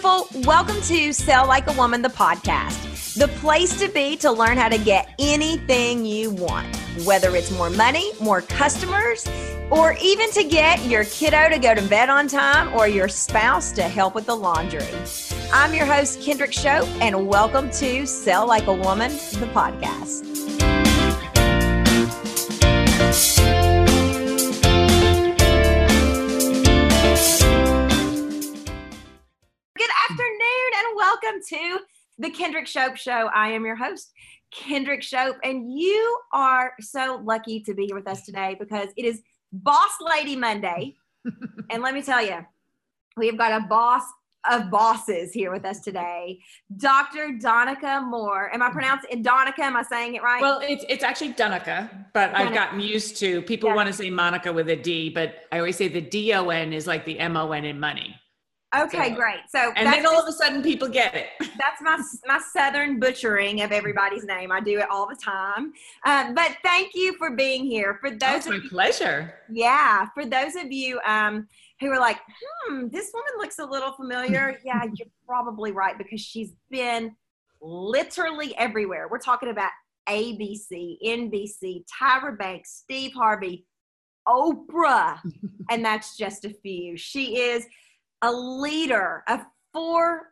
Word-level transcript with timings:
beautiful. 0.00 0.42
Welcome 0.42 0.80
to 0.82 1.12
Sell 1.12 1.46
Like 1.46 1.66
a 1.68 1.72
Woman, 1.72 2.00
the 2.00 2.08
podcast, 2.08 3.14
the 3.18 3.28
place 3.28 3.78
to 3.80 3.88
be 3.88 4.16
to 4.16 4.30
learn 4.30 4.56
how 4.56 4.68
to 4.68 4.78
get 4.78 5.14
anything 5.18 6.06
you 6.06 6.30
want, 6.30 6.74
whether 7.04 7.36
it's 7.36 7.50
more 7.50 7.68
money, 7.70 8.12
more 8.20 8.40
customers, 8.40 9.28
or 9.70 9.96
even 10.00 10.30
to 10.30 10.44
get 10.44 10.82
your 10.86 11.04
kiddo 11.04 11.50
to 11.50 11.58
go 11.58 11.74
to 11.74 11.82
bed 11.82 12.08
on 12.08 12.28
time 12.28 12.74
or 12.74 12.88
your 12.88 13.08
spouse 13.08 13.72
to 13.72 13.82
help 13.82 14.14
with 14.14 14.26
the 14.26 14.36
laundry. 14.36 14.86
I'm 15.52 15.74
your 15.74 15.86
host, 15.86 16.22
Kendrick 16.22 16.52
Shope, 16.52 16.88
and 17.02 17.28
welcome 17.28 17.70
to 17.72 18.06
Sell 18.06 18.46
Like 18.46 18.68
a 18.68 18.74
Woman, 18.74 19.10
the 19.10 19.50
podcast. 19.52 20.29
The 32.20 32.30
Kendrick 32.30 32.66
Shope 32.66 32.96
Show. 32.96 33.30
I 33.34 33.48
am 33.48 33.64
your 33.64 33.76
host, 33.76 34.12
Kendrick 34.52 35.02
Shope, 35.02 35.36
and 35.42 35.72
you 35.72 36.18
are 36.32 36.74
so 36.80 37.20
lucky 37.24 37.60
to 37.60 37.74
be 37.74 37.86
here 37.86 37.94
with 37.94 38.06
us 38.06 38.24
today 38.24 38.56
because 38.60 38.88
it 38.96 39.04
is 39.06 39.22
Boss 39.52 39.90
Lady 40.00 40.36
Monday. 40.36 40.96
and 41.70 41.82
let 41.82 41.94
me 41.94 42.02
tell 42.02 42.24
you, 42.24 42.44
we 43.16 43.26
have 43.26 43.38
got 43.38 43.62
a 43.62 43.66
boss 43.66 44.02
of 44.50 44.70
bosses 44.70 45.32
here 45.32 45.50
with 45.50 45.64
us 45.64 45.80
today. 45.80 46.38
Dr. 46.76 47.38
Donica 47.40 48.02
Moore. 48.06 48.52
Am 48.52 48.62
I 48.62 48.66
mm-hmm. 48.66 48.74
pronouncing 48.74 49.22
Donica? 49.22 49.64
Am 49.64 49.76
I 49.76 49.82
saying 49.82 50.14
it 50.14 50.22
right? 50.22 50.40
Well, 50.40 50.60
it's 50.62 50.84
it's 50.88 51.04
actually 51.04 51.32
Donica, 51.32 52.06
but 52.14 52.34
I've 52.34 52.54
gotten 52.54 52.80
used 52.80 53.16
to 53.18 53.42
people 53.42 53.74
want 53.74 53.86
to 53.86 53.92
say 53.92 54.10
Monica 54.10 54.52
with 54.52 54.68
a 54.68 54.76
D, 54.76 55.10
but 55.10 55.44
I 55.52 55.58
always 55.58 55.76
say 55.76 55.88
the 55.88 56.00
D 56.00 56.34
O 56.34 56.50
N 56.50 56.72
is 56.72 56.86
like 56.86 57.04
the 57.04 57.18
M 57.18 57.36
O 57.36 57.52
N 57.52 57.64
in 57.64 57.80
money. 57.80 58.16
Okay, 58.76 59.08
so, 59.08 59.14
great. 59.16 59.40
So 59.48 59.72
and 59.74 59.86
then 59.86 60.06
all 60.06 60.24
just, 60.24 60.28
of 60.28 60.28
a 60.28 60.32
sudden 60.32 60.62
people 60.62 60.88
get 60.88 61.14
it. 61.14 61.26
That's 61.40 61.82
my 61.82 62.00
my 62.26 62.40
southern 62.52 63.00
butchering 63.00 63.62
of 63.62 63.72
everybody's 63.72 64.24
name. 64.24 64.52
I 64.52 64.60
do 64.60 64.78
it 64.78 64.88
all 64.88 65.08
the 65.08 65.16
time. 65.16 65.72
Um, 66.06 66.34
but 66.34 66.56
thank 66.62 66.94
you 66.94 67.16
for 67.18 67.34
being 67.34 67.64
here. 67.64 67.98
For 68.00 68.10
those, 68.10 68.46
oh, 68.46 68.50
my 68.50 68.56
you, 68.56 68.68
pleasure. 68.68 69.34
Yeah, 69.50 70.06
for 70.14 70.24
those 70.24 70.54
of 70.54 70.70
you 70.70 71.00
um, 71.04 71.48
who 71.80 71.88
are 71.88 71.98
like, 71.98 72.18
hmm, 72.68 72.86
this 72.88 73.10
woman 73.12 73.32
looks 73.38 73.58
a 73.58 73.64
little 73.64 73.92
familiar. 73.92 74.60
yeah, 74.64 74.84
you're 74.84 75.08
probably 75.26 75.72
right 75.72 75.98
because 75.98 76.20
she's 76.20 76.52
been 76.70 77.16
literally 77.60 78.56
everywhere. 78.56 79.08
We're 79.10 79.18
talking 79.18 79.48
about 79.48 79.70
ABC, 80.08 80.96
NBC, 81.04 81.84
Tyra 82.00 82.38
Banks, 82.38 82.82
Steve 82.82 83.12
Harvey, 83.14 83.66
Oprah, 84.28 85.18
and 85.70 85.84
that's 85.84 86.16
just 86.16 86.44
a 86.44 86.50
few. 86.50 86.96
She 86.96 87.38
is 87.38 87.66
a 88.22 88.32
leader 88.32 89.22
a 89.28 89.40
four 89.72 90.30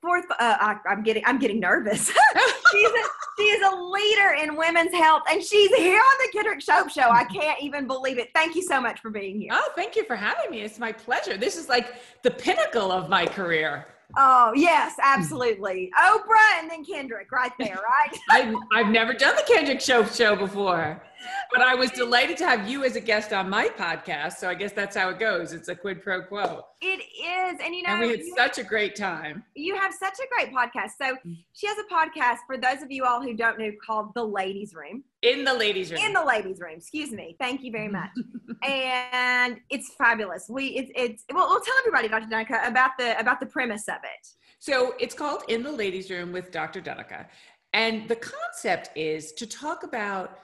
fourth 0.00 0.26
uh, 0.38 0.56
I, 0.60 0.76
am 0.90 1.02
getting 1.02 1.24
i'm 1.26 1.38
getting 1.38 1.60
nervous. 1.60 2.12
She's 2.72 2.88
a, 2.88 3.02
she 3.38 3.44
is 3.44 3.72
a 3.72 3.76
leader 3.76 4.36
in 4.42 4.56
women's 4.56 4.92
health 4.92 5.22
and 5.30 5.42
she's 5.42 5.70
here 5.74 5.98
on 5.98 6.14
the 6.20 6.32
kendrick 6.32 6.62
shope 6.62 6.90
show. 6.90 7.10
I 7.10 7.24
can't 7.24 7.62
even 7.62 7.86
believe 7.86 8.18
it. 8.18 8.28
Thank 8.34 8.54
you 8.54 8.62
so 8.62 8.80
much 8.80 9.00
for 9.00 9.10
being 9.10 9.38
here. 9.38 9.50
Oh 9.52 9.70
thank 9.74 9.94
you 9.96 10.04
for 10.04 10.16
having 10.16 10.50
me. 10.50 10.62
It's 10.62 10.78
my 10.78 10.92
pleasure. 10.92 11.36
This 11.36 11.56
is 11.56 11.68
like 11.68 11.94
the 12.22 12.30
pinnacle 12.30 12.90
of 12.90 13.08
my 13.10 13.26
career. 13.26 13.86
Oh 14.16 14.52
yes, 14.54 14.94
absolutely. 15.02 15.90
Oprah 15.98 16.60
and 16.60 16.70
then 16.70 16.84
Kendrick 16.84 17.30
right 17.32 17.52
there, 17.58 17.76
right? 17.76 18.18
I've, 18.30 18.54
I've 18.74 18.92
never 18.92 19.12
done 19.14 19.36
the 19.36 19.42
Kendrick 19.42 19.80
Show 19.80 20.04
show 20.04 20.36
before 20.36 21.02
but 21.52 21.62
I 21.62 21.74
was 21.74 21.90
delighted 21.90 22.36
to 22.38 22.48
have 22.48 22.68
you 22.68 22.84
as 22.84 22.96
a 22.96 23.00
guest 23.00 23.32
on 23.32 23.48
my 23.48 23.68
podcast. 23.68 24.34
So 24.34 24.48
I 24.48 24.54
guess 24.54 24.72
that's 24.72 24.96
how 24.96 25.08
it 25.10 25.18
goes. 25.18 25.52
It's 25.52 25.68
a 25.68 25.74
quid 25.74 26.02
pro 26.02 26.22
quo. 26.22 26.62
It 26.80 27.00
is. 27.00 27.60
And 27.64 27.74
you 27.74 27.82
know, 27.82 27.90
and 27.90 28.00
we 28.00 28.08
had 28.08 28.24
such 28.36 28.58
a 28.58 28.64
great 28.64 28.94
time. 28.94 29.44
You 29.54 29.76
have 29.76 29.92
such 29.92 30.14
a 30.18 30.28
great 30.34 30.54
podcast. 30.54 30.92
So 31.00 31.16
mm. 31.26 31.36
she 31.52 31.66
has 31.66 31.76
a 31.78 31.94
podcast 31.94 32.38
for 32.46 32.56
those 32.56 32.82
of 32.82 32.90
you 32.90 33.04
all 33.04 33.22
who 33.22 33.34
don't 33.34 33.58
know 33.58 33.70
called 33.84 34.12
The 34.14 34.24
Ladies 34.24 34.74
Room. 34.74 35.04
In 35.22 35.44
the 35.44 35.54
ladies 35.54 35.92
room. 35.92 36.00
In 36.04 36.12
the 36.12 36.24
ladies 36.24 36.58
room. 36.60 36.74
Excuse 36.76 37.12
me. 37.12 37.36
Thank 37.38 37.62
you 37.62 37.70
very 37.70 37.88
much. 37.88 38.10
and 38.64 39.58
it's 39.70 39.94
fabulous. 39.94 40.46
We 40.48 40.66
it's 40.68 40.90
it's 40.96 41.24
well 41.32 41.48
we'll 41.48 41.60
tell 41.60 41.74
everybody, 41.78 42.08
Dr. 42.08 42.28
Donica, 42.28 42.60
about 42.64 42.92
the 42.98 43.18
about 43.18 43.38
the 43.38 43.46
premise 43.46 43.88
of 43.88 43.96
it. 44.02 44.28
So 44.58 44.94
it's 45.00 45.14
called 45.14 45.42
In 45.48 45.62
the 45.62 45.72
Ladies 45.72 46.10
Room 46.10 46.32
with 46.32 46.50
Dr. 46.52 46.80
Donica. 46.80 47.28
And 47.72 48.08
the 48.08 48.16
concept 48.16 48.90
is 48.96 49.32
to 49.32 49.46
talk 49.46 49.82
about 49.82 50.38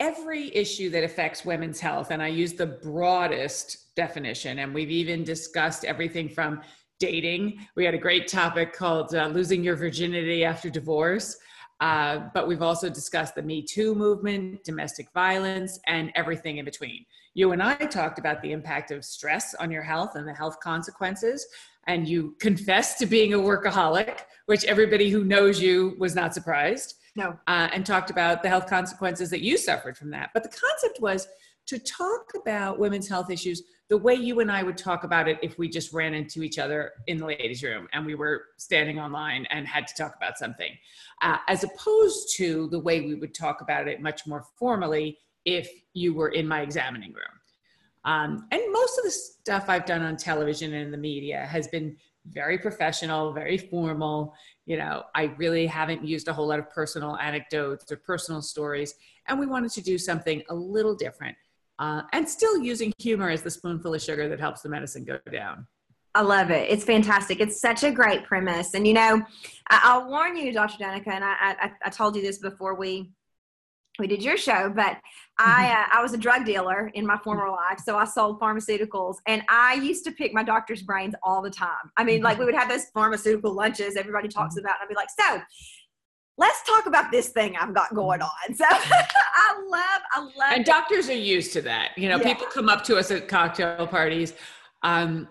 every 0.00 0.54
issue 0.54 0.90
that 0.90 1.04
affects 1.04 1.44
women's 1.44 1.80
health, 1.80 2.10
and 2.10 2.22
I 2.22 2.28
use 2.28 2.52
the 2.52 2.66
broadest 2.66 3.94
definition, 3.94 4.60
and 4.60 4.72
we've 4.72 4.90
even 4.90 5.24
discussed 5.24 5.84
everything 5.84 6.28
from 6.28 6.60
dating. 7.00 7.66
We 7.76 7.84
had 7.84 7.94
a 7.94 7.98
great 7.98 8.28
topic 8.28 8.72
called 8.72 9.14
uh, 9.14 9.28
losing 9.28 9.62
your 9.62 9.76
virginity 9.76 10.44
after 10.44 10.70
divorce. 10.70 11.36
Uh, 11.80 12.28
but 12.34 12.48
we've 12.48 12.62
also 12.62 12.88
discussed 12.88 13.36
the 13.36 13.42
Me 13.42 13.62
Too 13.62 13.94
movement, 13.94 14.64
domestic 14.64 15.12
violence, 15.12 15.78
and 15.86 16.10
everything 16.16 16.58
in 16.58 16.64
between. 16.64 17.06
You 17.34 17.52
and 17.52 17.62
I 17.62 17.76
talked 17.76 18.18
about 18.18 18.42
the 18.42 18.50
impact 18.50 18.90
of 18.90 19.04
stress 19.04 19.54
on 19.54 19.70
your 19.70 19.82
health 19.82 20.16
and 20.16 20.26
the 20.26 20.34
health 20.34 20.58
consequences. 20.58 21.46
And 21.86 22.08
you 22.08 22.34
confessed 22.40 22.98
to 22.98 23.06
being 23.06 23.32
a 23.32 23.38
workaholic, 23.38 24.22
which 24.46 24.64
everybody 24.64 25.08
who 25.08 25.22
knows 25.22 25.62
you 25.62 25.94
was 25.98 26.16
not 26.16 26.34
surprised. 26.34 26.94
No. 27.18 27.36
Uh, 27.48 27.68
and 27.72 27.84
talked 27.84 28.10
about 28.10 28.44
the 28.44 28.48
health 28.48 28.68
consequences 28.68 29.28
that 29.30 29.40
you 29.40 29.58
suffered 29.58 29.96
from 29.96 30.10
that. 30.10 30.30
But 30.32 30.44
the 30.44 30.48
concept 30.50 31.00
was 31.00 31.26
to 31.66 31.78
talk 31.80 32.30
about 32.40 32.78
women's 32.78 33.08
health 33.08 33.28
issues 33.28 33.64
the 33.88 33.98
way 33.98 34.14
you 34.14 34.38
and 34.38 34.52
I 34.52 34.62
would 34.62 34.78
talk 34.78 35.02
about 35.02 35.26
it 35.28 35.38
if 35.42 35.58
we 35.58 35.68
just 35.68 35.92
ran 35.92 36.14
into 36.14 36.44
each 36.44 36.58
other 36.58 36.92
in 37.08 37.18
the 37.18 37.26
ladies' 37.26 37.64
room 37.64 37.88
and 37.92 38.06
we 38.06 38.14
were 38.14 38.44
standing 38.56 39.00
online 39.00 39.46
and 39.50 39.66
had 39.66 39.88
to 39.88 39.94
talk 39.94 40.14
about 40.14 40.38
something, 40.38 40.70
uh, 41.22 41.38
as 41.48 41.64
opposed 41.64 42.36
to 42.36 42.68
the 42.68 42.78
way 42.78 43.00
we 43.00 43.16
would 43.16 43.34
talk 43.34 43.62
about 43.62 43.88
it 43.88 44.00
much 44.00 44.24
more 44.26 44.44
formally 44.56 45.18
if 45.44 45.68
you 45.94 46.14
were 46.14 46.28
in 46.28 46.46
my 46.46 46.60
examining 46.60 47.12
room. 47.12 47.24
Um, 48.04 48.46
and 48.52 48.62
most 48.70 48.96
of 48.98 49.04
the 49.04 49.10
stuff 49.10 49.64
I've 49.68 49.86
done 49.86 50.02
on 50.02 50.16
television 50.16 50.72
and 50.72 50.84
in 50.84 50.90
the 50.92 50.98
media 50.98 51.46
has 51.46 51.66
been 51.66 51.96
very 52.26 52.58
professional, 52.58 53.32
very 53.32 53.58
formal. 53.58 54.34
You 54.68 54.76
know, 54.76 55.04
I 55.14 55.32
really 55.38 55.66
haven't 55.66 56.04
used 56.04 56.28
a 56.28 56.32
whole 56.34 56.46
lot 56.46 56.58
of 56.58 56.68
personal 56.68 57.16
anecdotes 57.16 57.90
or 57.90 57.96
personal 57.96 58.42
stories. 58.42 58.94
And 59.26 59.40
we 59.40 59.46
wanted 59.46 59.70
to 59.72 59.80
do 59.80 59.96
something 59.96 60.42
a 60.50 60.54
little 60.54 60.94
different 60.94 61.38
uh, 61.78 62.02
and 62.12 62.28
still 62.28 62.58
using 62.58 62.92
humor 62.98 63.30
as 63.30 63.40
the 63.40 63.50
spoonful 63.50 63.94
of 63.94 64.02
sugar 64.02 64.28
that 64.28 64.38
helps 64.38 64.60
the 64.60 64.68
medicine 64.68 65.06
go 65.06 65.18
down. 65.32 65.66
I 66.14 66.20
love 66.20 66.50
it. 66.50 66.70
It's 66.70 66.84
fantastic. 66.84 67.40
It's 67.40 67.58
such 67.58 67.82
a 67.82 67.90
great 67.90 68.24
premise. 68.24 68.74
And, 68.74 68.86
you 68.86 68.92
know, 68.92 69.22
I, 69.70 69.96
will 69.96 70.10
warn 70.10 70.36
you, 70.36 70.52
Dr. 70.52 70.84
Danica, 70.84 71.08
and 71.08 71.24
I, 71.24 71.34
I, 71.40 71.70
I 71.84 71.88
told 71.88 72.14
you 72.14 72.20
this 72.20 72.36
before 72.36 72.74
we 72.74 73.10
we 73.98 74.06
did 74.06 74.22
your 74.22 74.36
show, 74.36 74.72
but 74.74 74.96
I 75.38 75.64
mm-hmm. 75.64 75.92
uh, 75.92 75.98
I 75.98 76.02
was 76.02 76.12
a 76.12 76.18
drug 76.18 76.44
dealer 76.44 76.90
in 76.94 77.06
my 77.06 77.16
former 77.18 77.48
life, 77.48 77.80
so 77.84 77.96
I 77.96 78.04
sold 78.04 78.40
pharmaceuticals, 78.40 79.16
and 79.26 79.42
I 79.48 79.74
used 79.74 80.04
to 80.04 80.12
pick 80.12 80.32
my 80.34 80.42
doctor's 80.42 80.82
brains 80.82 81.14
all 81.22 81.42
the 81.42 81.50
time. 81.50 81.92
I 81.96 82.04
mean, 82.04 82.22
like 82.22 82.38
we 82.38 82.44
would 82.44 82.54
have 82.54 82.68
those 82.68 82.86
pharmaceutical 82.86 83.52
lunches 83.52 83.96
everybody 83.96 84.28
talks 84.28 84.54
mm-hmm. 84.54 84.64
about, 84.64 84.76
and 84.80 84.84
I'd 84.84 84.88
be 84.88 84.94
like, 84.94 85.10
so. 85.18 85.40
Let's 86.40 86.62
talk 86.62 86.86
about 86.86 87.10
this 87.10 87.30
thing 87.30 87.56
I've 87.60 87.74
got 87.74 87.92
going 87.92 88.22
on. 88.22 88.28
So 88.54 88.64
I 88.64 89.60
love, 89.68 90.02
I 90.12 90.20
love. 90.20 90.52
And 90.54 90.64
doctors 90.64 91.08
are 91.08 91.12
used 91.12 91.52
to 91.54 91.62
that. 91.62 91.98
You 91.98 92.08
know, 92.08 92.18
yeah. 92.18 92.22
people 92.22 92.46
come 92.46 92.68
up 92.68 92.84
to 92.84 92.96
us 92.96 93.10
at 93.10 93.26
cocktail 93.26 93.88
parties. 93.88 94.34
Um, 94.84 95.26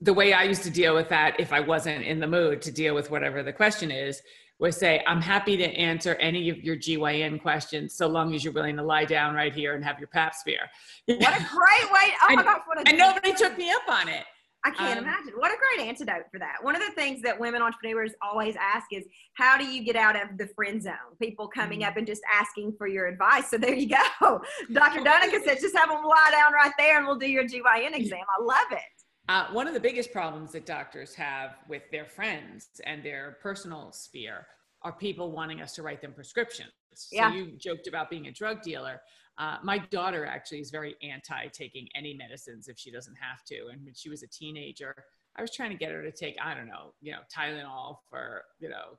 the 0.00 0.12
way 0.14 0.32
I 0.32 0.44
used 0.44 0.62
to 0.62 0.70
deal 0.70 0.94
with 0.94 1.08
that, 1.08 1.40
if 1.40 1.52
I 1.52 1.60
wasn't 1.60 2.04
in 2.04 2.20
the 2.20 2.26
mood 2.26 2.62
to 2.62 2.70
deal 2.70 2.94
with 2.94 3.10
whatever 3.10 3.42
the 3.42 3.52
question 3.52 3.90
is, 3.90 4.22
was 4.58 4.76
say, 4.76 5.02
I'm 5.06 5.20
happy 5.20 5.56
to 5.56 5.64
answer 5.64 6.14
any 6.16 6.48
of 6.48 6.62
your 6.62 6.76
GYN 6.76 7.42
questions 7.42 7.94
so 7.94 8.06
long 8.06 8.34
as 8.34 8.44
you're 8.44 8.52
willing 8.52 8.76
to 8.76 8.82
lie 8.82 9.04
down 9.04 9.34
right 9.34 9.52
here 9.52 9.74
and 9.74 9.84
have 9.84 9.98
your 9.98 10.08
pap 10.08 10.34
smear. 10.34 10.70
What 11.06 11.20
a 11.20 11.44
great 11.44 11.92
way. 11.92 12.14
Oh 12.22 12.26
and, 12.28 12.36
my 12.36 12.42
gosh, 12.42 12.60
what 12.66 12.78
a 12.78 12.88
And 12.88 12.98
nobody 12.98 13.34
took 13.34 13.58
me 13.58 13.70
up 13.70 13.82
on 13.88 14.08
it. 14.08 14.24
I 14.66 14.70
can't 14.70 14.98
um, 14.98 15.04
imagine. 15.04 15.34
What 15.36 15.52
a 15.52 15.56
great 15.58 15.86
antidote 15.86 16.24
for 16.32 16.38
that. 16.38 16.56
One 16.62 16.74
of 16.74 16.80
the 16.80 16.92
things 16.92 17.20
that 17.20 17.38
women 17.38 17.60
entrepreneurs 17.60 18.12
always 18.22 18.56
ask 18.58 18.86
is, 18.92 19.04
how 19.34 19.58
do 19.58 19.66
you 19.66 19.84
get 19.84 19.94
out 19.94 20.16
of 20.16 20.38
the 20.38 20.46
friend 20.54 20.82
zone? 20.82 20.94
People 21.20 21.48
coming 21.48 21.80
mm-hmm. 21.80 21.90
up 21.90 21.96
and 21.98 22.06
just 22.06 22.22
asking 22.32 22.74
for 22.78 22.86
your 22.86 23.06
advice. 23.06 23.50
So 23.50 23.58
there 23.58 23.74
you 23.74 23.90
go. 23.90 24.40
Dr. 24.72 25.04
Donica 25.04 25.40
said, 25.44 25.60
just 25.60 25.76
have 25.76 25.90
them 25.90 26.02
lie 26.02 26.30
down 26.32 26.54
right 26.54 26.72
there 26.78 26.96
and 26.96 27.06
we'll 27.06 27.18
do 27.18 27.28
your 27.30 27.44
GYN 27.44 27.94
exam. 27.94 28.20
I 28.38 28.42
love 28.42 28.72
it. 28.72 29.03
Uh, 29.28 29.46
one 29.52 29.66
of 29.66 29.74
the 29.74 29.80
biggest 29.80 30.12
problems 30.12 30.52
that 30.52 30.66
doctors 30.66 31.14
have 31.14 31.56
with 31.68 31.82
their 31.90 32.04
friends 32.04 32.68
and 32.84 33.02
their 33.02 33.38
personal 33.40 33.90
sphere 33.90 34.46
are 34.82 34.92
people 34.92 35.32
wanting 35.32 35.62
us 35.62 35.74
to 35.74 35.82
write 35.82 36.02
them 36.02 36.12
prescriptions. 36.12 36.70
Yeah. 37.10 37.30
So 37.30 37.36
you 37.36 37.52
joked 37.58 37.86
about 37.86 38.10
being 38.10 38.26
a 38.26 38.32
drug 38.32 38.62
dealer. 38.62 39.00
Uh, 39.38 39.56
my 39.64 39.78
daughter 39.78 40.26
actually 40.26 40.60
is 40.60 40.70
very 40.70 40.94
anti 41.02 41.48
taking 41.48 41.88
any 41.94 42.14
medicines 42.14 42.68
if 42.68 42.78
she 42.78 42.90
doesn't 42.90 43.16
have 43.16 43.42
to. 43.46 43.68
And 43.72 43.84
when 43.84 43.94
she 43.94 44.10
was 44.10 44.22
a 44.22 44.28
teenager, 44.28 44.94
I 45.36 45.42
was 45.42 45.50
trying 45.50 45.70
to 45.70 45.76
get 45.76 45.90
her 45.90 46.02
to 46.02 46.12
take, 46.12 46.36
I 46.40 46.54
don't 46.54 46.68
know, 46.68 46.92
you 47.00 47.12
know, 47.12 47.18
Tylenol 47.34 47.96
for, 48.08 48.44
you 48.60 48.68
know, 48.68 48.98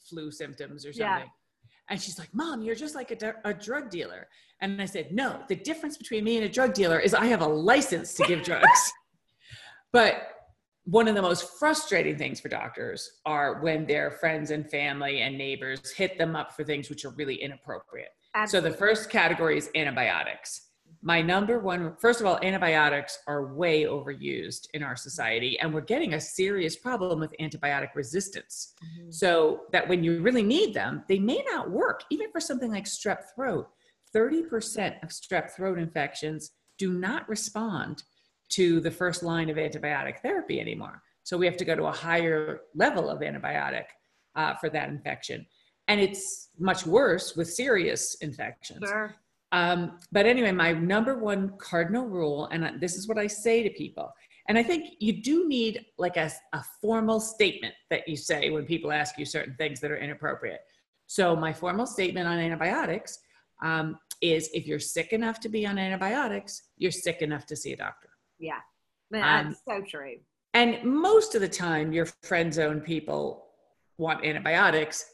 flu 0.00 0.30
symptoms 0.30 0.84
or 0.84 0.92
something. 0.92 1.06
Yeah. 1.06 1.24
And 1.88 2.00
she's 2.00 2.18
like, 2.18 2.34
Mom, 2.34 2.62
you're 2.62 2.74
just 2.74 2.94
like 2.94 3.10
a, 3.22 3.34
a 3.44 3.54
drug 3.54 3.90
dealer. 3.90 4.28
And 4.60 4.82
I 4.82 4.86
said, 4.86 5.12
No, 5.12 5.40
the 5.48 5.56
difference 5.56 5.96
between 5.96 6.24
me 6.24 6.36
and 6.36 6.44
a 6.44 6.48
drug 6.48 6.74
dealer 6.74 6.98
is 6.98 7.14
I 7.14 7.26
have 7.26 7.42
a 7.42 7.46
license 7.46 8.14
to 8.14 8.24
give 8.24 8.42
drugs. 8.42 8.92
But 9.92 10.28
one 10.84 11.06
of 11.06 11.14
the 11.14 11.22
most 11.22 11.58
frustrating 11.58 12.18
things 12.18 12.40
for 12.40 12.48
doctors 12.48 13.08
are 13.24 13.60
when 13.62 13.86
their 13.86 14.10
friends 14.10 14.50
and 14.50 14.68
family 14.68 15.20
and 15.20 15.38
neighbors 15.38 15.92
hit 15.92 16.18
them 16.18 16.34
up 16.34 16.52
for 16.52 16.64
things 16.64 16.90
which 16.90 17.04
are 17.04 17.10
really 17.10 17.36
inappropriate. 17.36 18.08
Absolutely. 18.34 18.70
So 18.70 18.72
the 18.72 18.78
first 18.78 19.10
category 19.10 19.58
is 19.58 19.70
antibiotics. 19.74 20.68
My 21.04 21.20
number 21.20 21.58
one, 21.58 21.96
first 22.00 22.20
of 22.20 22.26
all, 22.26 22.38
antibiotics 22.42 23.18
are 23.26 23.54
way 23.54 23.84
overused 23.84 24.68
in 24.74 24.82
our 24.82 24.94
society, 24.94 25.58
and 25.58 25.72
we're 25.72 25.80
getting 25.80 26.14
a 26.14 26.20
serious 26.20 26.76
problem 26.76 27.18
with 27.18 27.34
antibiotic 27.40 27.94
resistance. 27.94 28.74
Mm-hmm. 28.84 29.10
So 29.10 29.62
that 29.72 29.88
when 29.88 30.04
you 30.04 30.20
really 30.22 30.44
need 30.44 30.74
them, 30.74 31.02
they 31.08 31.18
may 31.18 31.42
not 31.50 31.70
work, 31.70 32.04
even 32.10 32.30
for 32.30 32.40
something 32.40 32.70
like 32.70 32.84
strep 32.84 33.22
throat. 33.34 33.68
30% 34.14 35.02
of 35.02 35.08
strep 35.08 35.50
throat 35.50 35.78
infections 35.78 36.52
do 36.78 36.92
not 36.92 37.28
respond 37.28 38.04
to 38.52 38.80
the 38.80 38.90
first 38.90 39.22
line 39.22 39.50
of 39.50 39.56
antibiotic 39.56 40.20
therapy 40.20 40.60
anymore. 40.60 41.02
So 41.24 41.36
we 41.36 41.46
have 41.46 41.56
to 41.58 41.64
go 41.64 41.74
to 41.74 41.84
a 41.84 41.92
higher 41.92 42.62
level 42.74 43.08
of 43.08 43.20
antibiotic 43.20 43.84
uh, 44.34 44.54
for 44.54 44.68
that 44.70 44.88
infection. 44.88 45.46
And 45.88 46.00
it's 46.00 46.50
much 46.58 46.86
worse 46.86 47.36
with 47.36 47.50
serious 47.50 48.16
infections. 48.20 48.88
Sure. 48.88 49.14
Um, 49.52 49.98
but 50.10 50.26
anyway, 50.26 50.52
my 50.52 50.72
number 50.72 51.18
one 51.18 51.52
cardinal 51.58 52.06
rule, 52.06 52.48
and 52.52 52.80
this 52.80 52.96
is 52.96 53.06
what 53.06 53.18
I 53.18 53.26
say 53.26 53.62
to 53.62 53.70
people, 53.70 54.10
and 54.48 54.58
I 54.58 54.62
think 54.62 54.94
you 54.98 55.22
do 55.22 55.46
need 55.46 55.84
like 55.98 56.16
a, 56.16 56.30
a 56.52 56.64
formal 56.80 57.20
statement 57.20 57.74
that 57.90 58.08
you 58.08 58.16
say 58.16 58.50
when 58.50 58.64
people 58.64 58.90
ask 58.90 59.18
you 59.18 59.24
certain 59.24 59.54
things 59.56 59.80
that 59.80 59.90
are 59.90 59.98
inappropriate. 59.98 60.60
So 61.06 61.36
my 61.36 61.52
formal 61.52 61.86
statement 61.86 62.26
on 62.26 62.38
antibiotics 62.38 63.18
um, 63.62 63.98
is 64.20 64.50
if 64.52 64.66
you're 64.66 64.80
sick 64.80 65.12
enough 65.12 65.38
to 65.40 65.48
be 65.48 65.66
on 65.66 65.78
antibiotics, 65.78 66.62
you're 66.78 66.90
sick 66.90 67.22
enough 67.22 67.46
to 67.46 67.56
see 67.56 67.72
a 67.72 67.76
doctor. 67.76 68.08
Yeah. 68.42 68.60
That's 69.10 69.46
um, 69.46 69.56
so 69.66 69.84
true. 69.88 70.16
And 70.54 70.82
most 70.84 71.34
of 71.34 71.40
the 71.40 71.48
time, 71.48 71.92
your 71.92 72.06
friend 72.22 72.52
zone 72.52 72.80
people 72.80 73.46
want 73.96 74.24
antibiotics. 74.24 75.04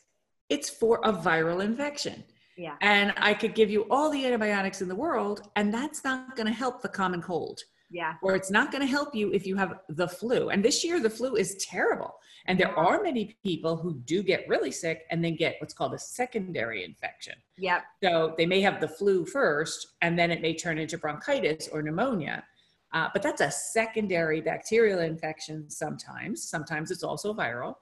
It's 0.49 0.69
for 0.69 1.01
a 1.05 1.13
viral 1.13 1.63
infection. 1.63 2.25
Yeah. 2.57 2.75
And 2.81 3.13
I 3.19 3.35
could 3.35 3.55
give 3.55 3.71
you 3.71 3.87
all 3.91 4.11
the 4.11 4.27
antibiotics 4.27 4.83
in 4.83 4.89
the 4.89 4.97
world, 4.97 5.43
and 5.55 5.73
that's 5.73 6.03
not 6.03 6.35
going 6.35 6.49
to 6.49 6.53
help 6.53 6.83
the 6.83 6.89
common 6.89 7.23
cold. 7.23 7.61
Yeah. 7.91 8.15
Or 8.23 8.35
it's 8.35 8.51
not 8.51 8.73
going 8.73 8.83
to 8.83 8.87
help 8.87 9.15
you 9.15 9.33
if 9.33 9.47
you 9.47 9.57
have 9.57 9.81
the 9.89 10.09
flu. 10.09 10.51
And 10.51 10.65
this 10.65 10.85
year, 10.85 11.01
the 11.01 11.09
flu 11.09 11.37
is 11.37 11.65
terrible. 11.71 12.15
And 12.47 12.59
there 12.59 12.77
are 12.77 13.03
many 13.03 13.37
people 13.45 13.77
who 13.77 14.01
do 14.05 14.23
get 14.23 14.49
really 14.49 14.71
sick 14.71 15.03
and 15.11 15.25
then 15.25 15.37
get 15.37 15.57
what's 15.61 15.75
called 15.75 15.95
a 15.95 15.99
secondary 15.99 16.85
infection. 16.85 17.35
Yep. 17.59 17.83
So 18.03 18.35
they 18.37 18.47
may 18.47 18.61
have 18.63 18.81
the 18.81 18.89
flu 18.89 19.25
first, 19.25 19.87
and 20.01 20.19
then 20.19 20.31
it 20.31 20.43
may 20.43 20.55
turn 20.55 20.79
into 20.79 20.99
bronchitis 20.99 21.69
or 21.69 21.83
pneumonia. 21.83 22.45
Uh, 22.93 23.09
but 23.13 23.23
that's 23.23 23.41
a 23.41 23.51
secondary 23.51 24.41
bacterial 24.41 25.01
infection 25.01 25.69
sometimes. 25.69 26.43
Sometimes 26.43 26.91
it's 26.91 27.03
also 27.03 27.35
viral. 27.35 27.77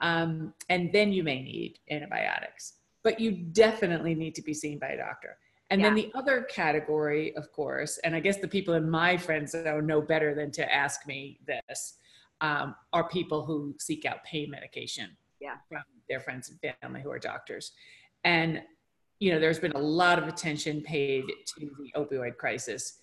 Um, 0.00 0.52
and 0.68 0.92
then 0.92 1.12
you 1.12 1.22
may 1.22 1.42
need 1.42 1.78
antibiotics. 1.90 2.74
But 3.02 3.18
you 3.18 3.32
definitely 3.32 4.14
need 4.14 4.34
to 4.36 4.42
be 4.42 4.54
seen 4.54 4.78
by 4.78 4.88
a 4.88 4.96
doctor. 4.96 5.38
And 5.70 5.80
yeah. 5.80 5.88
then 5.88 5.94
the 5.94 6.12
other 6.14 6.42
category, 6.42 7.34
of 7.34 7.50
course, 7.50 7.98
and 8.04 8.14
I 8.14 8.20
guess 8.20 8.36
the 8.36 8.46
people 8.46 8.74
in 8.74 8.88
my 8.88 9.16
friends 9.16 9.52
zone 9.52 9.86
know 9.86 10.02
better 10.02 10.34
than 10.34 10.50
to 10.52 10.74
ask 10.74 11.06
me 11.06 11.40
this, 11.46 11.94
um, 12.42 12.74
are 12.92 13.08
people 13.08 13.46
who 13.46 13.74
seek 13.78 14.04
out 14.04 14.22
pain 14.24 14.50
medication 14.50 15.16
yeah. 15.40 15.54
from 15.68 15.82
their 16.08 16.20
friends 16.20 16.50
and 16.50 16.76
family 16.80 17.00
who 17.00 17.10
are 17.10 17.18
doctors. 17.18 17.72
And, 18.24 18.62
you 19.18 19.32
know, 19.32 19.40
there's 19.40 19.58
been 19.58 19.72
a 19.72 19.78
lot 19.78 20.18
of 20.18 20.28
attention 20.28 20.82
paid 20.82 21.24
to 21.56 21.70
the 21.78 21.92
opioid 21.96 22.36
crisis. 22.36 22.98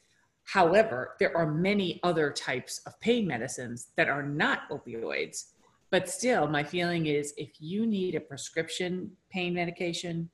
However, 0.52 1.16
there 1.20 1.36
are 1.38 1.46
many 1.46 2.00
other 2.02 2.32
types 2.32 2.82
of 2.88 3.00
pain 3.00 3.28
medicines 3.28 3.90
that 3.98 4.10
are 4.10 4.24
not 4.24 4.68
opioids. 4.72 5.52
But 5.92 6.10
still, 6.10 6.48
my 6.48 6.64
feeling 6.64 7.06
is 7.06 7.36
if 7.38 7.52
you 7.60 7.86
need 7.86 8.16
a 8.16 8.20
prescription 8.20 9.12
pain 9.30 9.54
medication, 9.54 10.28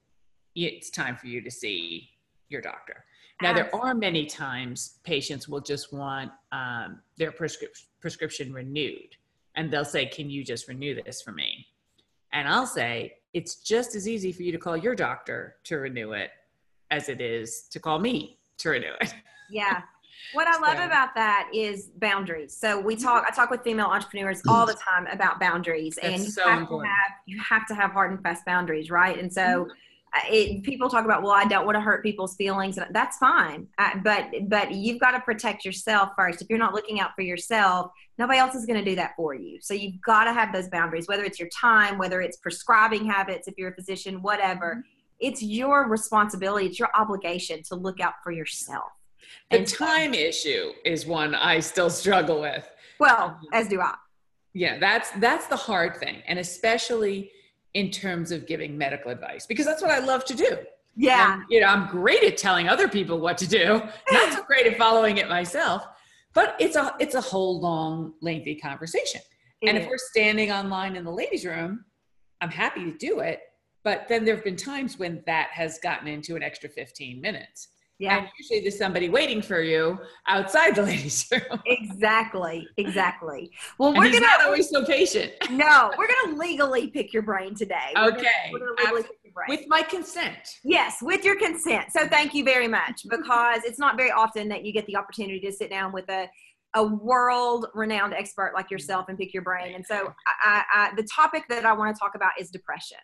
it's 0.56 0.90
time 0.90 1.18
for 1.18 1.28
you 1.28 1.42
to 1.42 1.52
see 1.52 2.12
your 2.48 2.62
doctor. 2.62 3.04
Now, 3.42 3.52
there 3.52 3.76
are 3.76 3.94
many 3.94 4.26
times 4.26 5.00
patients 5.04 5.50
will 5.50 5.60
just 5.60 5.92
want 5.92 6.32
um, 6.54 7.02
their 7.18 7.34
prescription 7.34 7.86
prescription 8.00 8.54
renewed, 8.54 9.18
and 9.56 9.70
they'll 9.70 9.84
say, 9.84 10.06
"Can 10.06 10.30
you 10.30 10.46
just 10.46 10.70
renew 10.70 10.96
this 11.04 11.22
for 11.22 11.34
me?" 11.34 11.68
And 12.32 12.48
I'll 12.48 12.68
say, 12.68 13.18
"It's 13.34 13.56
just 13.56 13.96
as 13.96 14.08
easy 14.08 14.32
for 14.32 14.44
you 14.44 14.54
to 14.54 14.58
call 14.58 14.78
your 14.78 14.96
doctor 14.96 15.58
to 15.66 15.76
renew 15.76 16.14
it 16.14 16.30
as 16.90 17.10
it 17.10 17.20
is 17.20 17.68
to 17.72 17.82
call 17.82 18.00
me 18.00 18.40
to 18.60 18.70
renew 18.70 18.94
it." 19.02 19.14
Yeah. 19.50 19.82
What 20.34 20.48
I 20.48 20.60
love 20.60 20.86
about 20.86 21.16
that 21.16 21.50
is 21.54 21.90
boundaries. 21.98 22.56
So 22.56 22.80
we 22.80 22.96
talk, 22.96 23.26
I 23.28 23.34
talk 23.34 23.50
with 23.50 23.62
female 23.64 23.88
entrepreneurs 23.88 24.42
all 24.48 24.66
the 24.66 24.74
time 24.74 25.08
about 25.08 25.40
boundaries, 25.40 25.98
and 25.98 26.24
you 26.24 26.30
so 26.30 26.48
have 26.48 26.62
important. 26.62 26.90
to 26.90 26.90
have 26.90 27.12
you 27.26 27.40
have 27.40 27.68
to 27.68 27.76
have 27.76 27.92
hard 27.92 28.12
and 28.12 28.22
fast 28.22 28.46
boundaries, 28.46 28.90
right? 28.90 29.18
And 29.18 29.32
so 29.32 29.42
mm-hmm 29.42 29.72
it, 30.30 30.64
people 30.64 30.90
talk 30.90 31.06
about 31.06 31.24
well 31.24 31.32
i 31.32 31.46
don't 31.46 31.66
want 31.66 31.76
to 31.76 31.82
hurt 31.82 32.04
people's 32.04 32.36
feelings 32.36 32.78
and 32.78 32.88
that's 32.94 33.18
fine 33.18 33.68
uh, 33.78 33.92
but 34.04 34.30
but 34.48 34.72
you've 34.72 35.00
got 35.00 35.12
to 35.12 35.20
protect 35.20 35.66
yourself 35.66 36.10
first 36.18 36.42
if 36.42 36.50
you're 36.50 36.60
not 36.60 36.74
looking 36.74 37.00
out 37.00 37.12
for 37.16 37.22
yourself 37.22 37.92
nobody 38.18 38.40
else 38.40 38.56
is 38.56 38.66
going 38.66 38.80
to 38.80 38.90
do 38.90 38.96
that 38.96 39.12
for 39.16 39.34
you 39.34 39.60
so 39.62 39.74
you've 39.74 40.02
got 40.02 40.26
to 40.26 40.34
have 40.34 40.54
those 40.54 40.70
boundaries 40.70 41.08
whether 41.08 41.24
it's 41.24 41.40
your 41.40 41.50
time 41.50 41.98
whether 41.98 42.22
it's 42.22 42.38
prescribing 42.38 43.06
habits 43.06 43.48
if 43.48 43.56
you're 43.58 43.72
a 43.72 43.76
physician 43.76 44.22
whatever 44.22 44.76
mm-hmm. 44.76 44.82
it's 45.20 45.42
your 45.42 45.88
responsibility 45.90 46.68
it's 46.68 46.80
your 46.80 46.90
obligation 46.96 47.62
to 47.64 47.76
look 47.76 48.00
out 48.00 48.14
for 48.24 48.32
yourself 48.32 48.92
the 49.52 49.58
and 49.58 49.68
time 49.68 50.14
so, 50.14 50.20
issue 50.20 50.72
is 50.84 51.06
one 51.06 51.36
i 51.36 51.60
still 51.60 51.90
struggle 51.90 52.42
with 52.42 52.70
well 53.00 53.26
um, 53.26 53.40
as 53.54 53.68
do 53.68 53.80
i 53.82 53.94
yeah 54.54 54.78
that's 54.80 55.12
that's 55.12 55.48
the 55.48 55.56
hard 55.56 55.98
thing 55.98 56.22
and 56.28 56.40
especially 56.40 57.32
in 57.76 57.92
terms 57.92 58.32
of 58.32 58.48
giving 58.48 58.76
medical 58.76 59.12
advice 59.12 59.46
because 59.46 59.66
that's 59.66 59.82
what 59.82 59.92
I 59.92 60.00
love 60.00 60.26
to 60.26 60.34
do. 60.34 60.58
Yeah. 60.96 61.36
And, 61.36 61.44
you 61.50 61.60
know, 61.60 61.68
I'm 61.68 61.88
great 61.88 62.24
at 62.24 62.38
telling 62.38 62.70
other 62.70 62.88
people 62.88 63.20
what 63.20 63.38
to 63.40 63.48
do, 63.48 63.82
not 64.12 64.34
so 64.34 64.44
great 64.44 64.66
at 64.66 64.78
following 64.78 65.18
it 65.18 65.28
myself, 65.28 65.86
but 66.34 66.56
it's 66.58 66.78
a 66.78 66.96
it's 67.00 67.16
a 67.16 67.22
whole 67.22 67.60
long 67.60 68.14
lengthy 68.22 68.56
conversation. 68.56 69.22
It 69.62 69.68
and 69.68 69.78
is. 69.78 69.84
if 69.84 69.90
we're 69.90 69.98
standing 69.98 70.52
online 70.52 70.96
in 70.96 71.04
the 71.04 71.12
ladies 71.12 71.46
room, 71.46 71.84
I'm 72.40 72.50
happy 72.50 72.86
to 72.86 72.98
do 72.98 73.20
it, 73.20 73.42
but 73.84 74.08
then 74.08 74.24
there've 74.24 74.44
been 74.44 74.56
times 74.56 74.98
when 74.98 75.22
that 75.26 75.50
has 75.52 75.78
gotten 75.80 76.08
into 76.08 76.38
an 76.38 76.44
extra 76.44 76.70
15 76.70 77.20
minutes. 77.20 77.68
Yeah. 77.98 78.18
And 78.18 78.30
usually 78.38 78.60
there's 78.62 78.78
somebody 78.78 79.08
waiting 79.10 79.42
for 79.42 79.62
you 79.62 79.98
outside 80.28 80.76
the 80.76 80.84
ladies' 80.92 81.28
room. 81.32 81.62
exactly. 81.66 82.68
Exactly. 82.78 83.52
Well, 83.80 83.94
we're 83.94 84.06
he's 84.06 84.20
gonna 84.20 84.26
not 84.26 84.46
always 84.46 84.70
so 84.70 84.84
patient. 84.86 85.34
no, 85.50 85.92
we're 85.98 86.08
gonna 86.08 86.38
legally 86.38 86.88
pick 86.88 87.14
your 87.14 87.24
brain 87.24 87.56
today. 87.56 87.94
We're 87.96 88.10
okay. 88.10 88.24
Gonna, 88.52 88.54
we're 88.54 88.60
gonna 88.60 88.82
legally 88.82 89.04
pick 89.04 89.20
your 89.24 89.34
brain. 89.34 89.46
With 89.48 89.68
my 89.68 89.82
consent. 89.82 90.58
Yes, 90.64 90.98
with 91.02 91.24
your 91.24 91.38
consent. 91.38 91.86
So 91.92 92.08
thank 92.08 92.34
you 92.34 92.44
very 92.44 92.68
much 92.68 93.04
because 93.10 93.62
it's 93.64 93.80
not 93.80 93.96
very 93.96 94.12
often 94.12 94.50
that 94.50 94.66
you 94.66 94.74
get 94.74 94.86
the 94.88 94.98
opportunity 94.98 95.40
to 95.42 95.52
sit 95.52 95.70
down 95.70 95.94
with 95.94 96.10
a 96.10 96.28
a 96.76 96.84
world 96.84 97.68
renowned 97.74 98.14
expert 98.14 98.52
like 98.54 98.70
yourself 98.70 99.06
and 99.08 99.18
pick 99.18 99.34
your 99.34 99.44
brain. 99.44 99.76
And 99.76 99.86
so 99.86 100.14
I, 100.44 100.64
I, 100.74 100.92
the 100.96 101.04
topic 101.04 101.46
that 101.48 101.66
I 101.66 101.72
want 101.72 101.96
to 101.96 101.98
talk 101.98 102.16
about 102.16 102.32
is 102.38 102.50
depression. 102.52 102.98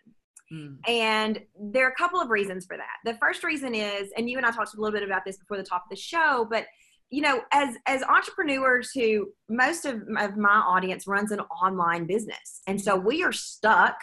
Mm. 0.52 0.76
And 0.88 1.40
there 1.58 1.86
are 1.86 1.90
a 1.90 1.94
couple 1.94 2.20
of 2.20 2.30
reasons 2.30 2.66
for 2.66 2.76
that. 2.76 3.10
The 3.10 3.18
first 3.18 3.42
reason 3.42 3.74
is, 3.74 4.10
and 4.16 4.28
you 4.28 4.36
and 4.36 4.46
I 4.46 4.50
talked 4.50 4.74
a 4.74 4.80
little 4.80 4.92
bit 4.92 5.02
about 5.02 5.24
this 5.24 5.38
before 5.38 5.56
the 5.56 5.62
top 5.62 5.84
of 5.84 5.90
the 5.90 5.96
show, 5.96 6.46
but 6.50 6.66
you 7.10 7.20
know, 7.20 7.42
as 7.52 7.76
as 7.86 8.02
entrepreneurs 8.02 8.90
who 8.94 9.32
most 9.48 9.84
of, 9.84 10.02
of 10.18 10.36
my 10.36 10.62
audience 10.66 11.06
runs 11.06 11.30
an 11.30 11.40
online 11.40 12.06
business. 12.06 12.62
And 12.66 12.80
so 12.80 12.96
we 12.96 13.22
are 13.22 13.32
stuck 13.32 13.96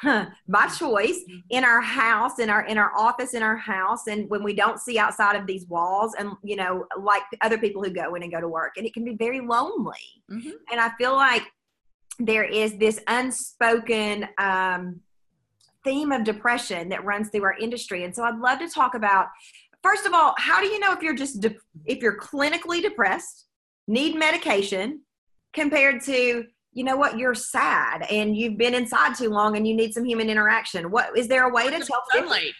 huh, 0.00 0.26
by 0.48 0.66
choice 0.66 1.20
in 1.50 1.64
our 1.64 1.80
house 1.80 2.38
in 2.38 2.50
our 2.50 2.64
in 2.66 2.76
our 2.76 2.92
office 2.96 3.34
in 3.34 3.42
our 3.42 3.56
house 3.56 4.06
and 4.08 4.28
when 4.28 4.42
we 4.42 4.52
don't 4.52 4.80
see 4.80 4.98
outside 4.98 5.36
of 5.36 5.46
these 5.46 5.66
walls 5.66 6.14
and 6.18 6.32
you 6.42 6.56
know 6.56 6.84
like 7.00 7.22
other 7.40 7.58
people 7.58 7.82
who 7.82 7.90
go 7.90 8.14
in 8.14 8.22
and 8.22 8.32
go 8.32 8.40
to 8.40 8.48
work 8.48 8.72
and 8.76 8.86
it 8.86 8.92
can 8.92 9.04
be 9.04 9.14
very 9.14 9.40
lonely 9.40 10.22
mm-hmm. 10.30 10.50
and 10.70 10.80
i 10.80 10.90
feel 10.98 11.14
like 11.14 11.42
there 12.18 12.44
is 12.44 12.76
this 12.78 13.00
unspoken 13.08 14.26
um, 14.38 15.00
theme 15.86 16.12
of 16.12 16.24
depression 16.24 16.90
that 16.90 17.04
runs 17.04 17.30
through 17.30 17.44
our 17.44 17.56
industry. 17.58 18.04
And 18.04 18.14
so 18.14 18.24
I'd 18.24 18.38
love 18.38 18.58
to 18.58 18.68
talk 18.68 18.94
about 18.94 19.28
first 19.82 20.04
of 20.04 20.12
all, 20.12 20.34
how 20.36 20.60
do 20.60 20.66
you 20.66 20.80
know 20.80 20.92
if 20.92 21.00
you're 21.00 21.14
just 21.14 21.40
de- 21.40 21.54
if 21.84 21.98
you're 22.02 22.18
clinically 22.18 22.82
depressed, 22.82 23.46
need 23.86 24.18
medication 24.18 25.02
compared 25.52 26.02
to 26.02 26.44
you 26.72 26.84
know 26.84 26.96
what 26.96 27.16
you're 27.16 27.34
sad 27.34 28.04
and 28.10 28.36
you've 28.36 28.58
been 28.58 28.74
inside 28.74 29.14
too 29.14 29.30
long 29.30 29.56
and 29.56 29.66
you 29.66 29.74
need 29.74 29.94
some 29.94 30.04
human 30.04 30.28
interaction. 30.28 30.90
What 30.90 31.16
is 31.16 31.28
there 31.28 31.48
a 31.48 31.52
way 31.52 31.70
to 31.70 31.78
tell 31.78 32.02
sunlight? 32.12 32.52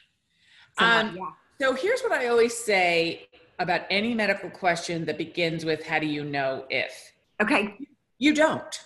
Um, 0.79 1.17
yeah. 1.17 1.31
So 1.61 1.75
here's 1.75 2.01
what 2.01 2.13
I 2.13 2.29
always 2.29 2.57
say 2.57 3.29
about 3.59 3.83
any 3.91 4.15
medical 4.15 4.49
question 4.49 5.05
that 5.07 5.19
begins 5.19 5.65
with 5.65 5.85
how 5.85 5.99
do 5.99 6.07
you 6.07 6.25
know 6.25 6.65
if? 6.71 7.13
Okay. 7.43 7.75
You 8.19 8.35
don't 8.35 8.86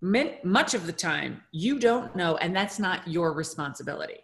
much 0.00 0.74
of 0.74 0.86
the 0.86 0.92
time 0.92 1.42
you 1.50 1.78
don't 1.78 2.14
know 2.14 2.36
and 2.36 2.54
that's 2.54 2.78
not 2.78 3.06
your 3.08 3.32
responsibility 3.32 4.20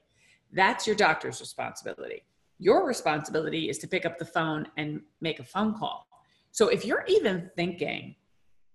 that's 0.53 0.87
your 0.87 0.95
doctor's 0.95 1.41
responsibility 1.41 2.23
your 2.61 2.87
responsibility 2.87 3.69
is 3.69 3.79
to 3.79 3.89
pick 3.89 4.07
up 4.07 4.17
the 4.19 4.25
phone 4.25 4.67
and 4.77 5.01
make 5.21 5.41
a 5.41 5.45
phone 5.45 5.77
call 5.77 6.07
so 6.53 6.69
if 6.69 6.85
you're 6.85 7.05
even 7.09 7.51
thinking 7.57 8.15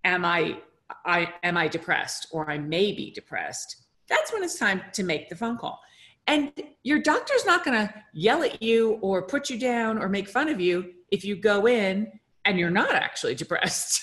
am 0.04 0.24
i 0.24 0.56
I 1.04 1.32
am 1.42 1.56
I 1.56 1.68
depressed 1.68 2.26
or 2.30 2.50
I 2.50 2.58
may 2.58 2.92
be 2.92 3.10
depressed, 3.10 3.84
that's 4.08 4.32
when 4.32 4.42
it's 4.42 4.58
time 4.58 4.82
to 4.92 5.02
make 5.02 5.28
the 5.28 5.36
phone 5.36 5.56
call. 5.56 5.80
And 6.26 6.52
your 6.82 7.00
doctor's 7.00 7.46
not 7.46 7.64
going 7.64 7.86
to 7.86 7.94
yell 8.12 8.42
at 8.42 8.62
you 8.62 8.98
or 9.02 9.22
put 9.22 9.50
you 9.50 9.58
down 9.58 9.98
or 9.98 10.08
make 10.08 10.28
fun 10.28 10.48
of 10.48 10.60
you 10.60 10.92
if 11.10 11.24
you 11.24 11.36
go 11.36 11.66
in 11.66 12.10
and 12.44 12.58
you're 12.58 12.70
not 12.70 12.94
actually 12.94 13.34
depressed. 13.36 14.02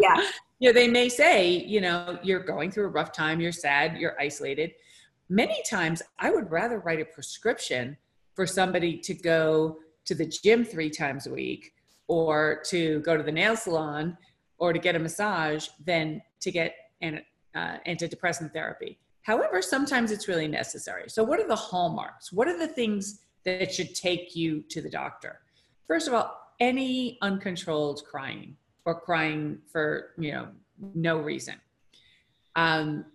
Yeah. 0.00 0.24
You 0.58 0.68
know, 0.68 0.72
they 0.72 0.88
may 0.88 1.08
say, 1.08 1.48
you 1.48 1.80
know, 1.80 2.18
you're 2.22 2.42
going 2.42 2.70
through 2.70 2.86
a 2.86 2.88
rough 2.88 3.12
time, 3.12 3.40
you're 3.40 3.52
sad, 3.52 3.98
you're 3.98 4.20
isolated. 4.20 4.72
Many 5.28 5.62
times 5.68 6.02
I 6.18 6.30
would 6.30 6.50
rather 6.50 6.78
write 6.78 7.00
a 7.00 7.04
prescription 7.04 7.96
for 8.34 8.46
somebody 8.46 8.98
to 8.98 9.14
go 9.14 9.78
to 10.04 10.14
the 10.14 10.26
gym 10.26 10.64
three 10.64 10.90
times 10.90 11.26
a 11.26 11.32
week 11.32 11.72
or 12.08 12.62
to 12.66 13.00
go 13.00 13.16
to 13.16 13.22
the 13.22 13.32
nail 13.32 13.56
salon 13.56 14.16
or 14.58 14.72
to 14.72 14.78
get 14.78 14.94
a 14.94 14.98
massage 14.98 15.68
than 15.84 16.20
to 16.40 16.50
get 16.50 16.74
an 17.00 17.22
uh, 17.54 17.78
antidepressant 17.86 18.52
therapy. 18.52 18.98
However, 19.22 19.62
sometimes 19.62 20.10
it's 20.10 20.28
really 20.28 20.48
necessary. 20.48 21.08
So, 21.08 21.24
what 21.24 21.40
are 21.40 21.48
the 21.48 21.56
hallmarks? 21.56 22.32
What 22.32 22.46
are 22.46 22.58
the 22.58 22.68
things 22.68 23.20
that 23.44 23.72
should 23.72 23.94
take 23.94 24.36
you 24.36 24.62
to 24.68 24.82
the 24.82 24.90
doctor? 24.90 25.40
First 25.86 26.08
of 26.08 26.14
all, 26.14 26.38
any 26.60 27.18
uncontrolled 27.22 28.02
crying 28.04 28.56
or 28.84 29.00
crying 29.00 29.58
for 29.70 30.10
you 30.18 30.32
know 30.32 30.48
no 30.94 31.18
reason. 31.18 31.54
Um, 32.56 33.06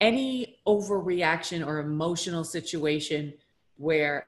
any 0.00 0.58
overreaction 0.66 1.66
or 1.66 1.78
emotional 1.78 2.44
situation 2.44 3.32
where 3.76 4.26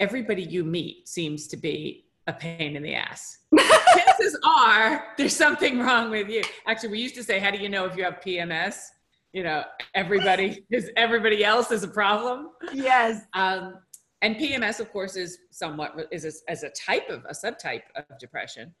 everybody 0.00 0.42
you 0.42 0.64
meet 0.64 1.08
seems 1.08 1.46
to 1.48 1.56
be 1.56 2.06
a 2.26 2.32
pain 2.32 2.76
in 2.76 2.82
the 2.82 2.94
ass. 2.94 3.38
Chances 3.58 4.38
are 4.44 5.04
there's 5.16 5.36
something 5.36 5.80
wrong 5.80 6.10
with 6.10 6.28
you. 6.28 6.42
Actually, 6.66 6.90
we 6.90 7.00
used 7.00 7.14
to 7.16 7.24
say, 7.24 7.38
how 7.38 7.50
do 7.50 7.58
you 7.58 7.68
know 7.68 7.84
if 7.84 7.96
you 7.96 8.04
have 8.04 8.20
PMS? 8.24 8.76
You 9.32 9.42
know, 9.42 9.64
everybody 9.94 10.64
is 10.70 10.90
everybody 10.96 11.44
else 11.44 11.70
is 11.70 11.82
a 11.82 11.88
problem. 11.88 12.50
Yes. 12.72 13.22
Um, 13.34 13.78
and 14.22 14.36
PMS, 14.36 14.78
of 14.78 14.92
course, 14.92 15.16
is 15.16 15.38
somewhat 15.50 15.96
is 16.12 16.24
a, 16.24 16.50
as 16.50 16.62
a 16.62 16.70
type 16.70 17.08
of 17.08 17.24
a 17.28 17.32
subtype 17.32 17.82
of 17.96 18.04
depression. 18.18 18.72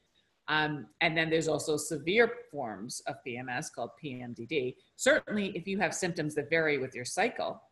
Um, 0.48 0.86
and 1.00 1.16
then 1.16 1.30
there's 1.30 1.48
also 1.48 1.76
severe 1.76 2.30
forms 2.50 3.00
of 3.06 3.16
PMS 3.26 3.72
called 3.72 3.90
PMDD. 4.02 4.74
Certainly, 4.96 5.52
if 5.56 5.66
you 5.66 5.78
have 5.78 5.94
symptoms 5.94 6.34
that 6.34 6.50
vary 6.50 6.78
with 6.78 6.94
your 6.94 7.04
cycle, 7.04 7.62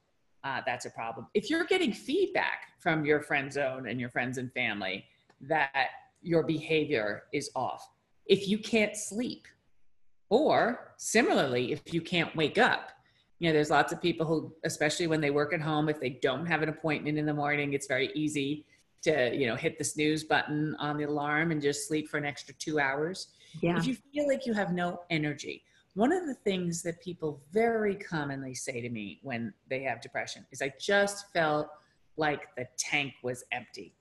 uh, 0.44 0.60
that's 0.64 0.86
a 0.86 0.90
problem. 0.90 1.26
If 1.34 1.50
you're 1.50 1.64
getting 1.64 1.92
feedback 1.92 2.68
from 2.78 3.04
your 3.04 3.20
friend 3.20 3.52
zone 3.52 3.88
and 3.88 4.00
your 4.00 4.08
friends 4.08 4.38
and 4.38 4.52
family 4.52 5.04
that 5.42 5.88
your 6.22 6.42
behavior 6.42 7.24
is 7.32 7.50
off, 7.54 7.86
if 8.26 8.48
you 8.48 8.58
can't 8.58 8.96
sleep, 8.96 9.46
or 10.28 10.92
similarly, 10.96 11.72
if 11.72 11.92
you 11.92 12.00
can't 12.00 12.34
wake 12.36 12.56
up, 12.56 12.90
you 13.40 13.48
know, 13.48 13.52
there's 13.52 13.70
lots 13.70 13.92
of 13.92 14.00
people 14.00 14.26
who, 14.26 14.52
especially 14.64 15.06
when 15.06 15.20
they 15.20 15.30
work 15.30 15.52
at 15.52 15.60
home, 15.60 15.88
if 15.88 15.98
they 15.98 16.10
don't 16.22 16.46
have 16.46 16.62
an 16.62 16.68
appointment 16.68 17.18
in 17.18 17.26
the 17.26 17.34
morning, 17.34 17.72
it's 17.72 17.86
very 17.86 18.10
easy 18.14 18.64
to, 19.02 19.34
you 19.34 19.46
know, 19.46 19.56
hit 19.56 19.78
the 19.78 19.84
snooze 19.84 20.24
button 20.24 20.74
on 20.78 20.96
the 20.96 21.04
alarm 21.04 21.50
and 21.50 21.62
just 21.62 21.88
sleep 21.88 22.08
for 22.08 22.18
an 22.18 22.24
extra 22.24 22.54
two 22.54 22.78
hours. 22.78 23.28
Yeah. 23.60 23.78
If 23.78 23.86
you 23.86 23.96
feel 24.12 24.28
like 24.28 24.46
you 24.46 24.52
have 24.52 24.72
no 24.72 25.00
energy, 25.10 25.64
one 25.94 26.12
of 26.12 26.26
the 26.26 26.34
things 26.34 26.82
that 26.82 27.02
people 27.02 27.42
very 27.52 27.96
commonly 27.96 28.54
say 28.54 28.80
to 28.80 28.88
me 28.88 29.18
when 29.22 29.52
they 29.68 29.82
have 29.82 30.00
depression 30.00 30.46
is 30.52 30.62
I 30.62 30.72
just 30.80 31.32
felt 31.32 31.68
like 32.16 32.54
the 32.56 32.66
tank 32.78 33.14
was 33.22 33.44
empty. 33.52 33.94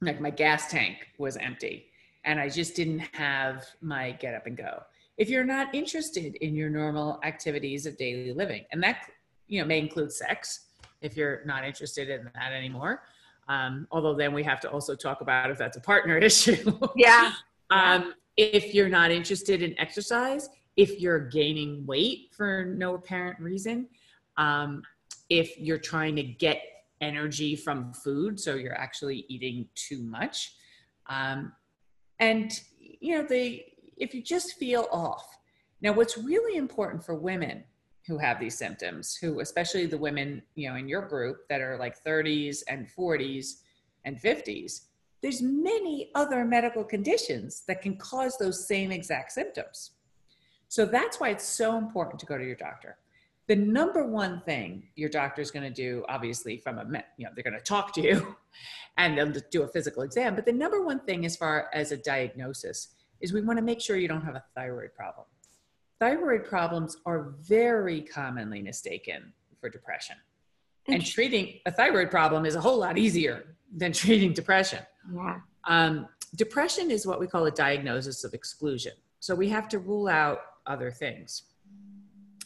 Like 0.00 0.20
my 0.20 0.30
gas 0.30 0.70
tank 0.70 1.08
was 1.18 1.36
empty 1.36 1.86
and 2.24 2.40
I 2.40 2.48
just 2.48 2.74
didn't 2.74 3.00
have 3.12 3.64
my 3.80 4.12
get 4.12 4.34
up 4.34 4.46
and 4.46 4.56
go. 4.56 4.82
If 5.16 5.30
you're 5.30 5.44
not 5.44 5.74
interested 5.74 6.34
in 6.36 6.54
your 6.54 6.68
normal 6.68 7.20
activities 7.24 7.86
of 7.86 7.96
daily 7.96 8.32
living, 8.32 8.64
and 8.72 8.82
that 8.82 9.08
you 9.46 9.60
know 9.60 9.66
may 9.66 9.78
include 9.78 10.12
sex, 10.12 10.66
if 11.00 11.16
you're 11.16 11.42
not 11.46 11.64
interested 11.64 12.10
in 12.10 12.30
that 12.34 12.52
anymore. 12.52 13.02
Um, 13.48 13.86
although 13.90 14.14
then 14.14 14.34
we 14.34 14.42
have 14.42 14.60
to 14.60 14.70
also 14.70 14.94
talk 14.94 15.20
about 15.20 15.50
if 15.50 15.58
that's 15.58 15.76
a 15.76 15.80
partner 15.80 16.16
issue. 16.30 16.78
Yeah. 16.96 17.32
um, 17.70 18.14
if 18.36 18.74
you're 18.74 18.88
not 18.88 19.10
interested 19.10 19.62
in 19.62 19.78
exercise, 19.78 20.48
if 20.76 21.00
you're 21.00 21.28
gaining 21.28 21.86
weight 21.86 22.28
for 22.36 22.64
no 22.64 22.94
apparent 22.94 23.40
reason, 23.40 23.88
um, 24.36 24.82
if 25.30 25.58
you're 25.58 25.78
trying 25.78 26.16
to 26.16 26.22
get 26.22 26.60
energy 27.00 27.56
from 27.56 27.92
food, 27.92 28.38
so 28.38 28.54
you're 28.54 28.78
actually 28.78 29.24
eating 29.28 29.66
too 29.74 30.02
much, 30.02 30.54
um, 31.08 31.52
and 32.20 32.60
you 32.78 33.16
know 33.16 33.26
the 33.26 33.62
if 33.96 34.14
you 34.14 34.22
just 34.22 34.54
feel 34.54 34.86
off. 34.92 35.26
Now, 35.80 35.92
what's 35.92 36.16
really 36.16 36.56
important 36.56 37.04
for 37.04 37.14
women 37.14 37.64
who 38.06 38.18
have 38.18 38.38
these 38.38 38.56
symptoms, 38.56 39.16
who 39.16 39.40
especially 39.40 39.86
the 39.86 39.98
women 39.98 40.42
you 40.54 40.68
know 40.68 40.76
in 40.76 40.88
your 40.88 41.02
group 41.02 41.48
that 41.48 41.60
are 41.60 41.76
like 41.78 42.02
30s 42.04 42.62
and 42.68 42.86
40s 42.88 43.62
and 44.04 44.20
50s, 44.20 44.82
there's 45.22 45.42
many 45.42 46.10
other 46.14 46.44
medical 46.44 46.84
conditions 46.84 47.62
that 47.66 47.82
can 47.82 47.96
cause 47.96 48.36
those 48.38 48.66
same 48.66 48.92
exact 48.92 49.32
symptoms. 49.32 49.92
So 50.68 50.84
that's 50.84 51.20
why 51.20 51.30
it's 51.30 51.44
so 51.44 51.78
important 51.78 52.18
to 52.20 52.26
go 52.26 52.38
to 52.38 52.44
your 52.44 52.56
doctor. 52.56 52.98
The 53.48 53.56
number 53.56 54.04
one 54.04 54.40
thing 54.40 54.88
your 54.96 55.08
doctor 55.08 55.40
is 55.40 55.50
going 55.50 55.62
to 55.62 55.70
do, 55.70 56.04
obviously, 56.08 56.58
from 56.58 56.78
a, 56.78 56.84
you 57.16 57.24
know, 57.24 57.30
they're 57.34 57.44
going 57.44 57.54
to 57.54 57.60
talk 57.60 57.92
to 57.94 58.02
you 58.02 58.36
and 58.96 59.16
they'll 59.16 59.32
do 59.50 59.62
a 59.62 59.68
physical 59.68 60.02
exam. 60.02 60.34
But 60.34 60.46
the 60.46 60.52
number 60.52 60.84
one 60.84 61.00
thing, 61.00 61.24
as 61.24 61.36
far 61.36 61.70
as 61.72 61.92
a 61.92 61.96
diagnosis, 61.96 62.88
is 63.20 63.32
we 63.32 63.40
want 63.40 63.58
to 63.58 63.64
make 63.64 63.80
sure 63.80 63.96
you 63.96 64.08
don't 64.08 64.24
have 64.24 64.34
a 64.34 64.44
thyroid 64.54 64.94
problem. 64.94 65.26
Thyroid 66.00 66.44
problems 66.44 66.98
are 67.06 67.34
very 67.40 68.02
commonly 68.02 68.60
mistaken 68.62 69.32
for 69.60 69.68
depression. 69.70 70.16
And 70.88 71.04
treating 71.04 71.58
a 71.66 71.70
thyroid 71.72 72.10
problem 72.10 72.44
is 72.46 72.54
a 72.54 72.60
whole 72.60 72.78
lot 72.78 72.98
easier 72.98 73.56
than 73.74 73.92
treating 73.92 74.32
depression. 74.32 74.84
Yeah. 75.12 75.40
Um, 75.64 76.06
depression 76.36 76.90
is 76.90 77.06
what 77.06 77.18
we 77.18 77.26
call 77.26 77.46
a 77.46 77.50
diagnosis 77.50 78.24
of 78.24 78.34
exclusion. 78.34 78.92
So 79.20 79.34
we 79.34 79.48
have 79.48 79.68
to 79.70 79.78
rule 79.78 80.06
out 80.06 80.40
other 80.66 80.90
things. 80.90 81.44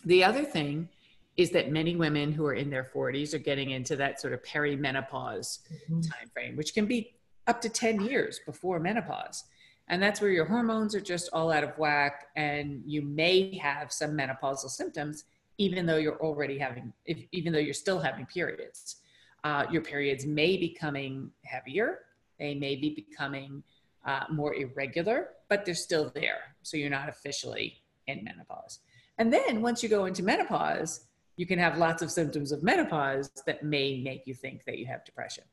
The 0.04 0.25
other 0.25 0.45
thing 0.45 0.88
is 1.37 1.50
that 1.50 1.71
many 1.71 1.97
women 1.97 2.33
who 2.33 2.47
are 2.47 2.54
in 2.54 2.71
their 2.71 2.85
40s 2.85 3.35
are 3.35 3.38
getting 3.38 3.71
into 3.71 3.97
that 3.97 4.21
sort 4.21 4.33
of 4.33 4.42
perimenopause 4.42 5.59
Mhm. 5.90 6.09
time 6.09 6.28
frame, 6.33 6.57
which 6.57 6.73
can 6.73 6.87
be 6.87 7.14
up 7.47 7.61
to 7.62 7.69
10 7.69 8.00
years 8.00 8.40
before 8.47 8.78
menopause. 8.78 9.45
And 9.90 10.00
that's 10.00 10.20
where 10.20 10.30
your 10.30 10.44
hormones 10.44 10.94
are 10.94 11.00
just 11.00 11.28
all 11.32 11.50
out 11.50 11.64
of 11.64 11.76
whack, 11.76 12.28
and 12.37 12.80
you 12.87 13.02
may 13.02 13.59
have 13.59 13.92
some 13.92 14.12
menopausal 14.12 14.70
symptoms, 14.70 15.25
even 15.59 15.85
though 15.85 15.97
you're 15.97 16.20
already 16.20 16.56
having, 16.59 16.92
if, 17.06 17.18
even 17.32 17.52
though 17.52 17.59
you're 17.59 17.75
still 17.75 17.99
having 17.99 18.25
periods. 18.25 18.97
Uh, 19.42 19.66
your 19.68 19.82
periods 19.82 20.25
may 20.25 20.56
be 20.56 20.68
becoming 20.68 21.30
heavier, 21.44 21.99
they 22.38 22.54
may 22.54 22.76
be 22.76 22.90
becoming 22.90 23.64
uh, 24.06 24.25
more 24.30 24.54
irregular, 24.54 25.30
but 25.49 25.64
they're 25.64 25.75
still 25.75 26.09
there. 26.14 26.54
So 26.62 26.76
you're 26.76 26.88
not 26.88 27.09
officially 27.09 27.82
in 28.06 28.23
menopause. 28.23 28.78
And 29.18 29.32
then 29.32 29.61
once 29.61 29.82
you 29.82 29.88
go 29.88 30.04
into 30.04 30.23
menopause, 30.23 31.06
you 31.37 31.47
can 31.47 31.59
have 31.59 31.78
lots 31.78 32.00
of 32.00 32.12
symptoms 32.12 32.52
of 32.52 32.62
menopause 32.62 33.30
that 33.44 33.64
may 33.64 34.00
make 34.00 34.25
you 34.25 34.35
think 34.35 34.64
that 34.66 34.78
you 34.78 34.87
have 34.87 35.04
depression. 35.04 35.44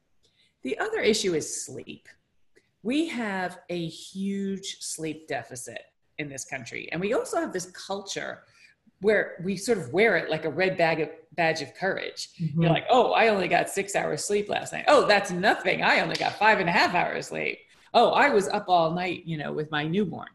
The 0.62 0.78
other 0.78 1.00
issue 1.00 1.34
is 1.34 1.66
sleep. 1.66 2.08
We 2.88 3.10
have 3.10 3.60
a 3.68 3.86
huge 3.88 4.78
sleep 4.80 5.28
deficit 5.28 5.82
in 6.20 6.30
this 6.30 6.46
country. 6.46 6.88
And 6.94 7.02
we 7.02 7.14
also 7.14 7.36
have 7.36 7.52
this 7.52 7.66
culture 7.72 8.44
where 9.02 9.42
we 9.44 9.58
sort 9.58 9.78
of 9.78 9.92
wear 9.92 10.16
it 10.16 10.30
like 10.30 10.46
a 10.46 10.50
red 10.50 10.78
bag 10.78 11.02
of, 11.02 11.10
badge 11.34 11.62
of 11.62 11.74
courage. 11.76 12.30
Mhm. 12.40 12.62
You're 12.62 12.72
like, 12.72 12.86
oh, 12.90 13.12
I 13.12 13.28
only 13.28 13.50
got 13.50 13.70
six 13.70 13.94
hours 13.94 14.24
sleep 14.24 14.48
last 14.48 14.72
night. 14.72 14.86
Oh, 14.88 15.06
that's 15.06 15.32
nothing. 15.32 15.84
I 15.84 16.00
only 16.00 16.16
got 16.16 16.40
five 16.40 16.62
and 16.62 16.70
a 16.70 16.72
half 16.72 16.96
hours 16.96 17.28
sleep. 17.28 17.60
Oh, 17.94 18.12
I 18.12 18.30
was 18.30 18.48
up 18.48 18.70
all 18.70 18.92
night, 18.92 19.24
you 19.26 19.38
know, 19.38 19.52
with 19.52 19.70
my 19.70 19.86
newborn. 19.86 20.30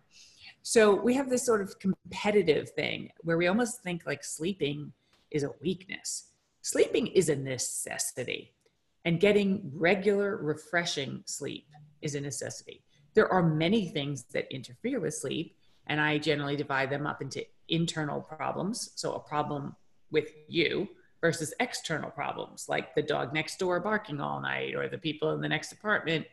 So 0.61 0.95
we 0.95 1.15
have 1.15 1.31
this 1.31 1.47
sort 1.47 1.63
of 1.63 1.79
competitive 1.79 2.69
thing 2.73 3.13
where 3.23 3.39
we 3.39 3.47
almost 3.47 3.83
think 3.83 4.03
like 4.05 4.23
sleeping 4.23 4.93
is 5.31 5.43
a 5.43 5.53
weakness. 5.63 6.29
Sleeping 6.61 7.07
is 7.07 7.31
a 7.31 7.37
necessity, 7.37 8.53
and 9.05 9.21
getting 9.21 9.71
regular, 9.75 10.37
refreshing 10.37 11.23
sleep 11.27 11.67
is 12.01 12.15
a 12.15 12.21
necessity. 12.21 12.83
There 13.15 13.33
are 13.33 13.43
many 13.43 13.89
things 13.89 14.25
that 14.33 14.53
interfere 14.53 15.01
with 15.01 15.15
sleep, 15.15 15.57
and 15.87 16.01
I 16.01 16.19
generally 16.19 16.57
divide 16.57 16.91
them 16.91 17.07
up 17.07 17.21
into 17.21 17.45
internal 17.69 18.21
problems. 18.21 18.93
So, 18.95 19.15
a 19.15 19.21
problem 19.21 19.77
with 20.11 20.31
you 20.49 20.89
versus 21.21 21.55
external 21.61 22.11
problems, 22.11 22.69
like 22.69 22.95
the 22.95 23.03
dog 23.03 23.33
next 23.33 23.59
door 23.59 23.81
barking 23.81 24.21
all 24.21 24.41
night, 24.41 24.75
or 24.75 24.89
the 24.89 24.99
people 24.99 25.33
in 25.33 25.41
the 25.41 25.49
next 25.49 25.73
apartment 25.73 26.27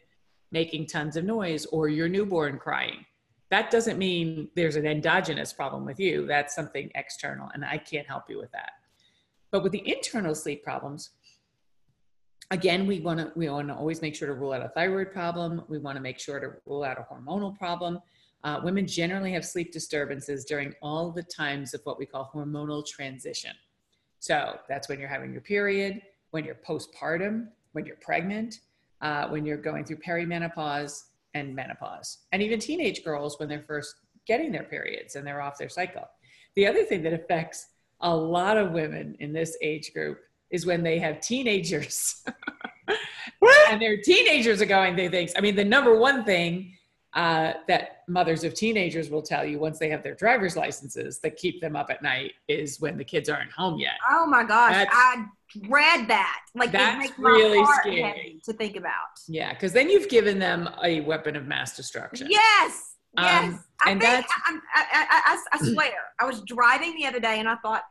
making 0.51 0.88
tons 0.88 1.15
of 1.15 1.23
noise, 1.23 1.65
or 1.67 1.89
your 1.89 2.09
newborn 2.09 2.57
crying. 2.57 3.05
That 3.51 3.69
doesn't 3.69 3.99
mean 3.99 4.49
there's 4.55 4.75
an 4.75 4.85
endogenous 4.85 5.53
problem 5.53 5.85
with 5.85 5.99
you. 5.99 6.25
That's 6.25 6.55
something 6.55 6.91
external, 6.95 7.49
and 7.53 7.63
I 7.65 7.77
can't 7.77 8.07
help 8.07 8.29
you 8.29 8.39
with 8.39 8.51
that. 8.51 8.71
But 9.51 9.63
with 9.63 9.71
the 9.71 9.88
internal 9.88 10.35
sleep 10.35 10.63
problems, 10.63 11.11
again, 12.51 12.87
we 12.87 12.99
want 12.99 13.19
to 13.19 13.31
we 13.35 13.49
want 13.49 13.67
to 13.67 13.75
always 13.75 14.01
make 14.01 14.15
sure 14.15 14.27
to 14.27 14.33
rule 14.33 14.53
out 14.53 14.63
a 14.63 14.69
thyroid 14.69 15.11
problem. 15.11 15.63
We 15.67 15.77
want 15.77 15.95
to 15.97 16.01
make 16.01 16.19
sure 16.19 16.39
to 16.39 16.53
rule 16.65 16.83
out 16.83 16.97
a 16.97 17.05
hormonal 17.13 17.57
problem. 17.57 18.01
uh, 18.43 18.59
women 18.63 18.87
generally 18.87 19.31
have 19.33 19.45
sleep 19.45 19.71
disturbances 19.71 20.45
during 20.45 20.73
all 20.81 21.11
the 21.11 21.23
times 21.23 21.73
of 21.73 21.81
what 21.83 21.99
we 21.99 22.05
call 22.05 22.31
hormonal 22.33 22.85
transition. 22.85 23.51
So 24.19 24.59
that's 24.67 24.87
when 24.87 24.99
you're 24.99 25.09
having 25.09 25.31
your 25.31 25.41
period, 25.41 26.01
when 26.31 26.45
you're 26.45 26.55
postpartum, 26.55 27.47
when 27.73 27.85
you're 27.85 27.97
pregnant, 27.97 28.59
uh, 29.01 29.27
when 29.27 29.45
you're 29.45 29.57
going 29.57 29.85
through 29.85 29.97
perimenopause 29.97 31.05
and 31.33 31.55
menopause, 31.55 32.19
and 32.31 32.41
even 32.41 32.59
teenage 32.59 33.03
girls 33.03 33.39
when 33.39 33.47
they're 33.49 33.63
first 33.67 33.95
getting 34.25 34.51
their 34.51 34.63
periods 34.63 35.15
and 35.15 35.25
they're 35.25 35.41
off 35.41 35.57
their 35.57 35.69
cycle. 35.69 36.07
The 36.55 36.67
other 36.67 36.83
thing 36.83 37.03
that 37.03 37.13
affects 37.13 37.67
a 38.01 38.15
lot 38.15 38.57
of 38.57 38.71
women 38.71 39.15
in 39.19 39.33
this 39.33 39.57
age 39.61 39.93
group 39.93 40.19
is 40.51 40.65
when 40.65 40.83
they 40.83 40.99
have 40.99 41.21
teenagers. 41.21 42.23
and 43.69 43.81
their 43.81 43.97
teenagers 43.97 44.61
are 44.61 44.65
going 44.65 44.95
through 44.95 45.09
things. 45.09 45.33
I 45.37 45.41
mean, 45.41 45.55
the 45.55 45.65
number 45.65 45.97
one 45.97 46.23
thing 46.23 46.73
uh, 47.13 47.53
that 47.67 48.03
mothers 48.07 48.43
of 48.43 48.53
teenagers 48.53 49.09
will 49.09 49.21
tell 49.21 49.43
you 49.43 49.59
once 49.59 49.79
they 49.79 49.89
have 49.89 50.03
their 50.03 50.13
driver's 50.13 50.55
licenses 50.55 51.19
that 51.19 51.37
keep 51.37 51.59
them 51.59 51.75
up 51.75 51.89
at 51.89 52.03
night 52.03 52.33
is 52.47 52.79
when 52.79 52.97
the 52.97 53.03
kids 53.03 53.29
aren't 53.29 53.51
home 53.51 53.79
yet. 53.79 53.95
Oh 54.09 54.27
my 54.27 54.43
gosh, 54.43 54.73
that's, 54.73 54.91
I 54.93 55.25
read 55.67 56.07
that. 56.07 56.41
Like 56.53 56.71
that's 56.71 57.11
really 57.17 57.65
scary 57.81 58.39
to 58.45 58.53
think 58.53 58.75
about. 58.75 58.93
Yeah, 59.27 59.53
because 59.53 59.73
then 59.73 59.89
you've 59.89 60.09
given 60.09 60.37
them 60.37 60.69
a 60.83 61.01
weapon 61.01 61.35
of 61.35 61.47
mass 61.47 61.75
destruction. 61.75 62.27
Yes, 62.29 62.95
um, 63.17 63.25
yes. 63.25 63.43
Um, 63.43 63.63
and 63.87 64.01
think, 64.01 64.13
that's 64.13 64.33
I, 64.45 64.59
I, 64.75 65.07
I, 65.25 65.43
I 65.53 65.71
swear, 65.71 65.91
I 66.19 66.25
was 66.25 66.41
driving 66.41 66.95
the 66.95 67.07
other 67.07 67.19
day 67.19 67.39
and 67.39 67.49
I 67.49 67.55
thought 67.55 67.83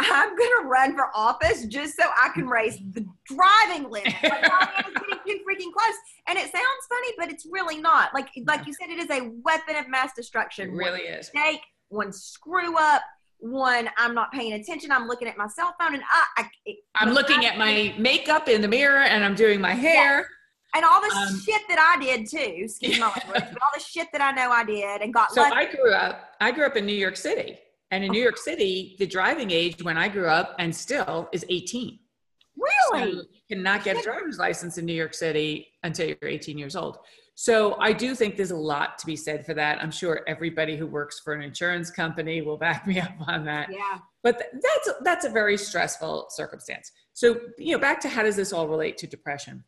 I'm 0.00 0.36
gonna 0.36 0.68
run 0.68 0.94
for 0.94 1.10
office 1.14 1.64
just 1.66 1.96
so 1.96 2.04
I 2.04 2.28
can 2.30 2.46
raise 2.46 2.78
the 2.92 3.04
driving 3.26 3.90
limit. 3.90 4.14
Like, 4.22 4.94
getting 5.24 5.38
too 5.38 5.44
freaking 5.44 5.72
close, 5.72 5.94
and 6.26 6.38
it 6.38 6.50
sounds 6.52 6.86
funny, 6.88 7.12
but 7.18 7.30
it's 7.30 7.46
really 7.50 7.78
not. 7.78 8.14
Like 8.14 8.28
like 8.46 8.66
you 8.66 8.72
said, 8.72 8.90
it 8.90 8.98
is 8.98 9.10
a 9.10 9.30
weapon 9.42 9.76
of 9.76 9.88
mass 9.88 10.12
destruction. 10.14 10.68
It 10.68 10.72
really 10.72 11.04
one 11.04 11.18
is. 11.18 11.30
Mistake, 11.34 11.60
one 11.88 12.12
screw 12.12 12.76
up, 12.78 13.02
one 13.38 13.88
I'm 13.96 14.14
not 14.14 14.32
paying 14.32 14.54
attention. 14.54 14.92
I'm 14.92 15.08
looking 15.08 15.28
at 15.28 15.36
my 15.36 15.48
cell 15.48 15.74
phone, 15.80 15.94
and 15.94 16.02
I, 16.36 16.48
I 16.66 17.02
am 17.02 17.12
looking 17.12 17.44
at 17.44 17.58
my 17.58 17.94
makeup 17.98 18.48
in 18.48 18.62
the 18.62 18.68
mirror, 18.68 19.02
and 19.02 19.24
I'm 19.24 19.34
doing 19.34 19.60
my 19.60 19.74
hair. 19.74 20.18
Yeah. 20.18 20.24
And 20.74 20.84
all 20.84 21.00
the 21.00 21.14
um, 21.16 21.40
shit 21.40 21.62
that 21.68 21.96
I 21.96 22.02
did 22.02 22.28
too, 22.28 22.64
excuse 22.64 23.00
my 23.00 23.06
language, 23.16 23.52
but 23.52 23.62
all 23.62 23.70
the 23.74 23.80
shit 23.80 24.08
that 24.12 24.20
I 24.20 24.32
know 24.32 24.50
I 24.50 24.64
did 24.64 25.00
and 25.00 25.12
got. 25.12 25.32
So 25.32 25.42
I 25.42 25.64
grew 25.64 25.92
up. 25.92 26.34
I 26.40 26.52
grew 26.52 26.66
up 26.66 26.76
in 26.76 26.86
New 26.86 26.92
York 26.92 27.16
City 27.16 27.58
and 27.90 28.04
in 28.04 28.10
New 28.10 28.22
York 28.22 28.36
City, 28.36 28.96
the 28.98 29.06
driving 29.06 29.50
age 29.50 29.82
when 29.82 29.96
I 29.96 30.08
grew 30.08 30.28
up 30.28 30.54
and 30.58 30.74
still 30.74 31.28
is 31.32 31.44
18. 31.48 31.98
Really? 32.56 33.12
So 33.12 33.22
you 33.32 33.56
cannot 33.56 33.84
get 33.84 33.98
a 33.98 34.02
driver's 34.02 34.38
license 34.38 34.78
in 34.78 34.84
New 34.84 34.94
York 34.94 35.14
City 35.14 35.68
until 35.82 36.08
you're 36.08 36.16
18 36.22 36.58
years 36.58 36.76
old. 36.76 36.98
So 37.34 37.76
I 37.78 37.92
do 37.92 38.16
think 38.16 38.36
there's 38.36 38.50
a 38.50 38.56
lot 38.56 38.98
to 38.98 39.06
be 39.06 39.14
said 39.14 39.46
for 39.46 39.54
that. 39.54 39.80
I'm 39.80 39.92
sure 39.92 40.22
everybody 40.26 40.76
who 40.76 40.88
works 40.88 41.20
for 41.20 41.34
an 41.34 41.40
insurance 41.40 41.88
company 41.88 42.42
will 42.42 42.58
back 42.58 42.84
me 42.88 43.00
up 43.00 43.14
on 43.26 43.44
that. 43.44 43.68
Yeah. 43.70 43.98
But 44.24 44.42
that's 44.52 44.98
that's 45.04 45.24
a 45.24 45.30
very 45.30 45.56
stressful 45.56 46.26
circumstance. 46.30 46.90
So, 47.12 47.40
you 47.56 47.72
know, 47.72 47.78
back 47.78 48.00
to 48.00 48.08
how 48.08 48.24
does 48.24 48.34
this 48.34 48.52
all 48.52 48.68
relate 48.68 48.98
to 48.98 49.06
depression? 49.06 49.62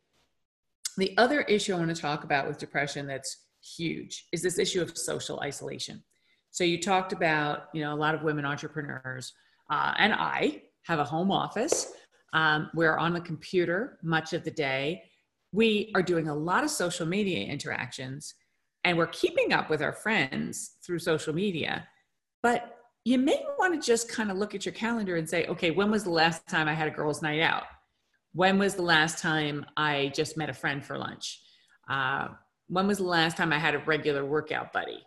The 0.97 1.17
other 1.17 1.43
issue 1.43 1.75
I 1.75 1.79
want 1.79 1.95
to 1.95 2.03
talk 2.03 2.25
about 2.25 2.49
with 2.49 2.59
depression 2.59 3.07
that's 3.07 3.37
huge 3.63 4.27
is 4.33 4.43
this 4.43 4.59
issue 4.59 4.83
of 4.83 4.99
social 4.99 5.39
isolation. 5.41 6.03
So 6.51 6.65
you 6.65 6.81
talked 6.81 7.13
about, 7.13 7.69
you 7.73 7.83
know, 7.83 7.95
a 7.95 7.97
lot 7.97 8.15
of 8.15 8.23
women 8.23 8.45
entrepreneurs, 8.45 9.33
uh, 9.71 9.95
and 9.99 10.13
I 10.13 10.63
have 10.83 10.99
a 10.99 11.05
home 11.05 11.31
office. 11.31 11.93
Um, 12.33 12.71
we're 12.75 12.97
on 12.97 13.13
the 13.13 13.21
computer 13.21 13.99
much 14.03 14.33
of 14.33 14.45
the 14.45 14.51
day. 14.51 15.03
We 15.53 15.93
are 15.95 16.03
doing 16.03 16.29
a 16.29 16.35
lot 16.35 16.65
of 16.65 16.71
social 16.71 17.07
media 17.07 17.47
interactions, 17.47 18.35
and 18.85 18.97
we're 18.97 19.07
keeping 19.09 19.53
up 19.53 19.71
with 19.71 19.83
our 19.83 19.93
friends 19.93 20.73
through 20.85 21.01
social 21.01 21.35
media. 21.35 21.87
But 22.43 22.77
you 23.05 23.19
may 23.19 23.45
want 23.59 23.81
to 23.81 23.87
just 23.87 24.09
kind 24.09 24.31
of 24.31 24.37
look 24.37 24.55
at 24.55 24.67
your 24.67 24.75
calendar 24.75 25.17
and 25.17 25.29
say, 25.29 25.47
okay, 25.47 25.71
when 25.71 25.91
was 25.91 26.05
the 26.05 26.11
last 26.11 26.47
time 26.49 26.69
I 26.69 26.75
had 26.75 26.89
a 26.89 26.91
girls' 26.91 27.23
night 27.23 27.41
out? 27.41 27.65
When 28.33 28.59
was 28.59 28.75
the 28.75 28.83
last 28.83 29.19
time 29.19 29.67
I 29.77 30.13
just 30.15 30.37
met 30.37 30.51
a 30.51 30.55
friend 30.55 30.85
for 30.85 30.99
lunch? 30.99 31.41
Uh, 31.89 32.29
when 32.69 32.87
was 32.87 32.99
the 32.99 33.05
last 33.05 33.37
time 33.37 33.53
I 33.53 33.59
had 33.59 33.75
a 33.75 33.79
regular 33.79 34.25
workout 34.25 34.73
buddy? 34.73 35.03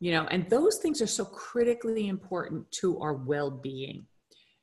You 0.00 0.12
know 0.12 0.26
and 0.30 0.48
those 0.50 0.78
things 0.78 1.00
are 1.00 1.06
so 1.06 1.24
critically 1.24 2.08
important 2.08 2.70
to 2.72 2.98
our 3.00 3.14
well-being. 3.14 4.06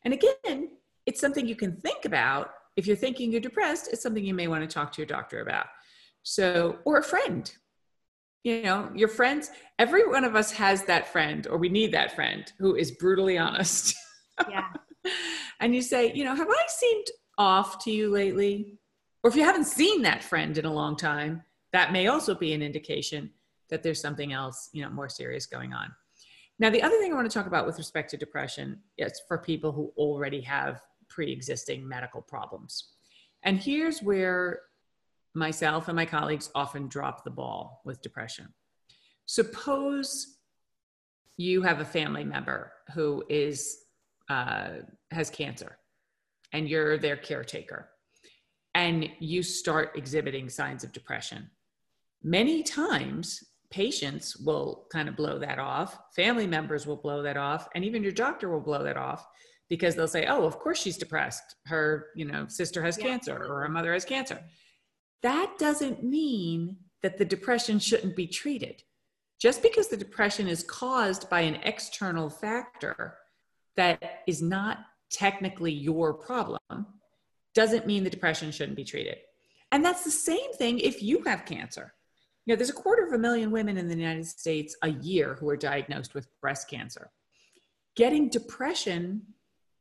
And 0.06 0.14
again 0.14 0.70
it's 1.06 1.20
something 1.20 1.48
you 1.48 1.56
can 1.56 1.76
think 1.78 2.06
about. 2.06 2.52
If 2.76 2.88
you're 2.88 2.96
thinking 2.96 3.32
you're 3.32 3.42
depressed 3.42 3.90
it's 3.92 4.04
something 4.04 4.24
you 4.24 4.34
may 4.34 4.48
want 4.48 4.68
to 4.68 4.74
talk 4.74 4.92
to 4.94 5.02
your 5.02 5.08
doctor 5.08 5.42
about. 5.42 5.68
So 6.24 6.80
or 6.86 6.98
a 6.98 7.04
friend. 7.04 7.52
You 8.44 8.64
know 8.64 8.92
your 8.96 9.08
friends 9.08 9.52
every 9.78 10.08
one 10.08 10.24
of 10.24 10.36
us 10.36 10.52
has 10.52 10.84
that 10.86 11.08
friend 11.08 11.48
or 11.48 11.58
we 11.58 11.70
need 11.70 11.92
that 11.92 12.16
friend 12.16 12.52
who 12.60 12.76
is 12.76 12.92
brutally 12.92 13.38
honest. 13.38 13.96
Yeah. 14.50 14.68
And 15.60 15.76
you 15.76 15.82
say 15.84 16.12
you 16.14 16.24
know 16.24 16.36
have 16.36 16.48
i 16.50 16.66
seemed 16.68 17.08
off 17.38 17.84
to 17.84 17.92
you 17.92 18.12
lately? 18.12 18.78
Or 19.24 19.30
if 19.30 19.36
you 19.36 19.44
haven't 19.44 19.66
seen 19.66 20.02
that 20.02 20.24
friend 20.24 20.58
in 20.58 20.66
a 20.66 20.74
long 20.74 20.96
time 20.96 21.44
that 21.72 21.92
may 21.92 22.08
also 22.08 22.36
be 22.36 22.54
an 22.54 22.62
indication 22.62 23.32
that 23.72 23.82
there's 23.82 24.00
something 24.00 24.32
else, 24.34 24.70
you 24.74 24.84
know, 24.84 24.90
more 24.90 25.10
serious 25.10 25.48
going 25.48 25.74
on. 25.74 25.92
Now, 26.60 26.70
the 26.70 26.84
other 26.84 26.98
thing 27.00 27.12
I 27.12 27.16
want 27.16 27.30
to 27.30 27.34
talk 27.34 27.48
about 27.48 27.66
with 27.66 27.80
respect 27.80 28.12
to 28.12 28.18
depression 28.18 28.80
is 28.98 29.20
for 29.28 29.40
people 29.40 29.72
who 29.72 29.92
already 29.98 30.42
have 30.42 30.82
pre-existing 31.10 31.88
medical 31.88 32.22
problems. 32.22 32.90
And 33.42 33.58
here's 33.58 34.04
where 34.04 34.62
myself 35.34 35.88
and 35.88 35.96
my 35.96 36.06
colleagues 36.06 36.52
often 36.54 36.88
drop 36.88 37.24
the 37.24 37.32
ball 37.32 37.82
with 37.86 38.02
depression. 38.02 38.54
Suppose 39.26 40.38
you 41.38 41.62
have 41.64 41.80
a 41.80 41.86
family 41.86 42.24
member 42.24 42.74
who 42.94 43.24
is 43.30 43.78
uh, 44.30 44.80
has 45.10 45.30
cancer, 45.30 45.78
and 46.54 46.70
you're 46.70 46.98
their 46.98 47.18
caretaker, 47.18 47.90
and 48.76 49.10
you 49.20 49.42
start 49.42 49.92
exhibiting 49.96 50.48
signs 50.48 50.84
of 50.84 50.94
depression. 50.94 51.50
Many 52.24 52.62
times, 52.64 53.44
patients 53.72 54.38
will 54.38 54.86
kind 54.92 55.08
of 55.10 55.16
blow 55.16 55.40
that 55.40 55.60
off 55.60 55.98
family 56.16 56.46
members 56.46 56.86
will 56.86 56.98
blow 56.98 57.24
that 57.24 57.38
off 57.38 57.68
and 57.74 57.84
even 57.84 58.04
your 58.04 58.12
doctor 58.12 58.50
will 58.50 58.60
blow 58.60 58.84
that 58.84 58.98
off 58.98 59.26
because 59.72 59.96
they'll 59.96 60.06
say 60.06 60.26
oh 60.26 60.44
of 60.44 60.60
course 60.60 60.82
she's 60.82 60.98
depressed. 60.98 61.56
Her 61.66 62.08
you 62.14 62.26
know 62.26 62.46
sister 62.50 62.84
has 62.84 62.98
yeah. 62.98 63.06
cancer 63.06 63.38
or 63.38 63.62
her 63.62 63.70
mother 63.70 63.94
has 63.94 64.04
cancer. 64.04 64.40
That 65.24 65.54
doesn't 65.58 66.04
mean 66.04 66.76
that 67.02 67.18
the 67.18 67.26
depression 67.26 67.80
shouldn't 67.80 68.18
be 68.18 68.28
treated. 68.28 68.84
Just 69.40 69.64
because 69.64 69.88
the 69.88 69.98
depression 69.98 70.50
is 70.50 70.62
caused 70.62 71.30
by 71.30 71.42
an 71.42 71.56
external 71.64 72.30
factor 72.30 73.16
that 73.78 74.24
is 74.28 74.42
not 74.42 74.80
technically 75.10 75.72
your 75.72 76.14
problem 76.14 76.60
doesn't 77.56 77.88
mean 77.88 78.04
the 78.04 78.10
depression 78.10 78.52
shouldn't 78.52 78.76
be 78.76 78.84
treated. 78.84 79.18
And 79.72 79.86
that's 79.86 80.04
the 80.04 80.12
same 80.12 80.52
thing 80.54 80.80
if 80.80 81.02
you 81.02 81.24
have 81.24 81.46
cancer 81.46 81.94
you 82.46 82.54
know, 82.54 82.58
there's 82.58 82.70
a 82.70 82.74
quarter 82.74 83.06
of 83.06 83.14
a 83.14 83.18
million 83.18 83.52
women 83.52 83.78
in 83.78 83.88
the 83.88 83.96
United 83.96 84.26
States 84.26 84.76
a 84.82 84.90
year 84.90 85.36
who 85.40 85.48
are 85.50 85.58
diagnosed 85.58 86.16
with 86.16 86.28
breast 86.42 86.70
cancer. 86.70 87.12
Getting 87.96 88.30
depression 88.30 89.22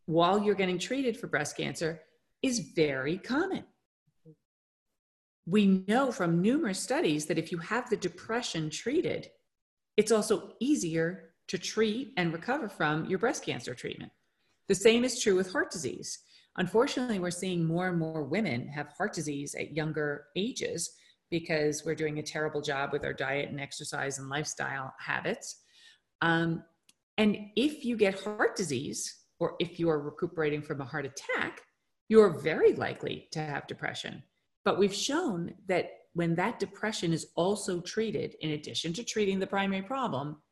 while 0.07 0.43
you're 0.43 0.55
getting 0.55 0.79
treated 0.79 1.17
for 1.17 1.27
breast 1.27 1.57
cancer 1.57 2.03
is 2.43 2.71
very 2.75 3.17
common. 3.17 3.65
We 5.47 5.85
know 5.89 6.13
from 6.13 6.43
numerous 6.43 6.79
studies 6.79 7.27
that 7.27 7.39
if 7.39 7.51
you 7.51 7.59
have 7.59 7.89
the 7.89 7.97
depression 7.97 8.69
treated, 8.69 9.31
it's 9.97 10.13
also 10.13 10.53
easier 10.61 11.31
to 11.49 11.59
treat 11.59 12.13
and 12.17 12.33
recover 12.33 12.69
from 12.69 13.07
your 13.07 13.19
breast 13.19 13.45
cancer 13.45 13.75
treatment. 13.75 14.13
The 14.69 14.75
same 14.75 15.03
is 15.03 15.21
true 15.21 15.35
with 15.35 15.51
heart 15.51 15.71
disease. 15.71 16.19
Unfortunately, 16.57 17.19
we're 17.19 17.31
seeing 17.31 17.65
more 17.65 17.89
and 17.89 17.99
more 17.99 18.23
women 18.23 18.69
have 18.69 18.89
heart 18.97 19.15
disease 19.15 19.55
at 19.55 19.75
younger 19.75 20.27
ages 20.37 20.91
because 21.31 21.85
we're 21.85 21.95
doing 21.95 22.19
a 22.19 22.23
terrible 22.23 22.61
job 22.61 22.93
with 22.93 23.05
our 23.05 23.13
diet 23.13 23.49
and 23.49 23.61
exercise 23.61 24.19
and 24.19 24.29
lifestyle 24.29 24.93
habits. 24.99 25.63
Um, 26.23 26.65
and 27.19 27.37
if 27.57 27.85
you 27.85 27.97
get 27.97 28.21
heart 28.21 28.57
disease, 28.57 29.17
or 29.39 29.55
if 29.59 29.81
you 29.81 29.89
are 29.89 30.01
recuperating 30.01 30.63
from 30.63 30.81
a 30.81 30.85
heart 30.85 31.07
attack, 31.07 31.63
you're 32.09 32.31
very 32.41 32.75
likely 32.75 33.29
to 33.33 33.41
have 33.41 33.67
depression. 33.67 34.23
But 34.65 34.79
we've 34.79 34.95
shown 34.95 35.55
that 35.69 35.91
when 36.13 36.35
that 36.35 36.59
depression 36.59 37.13
is 37.13 37.29
also 37.37 37.81
treated, 37.81 38.35
in 38.41 38.51
addition 38.51 38.93
to 38.95 39.05
treating 39.05 39.39
the 39.39 39.47
primary 39.47 39.83
problem, 39.83 40.43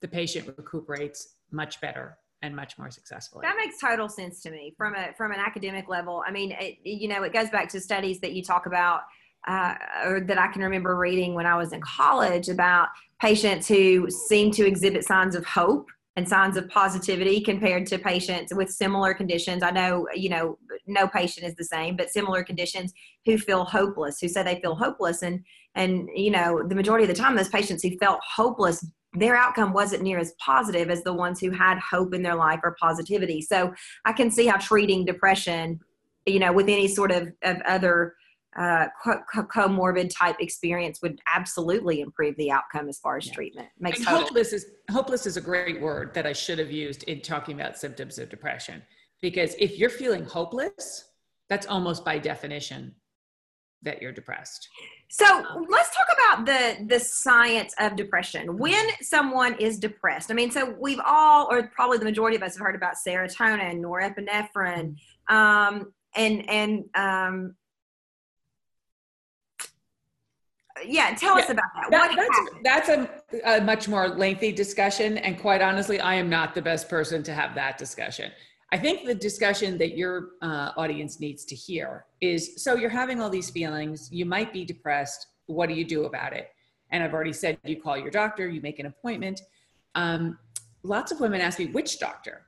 the 0.00 0.08
patient 0.08 0.46
recuperates 0.56 1.36
much 1.50 1.80
better 1.80 2.18
and 2.42 2.54
much 2.54 2.78
more 2.78 2.90
successfully. 2.90 3.42
That 3.42 3.56
makes 3.56 3.78
total 3.80 4.08
sense 4.08 4.40
to 4.42 4.50
me 4.50 4.74
from 4.76 4.94
a 4.94 5.12
from 5.16 5.32
an 5.32 5.40
academic 5.40 5.88
level. 5.88 6.22
I 6.26 6.30
mean, 6.30 6.52
it, 6.52 6.78
you 6.84 7.08
know, 7.08 7.22
it 7.22 7.32
goes 7.32 7.50
back 7.50 7.68
to 7.70 7.80
studies 7.80 8.20
that 8.20 8.32
you 8.32 8.42
talk 8.42 8.66
about 8.66 9.00
uh, 9.46 9.74
or 10.04 10.20
that 10.20 10.38
I 10.38 10.48
can 10.48 10.62
remember 10.62 10.96
reading 10.96 11.34
when 11.34 11.46
I 11.46 11.56
was 11.56 11.72
in 11.72 11.80
college 11.80 12.48
about 12.48 12.88
patients 13.20 13.68
who 13.68 14.10
seem 14.10 14.50
to 14.52 14.66
exhibit 14.66 15.04
signs 15.04 15.34
of 15.34 15.44
hope 15.44 15.86
and 16.16 16.28
signs 16.28 16.56
of 16.56 16.68
positivity 16.68 17.40
compared 17.40 17.86
to 17.86 17.98
patients 17.98 18.52
with 18.52 18.68
similar 18.68 19.14
conditions. 19.14 19.62
I 19.62 19.70
know, 19.70 20.06
you 20.14 20.28
know, 20.28 20.58
no 20.86 21.06
patient 21.06 21.46
is 21.46 21.54
the 21.54 21.64
same, 21.64 21.96
but 21.96 22.10
similar 22.10 22.42
conditions 22.42 22.92
who 23.24 23.38
feel 23.38 23.64
hopeless, 23.64 24.20
who 24.20 24.28
say 24.28 24.42
they 24.42 24.60
feel 24.60 24.74
hopeless. 24.74 25.22
And, 25.22 25.44
and, 25.74 26.08
you 26.14 26.30
know, 26.30 26.62
the 26.66 26.74
majority 26.74 27.04
of 27.04 27.08
the 27.08 27.20
time, 27.20 27.36
those 27.36 27.48
patients 27.48 27.82
who 27.82 27.96
felt 27.98 28.20
hopeless, 28.22 28.84
their 29.14 29.36
outcome 29.36 29.72
wasn't 29.72 30.02
near 30.02 30.18
as 30.18 30.34
positive 30.44 30.90
as 30.90 31.02
the 31.04 31.14
ones 31.14 31.40
who 31.40 31.50
had 31.50 31.78
hope 31.78 32.12
in 32.12 32.22
their 32.22 32.34
life 32.34 32.60
or 32.62 32.76
positivity. 32.80 33.40
So 33.40 33.72
I 34.04 34.12
can 34.12 34.30
see 34.30 34.46
how 34.46 34.56
treating 34.58 35.04
depression, 35.04 35.80
you 36.26 36.40
know, 36.40 36.52
with 36.52 36.68
any 36.68 36.88
sort 36.88 37.12
of, 37.12 37.32
of 37.42 37.56
other 37.66 38.14
uh, 38.56 38.86
co- 39.02 39.22
comorbid 39.44 40.10
type 40.16 40.36
experience 40.40 41.00
would 41.02 41.20
absolutely 41.32 42.00
improve 42.00 42.36
the 42.36 42.50
outcome 42.50 42.88
as 42.88 42.98
far 42.98 43.16
as 43.16 43.26
yeah. 43.26 43.34
treatment. 43.34 43.68
Makes 43.78 44.04
hopeless 44.04 44.52
is 44.52 44.66
hopeless 44.90 45.26
is 45.26 45.36
a 45.36 45.40
great 45.40 45.80
word 45.80 46.14
that 46.14 46.26
I 46.26 46.32
should 46.32 46.58
have 46.58 46.72
used 46.72 47.04
in 47.04 47.20
talking 47.20 47.60
about 47.60 47.78
symptoms 47.78 48.18
of 48.18 48.28
depression 48.28 48.82
because 49.22 49.54
if 49.58 49.78
you're 49.78 49.90
feeling 49.90 50.24
hopeless, 50.24 51.10
that's 51.48 51.66
almost 51.66 52.04
by 52.04 52.18
definition 52.18 52.94
that 53.82 54.02
you're 54.02 54.12
depressed. 54.12 54.68
So 55.08 55.24
let's 55.68 55.90
talk 55.96 56.06
about 56.12 56.46
the 56.46 56.86
the 56.86 57.00
science 57.00 57.74
of 57.78 57.96
depression. 57.96 58.58
When 58.58 58.84
someone 59.00 59.54
is 59.54 59.78
depressed, 59.78 60.30
I 60.30 60.34
mean, 60.34 60.50
so 60.50 60.74
we've 60.78 61.00
all, 61.04 61.48
or 61.50 61.68
probably 61.68 61.98
the 61.98 62.04
majority 62.04 62.36
of 62.36 62.42
us, 62.42 62.56
have 62.56 62.64
heard 62.64 62.76
about 62.76 62.94
serotonin, 62.94 63.80
norepinephrine, 63.80 64.96
um, 65.28 65.92
and 66.14 66.48
and 66.48 66.84
um, 66.94 67.54
yeah 70.86 71.14
tell 71.14 71.36
yeah. 71.36 71.44
us 71.44 71.50
about 71.50 71.64
that, 71.90 72.14
that 72.16 72.28
that's, 72.64 72.88
that's 72.88 73.42
a, 73.44 73.58
a, 73.58 73.60
much 73.60 73.88
more 73.88 74.08
lengthy 74.08 74.52
discussion 74.52 75.18
and 75.18 75.38
quite 75.38 75.60
honestly 75.60 76.00
i 76.00 76.14
am 76.14 76.28
not 76.28 76.54
the 76.54 76.62
best 76.62 76.88
person 76.88 77.22
to 77.22 77.32
have 77.32 77.54
that 77.54 77.78
discussion. 77.78 78.30
I 78.72 78.78
think 78.78 79.04
the 79.04 79.16
discussion 79.16 79.78
that 79.78 79.96
your 79.96 80.28
uh, 80.42 80.70
audience 80.76 81.18
needs 81.18 81.44
to 81.46 81.56
hear 81.56 82.04
is 82.20 82.62
so 82.62 82.76
you're 82.76 82.88
having 82.88 83.20
all 83.20 83.28
these 83.28 83.50
feelings 83.50 84.08
you 84.12 84.24
might 84.24 84.52
be 84.52 84.64
depressed 84.64 85.26
what 85.46 85.68
do 85.68 85.74
you 85.74 85.84
do 85.84 86.04
about 86.04 86.32
it? 86.32 86.50
And 86.90 87.02
i've 87.02 87.12
already 87.12 87.32
said 87.32 87.58
you 87.64 87.80
call 87.80 87.98
your 87.98 88.10
doctor 88.10 88.48
you 88.48 88.60
make 88.60 88.78
an 88.78 88.86
appointment. 88.86 89.40
Um, 89.96 90.38
lots 90.84 91.10
of 91.10 91.18
women 91.18 91.40
ask 91.40 91.58
me 91.58 91.66
which 91.66 91.98
doctor 91.98 92.46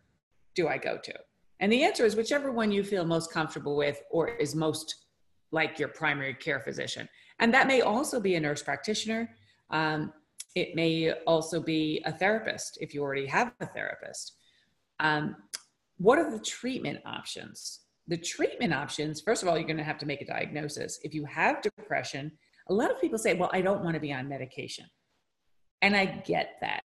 do 0.54 0.68
i 0.68 0.78
go 0.78 0.96
to? 1.02 1.14
And 1.58 1.72
the 1.72 1.82
answer 1.82 2.04
is 2.04 2.14
whichever 2.14 2.52
one 2.52 2.70
you 2.70 2.84
feel 2.84 3.04
most 3.04 3.32
comfortable 3.32 3.76
with 3.76 4.00
or 4.10 4.28
is 4.28 4.54
most 4.54 5.06
like 5.50 5.78
your 5.78 5.88
primary 5.88 6.34
care 6.34 6.60
physician 6.60 7.08
and 7.42 7.52
that 7.52 7.66
may 7.66 7.80
also 7.80 8.20
be 8.20 8.36
a 8.36 8.40
nurse 8.40 8.62
practitioner. 8.62 9.28
Um, 9.70 10.12
it 10.54 10.76
may 10.76 11.10
also 11.26 11.60
be 11.60 12.00
a 12.04 12.12
therapist 12.12 12.78
if 12.80 12.94
you 12.94 13.02
already 13.02 13.26
have 13.26 13.52
a 13.60 13.66
therapist. 13.66 14.36
Um, 15.00 15.34
what 15.98 16.20
are 16.20 16.30
the 16.30 16.38
treatment 16.38 17.00
options? 17.04 17.80
The 18.06 18.16
treatment 18.16 18.72
options, 18.72 19.20
first 19.20 19.42
of 19.42 19.48
all, 19.48 19.58
you're 19.58 19.66
going 19.66 19.76
to 19.76 19.82
have 19.82 19.98
to 19.98 20.06
make 20.06 20.22
a 20.22 20.26
diagnosis. 20.26 21.00
If 21.02 21.14
you 21.14 21.24
have 21.24 21.62
depression, 21.62 22.30
a 22.68 22.74
lot 22.74 22.92
of 22.92 23.00
people 23.00 23.18
say, 23.18 23.34
Well, 23.34 23.50
I 23.52 23.60
don't 23.60 23.82
want 23.82 23.94
to 23.94 24.00
be 24.00 24.12
on 24.12 24.28
medication. 24.28 24.86
And 25.80 25.96
I 25.96 26.04
get 26.06 26.58
that. 26.60 26.82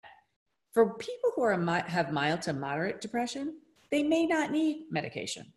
For 0.72 0.94
people 0.94 1.32
who 1.34 1.42
are, 1.42 1.58
have 1.88 2.12
mild 2.12 2.42
to 2.42 2.52
moderate 2.52 3.00
depression, 3.00 3.54
they 3.90 4.04
may 4.04 4.24
not 4.24 4.52
need 4.52 4.86
medication. 4.90 5.52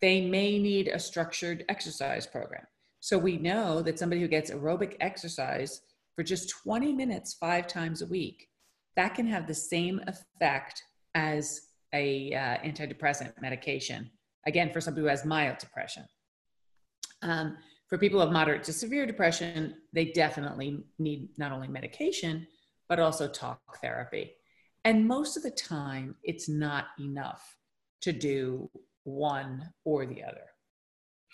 They 0.00 0.20
may 0.20 0.58
need 0.60 0.86
a 0.86 1.00
structured 1.00 1.64
exercise 1.68 2.28
program. 2.28 2.66
So 3.00 3.18
we 3.18 3.36
know 3.36 3.82
that 3.82 3.98
somebody 3.98 4.20
who 4.20 4.28
gets 4.28 4.50
aerobic 4.50 4.96
exercise 5.00 5.82
for 6.14 6.22
just 6.22 6.50
20 6.64 6.92
minutes 6.92 7.34
five 7.34 7.66
times 7.66 8.02
a 8.02 8.06
week, 8.06 8.48
that 8.96 9.14
can 9.14 9.26
have 9.26 9.46
the 9.46 9.54
same 9.54 10.00
effect 10.06 10.82
as 11.14 11.60
a 11.92 12.32
uh, 12.32 12.56
antidepressant 12.66 13.32
medication. 13.40 14.10
Again, 14.46 14.72
for 14.72 14.80
somebody 14.80 15.02
who 15.02 15.08
has 15.08 15.24
mild 15.24 15.58
depression. 15.58 16.04
Um, 17.22 17.56
for 17.88 17.98
people 17.98 18.20
of 18.20 18.32
moderate 18.32 18.64
to 18.64 18.72
severe 18.72 19.06
depression, 19.06 19.74
they 19.92 20.06
definitely 20.06 20.84
need 20.98 21.28
not 21.38 21.52
only 21.52 21.68
medication, 21.68 22.46
but 22.88 22.98
also 22.98 23.28
talk 23.28 23.60
therapy. 23.80 24.32
And 24.84 25.06
most 25.06 25.36
of 25.36 25.42
the 25.42 25.50
time, 25.50 26.16
it's 26.22 26.48
not 26.48 26.86
enough 26.98 27.56
to 28.02 28.12
do 28.12 28.70
one 29.04 29.72
or 29.84 30.06
the 30.06 30.22
other. 30.22 30.46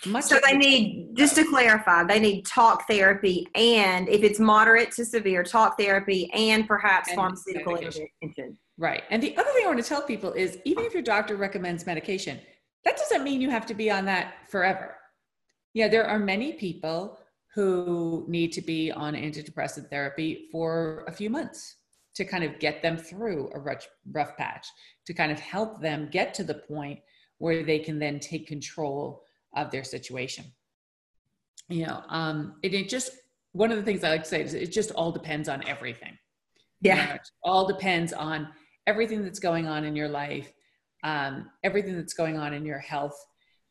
Much 0.07 0.25
so 0.25 0.39
they 0.45 0.57
need, 0.57 1.11
just 1.15 1.37
to 1.37 1.45
clarify, 1.45 2.03
they 2.03 2.19
need 2.19 2.45
talk 2.45 2.89
therapy 2.89 3.47
and 3.55 4.09
if 4.09 4.23
it's 4.23 4.41
moderate 4.41 4.91
to 4.93 5.05
severe, 5.05 5.45
talk 5.45 5.79
therapy 5.79 6.31
and 6.33 6.67
perhaps 6.67 7.09
and 7.09 7.17
pharmaceutical 7.17 7.77
intervention. 7.77 8.59
Right. 8.79 9.03
And 9.11 9.23
the 9.23 9.37
other 9.37 9.51
thing 9.53 9.65
I 9.65 9.69
want 9.69 9.83
to 9.83 9.89
tell 9.89 10.03
people 10.03 10.33
is 10.33 10.59
even 10.65 10.85
if 10.85 10.93
your 10.93 11.03
doctor 11.03 11.37
recommends 11.37 11.87
medication, 11.87 12.41
that 12.85 12.97
doesn't 12.97 13.23
mean 13.23 13.41
you 13.41 13.51
have 13.51 13.67
to 13.67 13.75
be 13.75 13.91
on 13.91 14.05
that 14.07 14.35
forever. 14.49 14.97
Yeah, 15.73 15.89
there 15.89 16.07
are 16.07 16.19
many 16.19 16.55
people 16.55 17.19
who 17.55 18.25
need 18.29 18.53
to 18.53 18.63
be 18.63 18.91
on 18.91 19.15
antidepressant 19.15 19.89
therapy 19.89 20.49
for 20.51 21.05
a 21.07 21.13
few 21.13 21.31
months 21.31 21.77
to 22.15 22.25
kind 22.25 22.45
of 22.45 22.59
get 22.59 22.83
them 22.83 22.97
through 22.97 23.51
a 23.55 23.59
rough, 23.59 23.87
rough 24.11 24.37
patch, 24.37 24.67
to 25.07 25.15
kind 25.15 25.31
of 25.31 25.39
help 25.39 25.81
them 25.81 26.09
get 26.11 26.35
to 26.35 26.45
the 26.45 26.55
point 26.55 26.99
where 27.39 27.63
they 27.63 27.79
can 27.79 27.99
then 27.99 28.19
take 28.19 28.47
control 28.47 29.23
of 29.55 29.71
their 29.71 29.85
situation. 29.85 30.45
You 31.69 31.87
know, 31.87 32.03
um, 32.09 32.57
it, 32.63 32.75
it 32.75 32.89
just, 32.89 33.13
one 33.53 33.71
of 33.71 33.77
the 33.77 33.83
things 33.83 34.05
I 34.05 34.11
like 34.11 34.25
to 34.25 34.29
say 34.29 34.43
is 34.43 34.55
it 34.55 34.73
just 34.73 34.91
all 34.93 35.13
depends 35.13 35.49
on 35.49 35.67
everything. 35.67 36.17
Yeah. 36.81 37.01
You 37.01 37.15
know, 37.15 37.19
all 37.45 37.67
depends 37.67 38.13
on 38.13 38.49
everything 38.87 39.23
that's 39.23 39.39
going 39.39 39.67
on 39.67 39.85
in 39.85 39.95
your 39.95 40.09
life, 40.09 40.53
um, 41.05 41.51
everything 41.63 41.97
that's 41.97 42.15
going 42.15 42.39
on 42.39 42.53
in 42.53 42.65
your 42.65 42.79
health, 42.79 43.15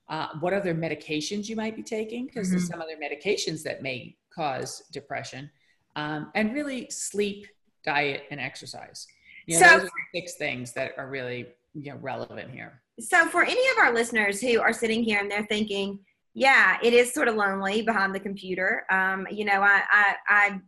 uh, 0.09 0.27
what 0.39 0.53
other 0.53 0.73
medications 0.73 1.47
you 1.47 1.55
might 1.55 1.75
be 1.75 1.83
taking, 1.83 2.25
because 2.25 2.47
mm-hmm. 2.47 2.57
there's 2.57 2.67
some 2.67 2.81
other 2.81 2.95
medications 3.01 3.63
that 3.63 3.81
may 3.81 4.15
cause 4.33 4.83
depression, 4.91 5.49
um, 5.95 6.31
and 6.35 6.53
really 6.53 6.89
sleep, 6.89 7.47
diet, 7.83 8.23
and 8.31 8.39
exercise. 8.39 9.07
You 9.45 9.59
know, 9.59 9.67
so, 9.67 9.77
those 9.79 9.87
are 9.87 9.91
six 10.13 10.35
things 10.35 10.73
that 10.73 10.91
are 10.97 11.07
really 11.07 11.47
you 11.73 11.91
know 11.91 11.97
relevant 12.01 12.51
here. 12.51 12.81
So, 12.99 13.27
for 13.27 13.43
any 13.43 13.67
of 13.69 13.77
our 13.79 13.93
listeners 13.93 14.41
who 14.41 14.59
are 14.61 14.73
sitting 14.73 15.03
here 15.03 15.19
and 15.19 15.29
they're 15.29 15.45
thinking, 15.45 15.99
yeah, 16.33 16.77
it 16.83 16.93
is 16.93 17.13
sort 17.13 17.27
of 17.27 17.35
lonely 17.35 17.81
behind 17.81 18.13
the 18.13 18.19
computer. 18.19 18.83
Um, 18.89 19.27
you 19.31 19.45
know, 19.45 19.61
I, 19.61 19.81
I, 19.89 20.15
I 20.27 20.59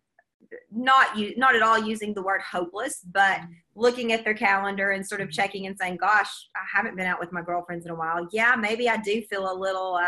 not 0.71 1.17
you 1.17 1.33
not 1.37 1.55
at 1.55 1.61
all 1.61 1.79
using 1.79 2.13
the 2.13 2.21
word 2.21 2.41
hopeless 2.41 2.99
but 3.11 3.39
looking 3.75 4.11
at 4.11 4.23
their 4.23 4.33
calendar 4.33 4.91
and 4.91 5.05
sort 5.05 5.21
of 5.21 5.27
mm-hmm. 5.27 5.41
checking 5.41 5.67
and 5.67 5.77
saying 5.79 5.97
gosh 5.97 6.29
i 6.55 6.59
haven't 6.71 6.95
been 6.95 7.07
out 7.07 7.19
with 7.19 7.31
my 7.31 7.41
girlfriends 7.41 7.85
in 7.85 7.91
a 7.91 7.95
while 7.95 8.27
yeah 8.31 8.55
maybe 8.55 8.89
i 8.89 8.97
do 8.97 9.21
feel 9.23 9.51
a 9.51 9.55
little 9.55 9.99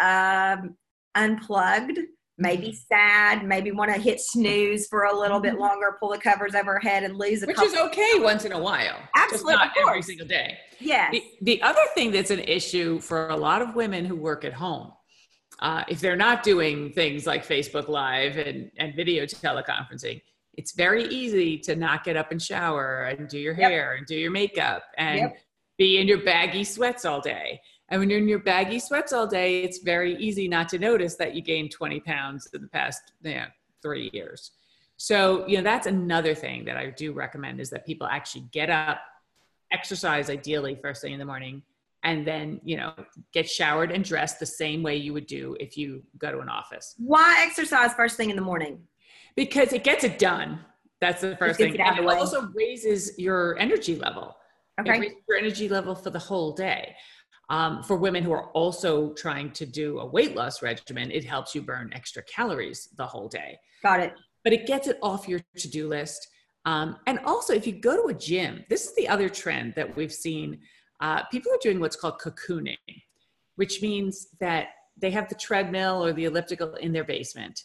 uh, 0.00 0.04
um, 0.04 0.76
unplugged 1.14 1.98
maybe 2.38 2.72
sad, 2.72 3.44
maybe 3.44 3.70
want 3.70 3.94
to 3.94 4.00
hit 4.00 4.20
snooze 4.20 4.86
for 4.88 5.04
a 5.04 5.16
little 5.16 5.40
bit 5.40 5.52
mm-hmm. 5.52 5.62
longer, 5.62 5.96
pull 6.00 6.10
the 6.10 6.18
covers 6.18 6.54
over 6.54 6.74
her 6.74 6.80
head 6.80 7.04
and 7.04 7.16
lose 7.16 7.42
a 7.42 7.46
Which 7.46 7.62
is 7.62 7.74
okay 7.74 8.18
once 8.18 8.44
in 8.44 8.52
a 8.52 8.58
while. 8.58 8.96
Absolutely. 9.16 9.54
not 9.54 9.70
every 9.78 10.02
single 10.02 10.26
day. 10.26 10.58
Yes. 10.80 11.12
The, 11.12 11.22
the, 11.42 11.62
other 11.62 11.80
thing 11.94 12.10
that's 12.10 12.30
an 12.30 12.40
issue 12.40 13.00
for 13.00 13.28
a 13.28 13.36
lot 13.36 13.62
of 13.62 13.74
women 13.74 14.04
who 14.04 14.16
work 14.16 14.44
at 14.44 14.52
home, 14.52 14.92
uh, 15.60 15.84
if 15.88 16.00
they're 16.00 16.16
not 16.16 16.42
doing 16.42 16.92
things 16.92 17.26
like 17.26 17.46
Facebook 17.46 17.88
Live 17.88 18.36
and, 18.36 18.70
and 18.78 18.94
video 18.96 19.24
teleconferencing, 19.24 20.20
it's 20.56 20.72
very 20.72 21.04
easy 21.06 21.58
to 21.58 21.76
not 21.76 22.04
get 22.04 22.16
up 22.16 22.32
and 22.32 22.40
shower 22.42 23.04
and 23.04 23.28
do 23.28 23.38
your 23.38 23.54
hair 23.54 23.92
yep. 23.92 23.98
and 23.98 24.06
do 24.06 24.16
your 24.16 24.30
makeup 24.30 24.84
and 24.98 25.18
yep. 25.18 25.36
be 25.78 25.98
in 25.98 26.08
your 26.08 26.22
baggy 26.24 26.64
sweats 26.64 27.04
all 27.04 27.20
day. 27.20 27.60
And 27.90 28.00
when 28.00 28.08
you're 28.08 28.18
in 28.18 28.28
your 28.28 28.38
baggy 28.38 28.78
sweats 28.78 29.12
all 29.12 29.26
day, 29.26 29.62
it's 29.62 29.78
very 29.78 30.16
easy 30.16 30.48
not 30.48 30.68
to 30.70 30.78
notice 30.78 31.16
that 31.16 31.34
you 31.34 31.42
gained 31.42 31.70
20 31.70 32.00
pounds 32.00 32.48
in 32.54 32.62
the 32.62 32.68
past 32.68 33.12
you 33.22 33.34
know, 33.34 33.46
three 33.82 34.10
years. 34.12 34.52
So, 34.96 35.46
you 35.46 35.58
know, 35.58 35.62
that's 35.62 35.86
another 35.86 36.34
thing 36.34 36.64
that 36.64 36.76
I 36.76 36.90
do 36.90 37.12
recommend 37.12 37.60
is 37.60 37.68
that 37.70 37.84
people 37.84 38.06
actually 38.06 38.46
get 38.52 38.70
up, 38.70 39.00
exercise 39.70 40.30
ideally 40.30 40.78
first 40.80 41.02
thing 41.02 41.12
in 41.12 41.18
the 41.18 41.24
morning, 41.24 41.62
and 42.04 42.26
then, 42.26 42.60
you 42.64 42.76
know, 42.76 42.94
get 43.32 43.48
showered 43.48 43.90
and 43.90 44.04
dressed 44.04 44.38
the 44.38 44.46
same 44.46 44.82
way 44.82 44.96
you 44.96 45.12
would 45.12 45.26
do 45.26 45.56
if 45.58 45.76
you 45.76 46.02
go 46.18 46.30
to 46.30 46.38
an 46.40 46.48
office. 46.48 46.94
Why 46.98 47.44
exercise 47.46 47.92
first 47.94 48.16
thing 48.16 48.30
in 48.30 48.36
the 48.36 48.42
morning? 48.42 48.78
Because 49.34 49.72
it 49.72 49.84
gets 49.84 50.04
it 50.04 50.18
done. 50.18 50.60
That's 51.00 51.22
the 51.22 51.36
first 51.36 51.58
thing. 51.58 51.78
And 51.80 51.98
it 51.98 52.06
also 52.06 52.48
raises 52.54 53.18
your 53.18 53.58
energy 53.58 53.96
level. 53.96 54.36
Okay. 54.80 54.96
It 54.96 55.00
raises 55.00 55.16
your 55.28 55.38
energy 55.38 55.68
level 55.68 55.94
for 55.94 56.10
the 56.10 56.18
whole 56.18 56.52
day. 56.52 56.94
Um, 57.50 57.82
for 57.82 57.96
women 57.96 58.24
who 58.24 58.32
are 58.32 58.48
also 58.50 59.12
trying 59.12 59.50
to 59.52 59.66
do 59.66 59.98
a 59.98 60.06
weight 60.06 60.34
loss 60.34 60.62
regimen, 60.62 61.10
it 61.10 61.24
helps 61.24 61.54
you 61.54 61.62
burn 61.62 61.90
extra 61.92 62.22
calories 62.22 62.88
the 62.96 63.06
whole 63.06 63.28
day. 63.28 63.58
Got 63.82 64.00
it. 64.00 64.14
But 64.42 64.52
it 64.52 64.66
gets 64.66 64.88
it 64.88 64.98
off 65.02 65.28
your 65.28 65.40
to 65.56 65.68
do 65.68 65.88
list. 65.88 66.28
Um, 66.64 66.96
and 67.06 67.18
also, 67.20 67.52
if 67.52 67.66
you 67.66 67.74
go 67.74 68.00
to 68.00 68.08
a 68.08 68.18
gym, 68.18 68.64
this 68.70 68.86
is 68.86 68.94
the 68.94 69.08
other 69.08 69.28
trend 69.28 69.74
that 69.76 69.94
we've 69.96 70.12
seen. 70.12 70.60
Uh, 71.00 71.22
people 71.24 71.52
are 71.52 71.58
doing 71.60 71.80
what's 71.80 71.96
called 71.96 72.18
cocooning, 72.18 72.76
which 73.56 73.82
means 73.82 74.28
that 74.40 74.68
they 74.96 75.10
have 75.10 75.28
the 75.28 75.34
treadmill 75.34 76.04
or 76.04 76.12
the 76.12 76.24
elliptical 76.24 76.74
in 76.76 76.92
their 76.92 77.04
basement. 77.04 77.64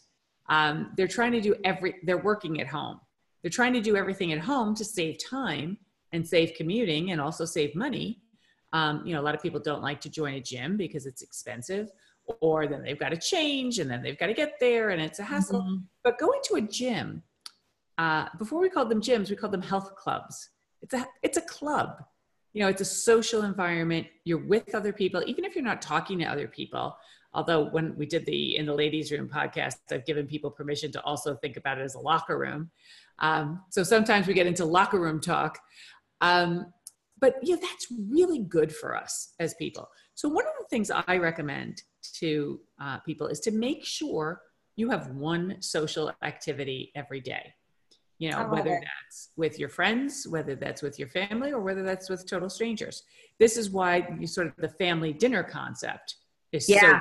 Um, 0.50 0.92
they're 0.98 1.08
trying 1.08 1.32
to 1.34 1.42
do 1.42 1.56
every, 1.64 1.96
they're 2.04 2.18
working 2.18 2.60
at 2.60 2.68
home. 2.68 3.00
They're 3.42 3.52
trying 3.52 3.74
to 3.74 3.82
do 3.82 3.96
everything 3.96 4.34
at 4.34 4.40
home 4.40 4.76
to 4.76 4.84
save 4.84 5.18
time 5.24 5.78
and 6.12 6.28
save 6.28 6.54
commuting 6.56 7.12
and 7.12 7.22
also 7.22 7.46
save 7.46 7.76
money. 7.76 8.20
Um, 8.74 9.04
you 9.06 9.14
know, 9.14 9.22
a 9.22 9.24
lot 9.24 9.36
of 9.36 9.42
people 9.42 9.60
don't 9.60 9.82
like 9.82 10.00
to 10.02 10.10
join 10.10 10.36
a 10.36 10.42
gym 10.42 10.78
because 10.78 11.06
it's 11.06 11.22
expensive, 11.22 11.92
or 12.42 12.68
then 12.68 12.84
they've 12.84 13.00
got 13.00 13.10
to 13.10 13.18
change 13.18 13.80
and 13.80 13.90
then 13.90 14.04
they've 14.04 14.18
got 14.18 14.28
to 14.28 14.34
get 14.34 14.54
there 14.60 14.90
and 14.90 15.02
it's 15.02 15.20
a 15.20 15.24
hassle. 15.24 15.62
Mm-hmm. 15.62 15.76
But 16.04 16.20
going 16.20 16.40
to 16.46 16.56
a 16.56 16.62
gym, 16.62 17.24
uh, 17.98 18.28
before 18.38 18.62
we 18.62 18.70
called 18.70 18.90
them 18.90 19.02
gyms, 19.02 19.30
we 19.30 19.36
called 19.36 19.54
them 19.54 19.62
health 19.62 19.96
clubs. 19.96 20.50
It's 20.82 20.94
a 20.94 21.06
it's 21.22 21.38
a 21.38 21.42
club. 21.42 22.04
You 22.54 22.62
know, 22.62 22.70
it's 22.70 22.82
a 22.82 22.86
social 22.86 23.44
environment. 23.44 24.08
You're 24.24 24.46
with 24.46 24.74
other 24.74 24.94
people, 24.94 25.22
even 25.28 25.46
if 25.46 25.56
you're 25.56 25.64
not 25.64 25.82
talking 25.82 26.20
to 26.20 26.26
other 26.26 26.48
people. 26.48 26.96
Although 27.34 27.66
when 27.66 27.96
we 27.96 28.06
did 28.06 28.26
the 28.26 28.58
in 28.58 28.66
the 28.66 28.74
ladies' 28.74 29.12
room 29.12 29.30
podcast, 29.30 29.76
I've 29.92 30.06
given 30.06 30.26
people 30.26 30.50
permission 30.50 30.92
to 30.94 31.02
also 31.04 31.36
think 31.36 31.58
about 31.58 31.78
it 31.78 31.84
as 31.84 31.96
a 31.96 32.00
locker 32.00 32.40
room. 32.40 32.72
Um, 33.20 33.64
so 33.70 33.84
sometimes 33.84 34.28
we 34.28 34.34
get 34.34 34.48
into 34.48 34.66
locker 34.66 35.00
room 35.00 35.20
talk. 35.20 35.60
Um, 36.22 36.74
but 37.20 37.36
yeah, 37.44 37.56
that's 37.56 37.88
really 38.10 38.40
good 38.40 38.74
for 38.74 38.96
us 38.96 39.34
as 39.40 39.54
people. 39.56 39.90
So 40.16 40.30
one 40.30 40.46
of 40.46 40.54
the 40.60 40.66
things 40.70 40.92
I 40.92 41.18
recommend 41.18 41.82
to 42.16 42.60
uh, 42.82 43.00
people 43.00 43.28
is 43.28 43.40
to 43.42 43.52
make 43.52 43.86
sure 43.86 44.42
you 44.76 44.90
have 44.90 45.10
one 45.10 45.58
social 45.62 46.12
activity 46.24 46.92
every 46.96 47.20
day. 47.20 47.54
You 48.18 48.32
know, 48.32 48.48
whether 48.50 48.74
it. 48.74 48.84
that's 48.84 49.30
with 49.38 49.58
your 49.58 49.70
friends, 49.70 50.28
whether 50.28 50.54
that's 50.54 50.82
with 50.82 51.00
your 51.00 51.08
family, 51.08 51.54
or 51.54 51.62
whether 51.62 51.84
that's 51.84 52.10
with 52.10 52.30
total 52.30 52.50
strangers. 52.50 53.04
This 53.40 53.56
is 53.56 53.70
why 53.70 54.10
you 54.20 54.28
sort 54.28 54.48
of 54.48 54.54
the 54.58 54.68
family 54.68 55.14
dinner 55.14 55.42
concept 55.42 56.16
is 56.52 56.68
yeah. 56.68 56.82
so 56.82 57.00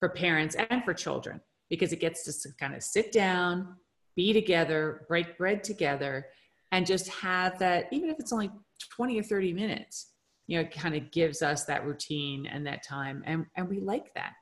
for 0.00 0.08
parents 0.08 0.56
and 0.68 0.84
for 0.84 0.94
children 0.94 1.40
because 1.70 1.92
it 1.92 2.00
gets 2.00 2.42
to 2.42 2.48
kind 2.58 2.74
of 2.74 2.82
sit 2.82 3.12
down, 3.12 3.76
be 4.16 4.32
together, 4.32 5.06
break 5.08 5.38
bread 5.38 5.62
together, 5.62 6.26
and 6.72 6.86
just 6.86 7.08
have 7.08 7.58
that, 7.58 7.86
even 7.92 8.10
if 8.10 8.18
it's 8.18 8.32
only 8.32 8.50
20 8.90 9.20
or 9.20 9.22
30 9.22 9.52
minutes, 9.52 10.12
you 10.46 10.56
know, 10.56 10.62
it 10.62 10.72
kind 10.72 10.96
of 10.96 11.10
gives 11.12 11.42
us 11.42 11.64
that 11.66 11.86
routine 11.86 12.46
and 12.46 12.66
that 12.66 12.82
time. 12.82 13.22
And, 13.26 13.46
and 13.56 13.68
we 13.68 13.78
like 13.78 14.12
that. 14.14 14.32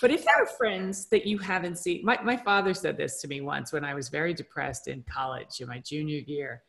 But 0.00 0.10
if 0.10 0.24
there 0.24 0.42
are 0.42 0.46
friends 0.46 1.06
that 1.10 1.26
you 1.26 1.38
haven't 1.38 1.78
seen, 1.78 2.04
my, 2.04 2.20
my 2.22 2.36
father 2.36 2.72
said 2.72 2.96
this 2.96 3.20
to 3.20 3.28
me 3.28 3.40
once 3.40 3.72
when 3.72 3.84
I 3.84 3.94
was 3.94 4.08
very 4.08 4.32
depressed 4.32 4.88
in 4.88 5.04
college 5.12 5.60
in 5.60 5.68
my 5.68 5.80
junior 5.80 6.20
year. 6.26 6.62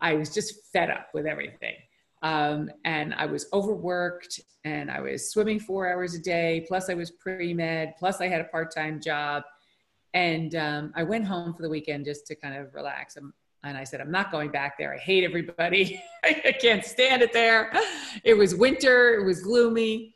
I 0.00 0.14
was 0.14 0.32
just 0.32 0.54
fed 0.72 0.88
up 0.88 1.08
with 1.12 1.26
everything. 1.26 1.74
Um, 2.22 2.70
and 2.84 3.14
I 3.14 3.26
was 3.26 3.46
overworked 3.52 4.40
and 4.64 4.90
I 4.90 5.00
was 5.00 5.30
swimming 5.30 5.60
four 5.60 5.92
hours 5.92 6.14
a 6.14 6.20
day. 6.20 6.64
Plus, 6.68 6.88
I 6.88 6.94
was 6.94 7.10
pre 7.10 7.54
med. 7.54 7.94
Plus, 7.98 8.20
I 8.20 8.28
had 8.28 8.40
a 8.40 8.44
part 8.44 8.74
time 8.74 9.00
job. 9.00 9.42
And 10.14 10.54
um, 10.56 10.92
I 10.96 11.02
went 11.02 11.26
home 11.26 11.54
for 11.54 11.62
the 11.62 11.68
weekend 11.68 12.04
just 12.04 12.26
to 12.26 12.34
kind 12.34 12.56
of 12.56 12.74
relax. 12.74 13.16
And 13.62 13.76
I 13.76 13.84
said, 13.84 14.00
I'm 14.00 14.10
not 14.10 14.30
going 14.32 14.50
back 14.50 14.78
there. 14.78 14.94
I 14.94 14.98
hate 14.98 15.24
everybody. 15.24 16.02
I 16.24 16.54
can't 16.60 16.84
stand 16.84 17.22
it 17.22 17.32
there. 17.32 17.72
It 18.24 18.34
was 18.34 18.54
winter, 18.54 19.14
it 19.14 19.24
was 19.24 19.42
gloomy. 19.42 20.14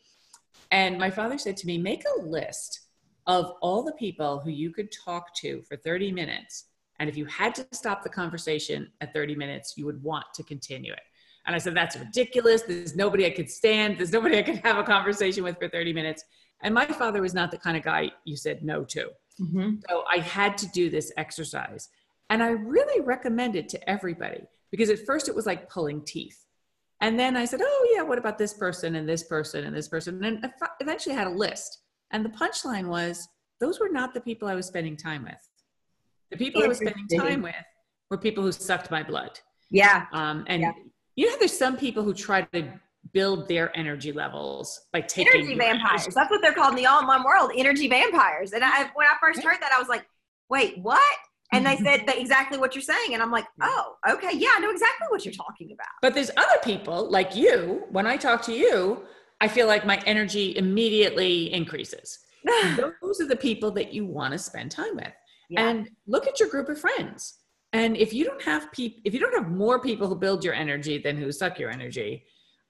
And 0.71 0.99
my 0.99 1.11
father 1.11 1.39
said 1.39 1.57
to 1.59 1.67
me, 1.67 1.79
Make 1.79 2.05
a 2.05 2.23
list 2.23 2.81
of 3.27 3.53
all 3.63 3.83
the 3.83 3.93
people 3.93 4.41
who 4.41 4.51
you 4.51 4.71
could 4.71 4.91
talk 4.93 5.35
to 5.37 5.63
for 5.63 5.77
30 5.77 6.13
minutes. 6.13 6.67
And 7.01 7.09
if 7.09 7.17
you 7.17 7.25
had 7.27 7.55
to 7.57 7.67
stop 7.73 8.03
the 8.03 8.09
conversation 8.09 8.91
at 9.01 9.13
30 9.13 9.35
minutes, 9.35 9.75
you 9.77 9.85
would 9.87 10.03
want 10.03 10.27
to 10.35 10.43
continue 10.43 10.93
it. 10.93 11.01
And 11.47 11.55
I 11.55 11.59
said, 11.59 11.77
That's 11.77 11.97
ridiculous. 11.97 12.63
There's 12.63 12.97
nobody 12.97 13.27
I 13.27 13.31
could 13.31 13.51
stand. 13.51 13.99
There's 13.99 14.13
nobody 14.13 14.39
I 14.39 14.43
could 14.43 14.61
have 14.65 14.79
a 14.79 14.85
conversation 14.85 15.45
with 15.45 15.59
for 15.59 15.69
30 15.69 15.93
minutes. 15.93 16.25
And 16.63 16.75
my 16.75 16.87
father 16.87 17.21
was 17.21 17.35
not 17.35 17.51
the 17.51 17.59
kind 17.59 17.77
of 17.77 17.83
guy 17.83 18.11
you 18.25 18.37
said 18.37 18.65
no 18.65 18.85
to. 18.85 19.11
Mm-hmm. 19.41 19.75
So 19.89 20.05
I 20.11 20.19
had 20.19 20.57
to 20.59 20.69
do 20.69 20.89
this 20.89 21.13
exercise. 21.17 21.89
And 22.31 22.43
I 22.43 22.49
really 22.49 23.01
recommend 23.03 23.57
it 23.57 23.69
to 23.71 23.91
everybody 23.91 24.43
because 24.71 24.91
at 24.91 25.05
first 25.05 25.29
it 25.29 25.35
was 25.35 25.47
like 25.47 25.69
pulling 25.69 26.05
teeth. 26.05 26.45
And 27.01 27.19
then 27.19 27.37
I 27.37 27.45
said, 27.45 27.61
oh, 27.63 27.89
yeah, 27.95 28.03
what 28.03 28.19
about 28.19 28.39
this 28.39 28.55
person 28.55 28.95
and 28.95 29.09
this 29.09 29.25
person 29.25 29.65
and 29.65 29.77
this 29.77 29.89
person? 29.89 30.25
And 30.25 30.45
I 30.45 30.69
eventually 30.81 31.15
had 31.15 31.27
a 31.27 31.31
list. 31.31 31.81
And 32.13 32.25
the 32.25 32.31
punchline 32.31 32.87
was 32.87 33.29
those 33.61 33.79
were 33.79 33.89
not 33.89 34.15
the 34.15 34.21
people 34.21 34.49
I 34.49 34.55
was 34.55 34.67
spending 34.67 34.97
time 34.97 35.25
with. 35.25 35.49
The 36.31 36.37
people 36.37 36.63
I 36.63 36.69
was 36.69 36.79
spending 36.79 37.07
time 37.09 37.43
with 37.43 37.55
were 38.11 38.19
people 38.19 38.43
who 38.43 38.53
sucked 38.53 38.91
my 38.91 39.03
blood. 39.03 39.39
Yeah. 39.71 40.07
Um, 40.13 40.45
and 40.47 40.63
yeah. 40.63 40.73
you 41.17 41.29
know, 41.29 41.37
there's 41.39 41.57
some 41.57 41.77
people 41.77 42.03
who 42.03 42.15
try 42.15 42.43
to 42.43 42.73
build 43.13 43.49
their 43.49 43.77
energy 43.77 44.13
levels 44.13 44.81
by 44.93 45.01
taking 45.01 45.33
energy 45.35 45.57
vampires. 45.57 46.03
Energy. 46.03 46.13
That's 46.15 46.31
what 46.31 46.41
they're 46.43 46.55
called 46.55 46.71
in 46.71 46.77
the 46.77 46.87
all-in-one 46.87 47.23
world, 47.23 47.51
energy 47.57 47.89
vampires. 47.89 48.53
And 48.53 48.65
I, 48.65 48.91
when 48.95 49.07
I 49.07 49.15
first 49.21 49.43
heard 49.43 49.59
that, 49.61 49.73
I 49.73 49.79
was 49.79 49.89
like, 49.89 50.07
"Wait, 50.49 50.79
what?" 50.79 51.01
And 51.55 51.67
they 51.67 51.77
said 51.85 52.07
that 52.07 52.19
exactly 52.19 52.59
what 52.59 52.75
you're 52.75 52.83
saying, 52.83 53.14
and 53.14 53.23
I'm 53.23 53.31
like, 53.31 53.47
"Oh, 53.62 53.97
okay, 54.09 54.37
yeah, 54.37 54.51
I 54.55 54.61
know 54.61 54.71
exactly 54.71 55.07
what 55.11 55.25
you're 55.25 55.35
talking 55.35 55.73
about." 55.73 55.88
But 56.03 56.14
there's 56.14 56.31
other 56.37 56.59
people 56.62 57.11
like 57.11 57.35
you. 57.35 57.85
When 57.90 58.07
I 58.07 58.17
talk 58.17 58.43
to 58.43 58.53
you, 58.53 59.05
I 59.40 59.49
feel 59.49 59.67
like 59.67 59.87
my 59.87 60.01
energy 60.07 60.57
immediately 60.57 61.53
increases. 61.53 62.19
Those 62.77 63.21
are 63.21 63.27
the 63.27 63.37
people 63.37 63.71
that 63.73 63.93
you 63.93 64.05
want 64.07 64.33
to 64.33 64.38
spend 64.38 64.71
time 64.71 64.97
with. 64.97 65.12
Yeah. 65.51 65.69
And 65.69 65.90
look 66.07 66.27
at 66.27 66.40
your 66.40 66.49
group 66.49 66.69
of 66.69 66.79
friends. 66.79 67.38
And 67.73 67.97
if 67.97 68.12
you 68.12 68.25
don't 68.25 68.43
have 68.43 68.71
people, 68.73 69.01
if 69.05 69.14
you 69.14 69.21
don't 69.21 69.35
have 69.35 69.51
more 69.51 69.81
people 69.81 70.09
who 70.09 70.17
build 70.17 70.45
your 70.45 70.55
energy 70.55 70.99
than 70.99 71.17
who 71.17 71.33
suck 71.33 71.59
your 71.59 71.71
energy, 71.71 72.25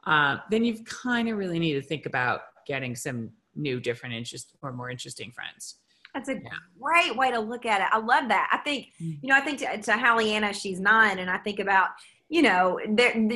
uh, 0.06 0.38
then 0.50 0.64
you've 0.64 0.84
kind 0.84 1.28
of 1.28 1.36
really 1.36 1.58
need 1.58 1.74
to 1.74 1.82
think 1.82 2.06
about 2.06 2.40
getting 2.66 2.96
some 2.96 3.30
new, 3.54 3.80
different 3.80 4.14
interest 4.14 4.56
or 4.62 4.72
more 4.72 4.90
interesting 4.90 5.30
friends. 5.30 5.76
That's 6.14 6.28
a 6.28 6.34
yeah. 6.34 6.50
great 6.80 7.16
way 7.16 7.30
to 7.32 7.40
look 7.40 7.66
at 7.66 7.80
it. 7.80 7.88
I 7.90 7.98
love 7.98 8.28
that. 8.28 8.48
I 8.52 8.58
think, 8.58 8.86
mm. 9.02 9.18
you 9.20 9.28
know, 9.28 9.34
I 9.34 9.40
think 9.40 9.58
to, 9.58 9.66
to 9.66 9.92
Halliana, 9.92 10.54
she's 10.54 10.78
nine, 10.78 11.18
and 11.18 11.28
I 11.28 11.38
think 11.38 11.58
about, 11.58 11.88
you 12.28 12.40
know, 12.42 12.78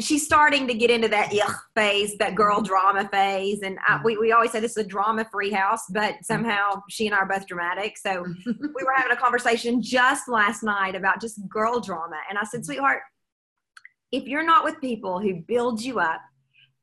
she's 0.00 0.24
starting 0.24 0.66
to 0.68 0.74
get 0.74 0.90
into 0.90 1.08
that 1.08 1.32
ugh 1.44 1.56
phase, 1.74 2.16
that 2.18 2.36
girl 2.36 2.62
drama 2.62 3.08
phase. 3.12 3.62
And 3.62 3.78
I, 3.86 3.98
mm. 3.98 4.04
we, 4.04 4.16
we 4.16 4.32
always 4.32 4.52
say 4.52 4.60
this 4.60 4.76
is 4.76 4.84
a 4.84 4.88
drama 4.88 5.26
free 5.30 5.50
house, 5.50 5.82
but 5.90 6.14
mm. 6.14 6.24
somehow 6.24 6.82
she 6.88 7.06
and 7.06 7.14
I 7.14 7.18
are 7.18 7.26
both 7.26 7.46
dramatic. 7.46 7.98
So 7.98 8.24
we 8.46 8.84
were 8.84 8.94
having 8.96 9.12
a 9.12 9.20
conversation 9.20 9.82
just 9.82 10.28
last 10.28 10.62
night 10.62 10.94
about 10.94 11.20
just 11.20 11.40
girl 11.48 11.80
drama. 11.80 12.16
And 12.30 12.38
I 12.38 12.44
said, 12.44 12.64
sweetheart, 12.64 13.02
if 14.12 14.24
you're 14.24 14.46
not 14.46 14.64
with 14.64 14.80
people 14.80 15.20
who 15.20 15.42
build 15.46 15.82
you 15.82 15.98
up, 15.98 16.20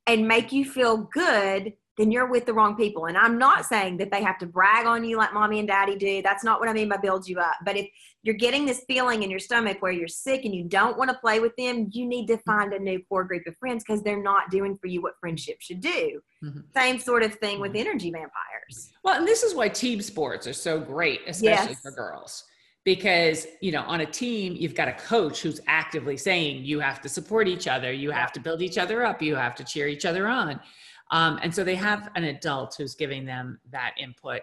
and 0.08 0.28
make 0.28 0.52
you 0.52 0.66
feel 0.66 0.98
good, 0.98 1.74
then 1.98 2.12
you're 2.12 2.28
with 2.28 2.46
the 2.46 2.54
wrong 2.54 2.76
people. 2.76 3.06
And 3.06 3.18
I'm 3.18 3.38
not 3.38 3.66
saying 3.66 3.98
that 3.98 4.12
they 4.12 4.22
have 4.22 4.38
to 4.40 4.46
brag 4.46 4.86
on 4.86 5.06
you 5.06 5.18
like 5.18 5.34
mommy 5.34 5.60
and 5.60 5.68
daddy 5.68 5.96
do. 5.96 6.22
That's 6.22 6.44
not 6.44 6.60
what 6.60 6.68
I 6.68 6.74
mean 6.74 6.90
by 6.90 6.98
build 6.98 7.28
you 7.28 7.40
up. 7.40 7.56
But 7.64 7.78
if 7.78 7.88
you're 8.24 8.36
getting 8.36 8.66
this 8.66 8.84
feeling 8.88 9.24
in 9.24 9.30
your 9.30 9.40
stomach 9.40 9.78
where 9.82 9.92
you're 9.92 10.08
sick 10.08 10.46
and 10.46 10.54
you 10.54 10.64
don't 10.66 10.98
want 10.98 11.10
to 11.10 11.18
play 11.18 11.40
with 11.40 11.56
them, 11.58 11.90
you 11.92 12.06
need 12.06 12.28
to 12.28 12.38
find 12.40 12.74
a 12.74 12.80
new 12.80 13.02
core 13.08 13.24
group 13.24 13.48
of 13.48 13.56
friends 13.58 13.84
because 13.86 14.04
they're 14.04 14.22
not 14.22 14.52
doing 14.52 14.78
for 14.78 14.88
you 14.88 15.02
what 15.02 15.14
friendship 15.20 15.58
should 15.62 15.80
do. 15.80 16.20
Mm-hmm. 16.44 16.60
Same 16.76 17.00
sort 17.00 17.24
of 17.24 17.36
thing 17.36 17.62
with 17.62 17.72
mm-hmm. 17.72 17.88
energy 17.88 18.12
vampires. 18.12 18.92
Well, 19.04 19.18
and 19.18 19.28
this 19.28 19.44
is 19.44 19.56
why 19.56 19.70
team 19.70 20.02
sports 20.02 20.48
are 20.48 20.54
so 20.54 20.80
great, 20.80 21.22
especially 21.28 21.74
yes. 21.74 21.82
for 21.82 21.92
girls 21.92 22.44
because 22.84 23.48
you 23.62 23.72
know 23.72 23.82
on 23.82 24.02
a 24.02 24.06
team 24.06 24.56
you've 24.56 24.76
got 24.76 24.88
a 24.88 24.94
coach 24.94 25.42
who's 25.42 25.60
actively 25.68 26.16
saying 26.16 26.64
you 26.64 26.80
have 26.80 27.02
to 27.02 27.10
support 27.10 27.48
each 27.48 27.68
other 27.68 27.92
you 27.92 28.12
have 28.12 28.32
to 28.32 28.40
build 28.40 28.62
each 28.62 28.78
other 28.78 29.04
up 29.04 29.22
you 29.22 29.36
have 29.36 29.56
to 29.56 29.64
cheer 29.64 29.88
each 29.88 30.06
other 30.06 30.28
on 30.28 30.60
um, 31.12 31.40
and 31.44 31.54
so 31.54 31.64
they 31.64 31.76
have 31.76 32.10
an 32.16 32.26
adult 32.26 32.76
who's 32.78 32.96
giving 32.96 33.26
them 33.26 33.60
that 33.72 33.94
input 33.98 34.42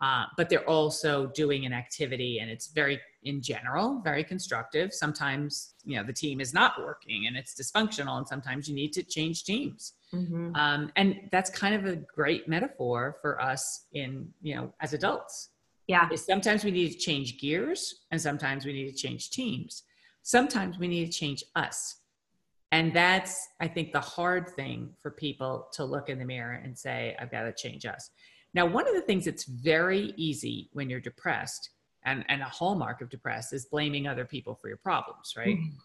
uh, 0.00 0.24
but 0.36 0.48
they're 0.48 0.68
also 0.68 1.26
doing 1.28 1.64
an 1.64 1.72
activity 1.72 2.40
and 2.40 2.50
it's 2.50 2.68
very 2.68 3.00
in 3.22 3.40
general 3.40 4.00
very 4.02 4.24
constructive 4.24 4.92
sometimes 4.92 5.74
you 5.84 5.96
know 5.96 6.04
the 6.04 6.12
team 6.12 6.40
is 6.40 6.52
not 6.52 6.78
working 6.80 7.26
and 7.26 7.36
it's 7.36 7.54
dysfunctional 7.54 8.18
and 8.18 8.28
sometimes 8.28 8.68
you 8.68 8.74
need 8.74 8.92
to 8.92 9.02
change 9.02 9.44
teams 9.44 9.94
mm-hmm. 10.12 10.54
um, 10.56 10.90
and 10.96 11.20
that's 11.32 11.50
kind 11.50 11.74
of 11.74 11.86
a 11.86 11.96
great 11.96 12.48
metaphor 12.48 13.16
for 13.22 13.40
us 13.40 13.86
in 13.92 14.28
you 14.42 14.54
know 14.54 14.72
as 14.80 14.92
adults 14.92 15.50
yeah. 15.86 16.08
Is 16.10 16.24
sometimes 16.24 16.64
we 16.64 16.70
need 16.70 16.92
to 16.92 16.98
change 16.98 17.38
gears 17.38 18.02
and 18.10 18.20
sometimes 18.20 18.64
we 18.64 18.72
need 18.72 18.90
to 18.90 18.96
change 18.96 19.30
teams. 19.30 19.82
Sometimes 20.22 20.78
we 20.78 20.88
need 20.88 21.06
to 21.06 21.12
change 21.12 21.44
us. 21.54 21.96
And 22.74 22.92
that's, 22.92 23.50
I 23.60 23.68
think, 23.68 23.92
the 23.92 24.00
hard 24.00 24.48
thing 24.48 24.94
for 25.00 25.12
people 25.12 25.68
to 25.74 25.84
look 25.84 26.08
in 26.08 26.18
the 26.18 26.24
mirror 26.24 26.54
and 26.54 26.76
say, 26.76 27.16
I've 27.20 27.30
got 27.30 27.42
to 27.42 27.52
change 27.52 27.86
us. 27.86 28.10
Now, 28.52 28.66
one 28.66 28.88
of 28.88 28.96
the 28.96 29.00
things 29.00 29.26
that's 29.26 29.44
very 29.44 30.12
easy 30.16 30.70
when 30.72 30.90
you're 30.90 30.98
depressed, 30.98 31.70
and, 32.04 32.24
and 32.28 32.42
a 32.42 32.46
hallmark 32.46 33.00
of 33.00 33.10
depressed, 33.10 33.52
is 33.52 33.66
blaming 33.66 34.08
other 34.08 34.24
people 34.24 34.58
for 34.60 34.66
your 34.66 34.76
problems, 34.78 35.34
right? 35.36 35.56
Mm-hmm. 35.56 35.76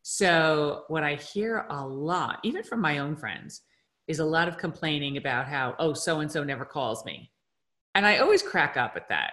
So, 0.00 0.84
what 0.88 1.04
I 1.04 1.16
hear 1.16 1.66
a 1.68 1.86
lot, 1.86 2.38
even 2.42 2.62
from 2.62 2.80
my 2.80 3.00
own 3.00 3.16
friends, 3.16 3.60
is 4.08 4.18
a 4.18 4.24
lot 4.24 4.48
of 4.48 4.56
complaining 4.56 5.18
about 5.18 5.46
how, 5.46 5.74
oh, 5.78 5.92
so 5.92 6.20
and 6.20 6.32
so 6.32 6.42
never 6.42 6.64
calls 6.64 7.04
me. 7.04 7.30
And 7.94 8.06
I 8.06 8.16
always 8.16 8.42
crack 8.42 8.78
up 8.78 8.94
at 8.96 9.10
that 9.10 9.32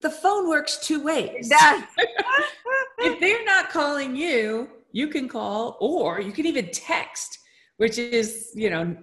the 0.00 0.10
phone 0.10 0.48
works 0.48 0.78
two 0.78 1.02
ways. 1.02 1.50
if 2.98 3.20
they're 3.20 3.44
not 3.44 3.70
calling 3.70 4.14
you, 4.14 4.68
you 4.92 5.08
can 5.08 5.28
call 5.28 5.76
or 5.80 6.20
you 6.20 6.32
can 6.32 6.46
even 6.46 6.70
text, 6.70 7.38
which 7.76 7.98
is, 7.98 8.50
you 8.54 8.70
know, 8.70 8.96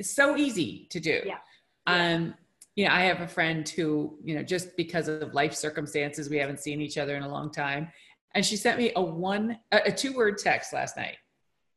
so 0.00 0.36
easy 0.36 0.86
to 0.90 1.00
do. 1.00 1.20
Yeah. 1.24 1.38
Um, 1.86 2.34
you 2.76 2.86
know, 2.86 2.92
I 2.92 3.02
have 3.02 3.20
a 3.20 3.28
friend 3.28 3.68
who, 3.68 4.18
you 4.24 4.34
know, 4.34 4.42
just 4.42 4.76
because 4.76 5.08
of 5.08 5.34
life 5.34 5.54
circumstances, 5.54 6.30
we 6.30 6.38
haven't 6.38 6.60
seen 6.60 6.80
each 6.80 6.96
other 6.96 7.16
in 7.16 7.22
a 7.22 7.28
long 7.28 7.50
time. 7.50 7.88
And 8.34 8.44
she 8.46 8.56
sent 8.56 8.78
me 8.78 8.92
a 8.96 9.02
one, 9.02 9.58
a, 9.72 9.80
a 9.86 9.92
two 9.92 10.14
word 10.14 10.38
text 10.38 10.72
last 10.72 10.96
night. 10.96 11.16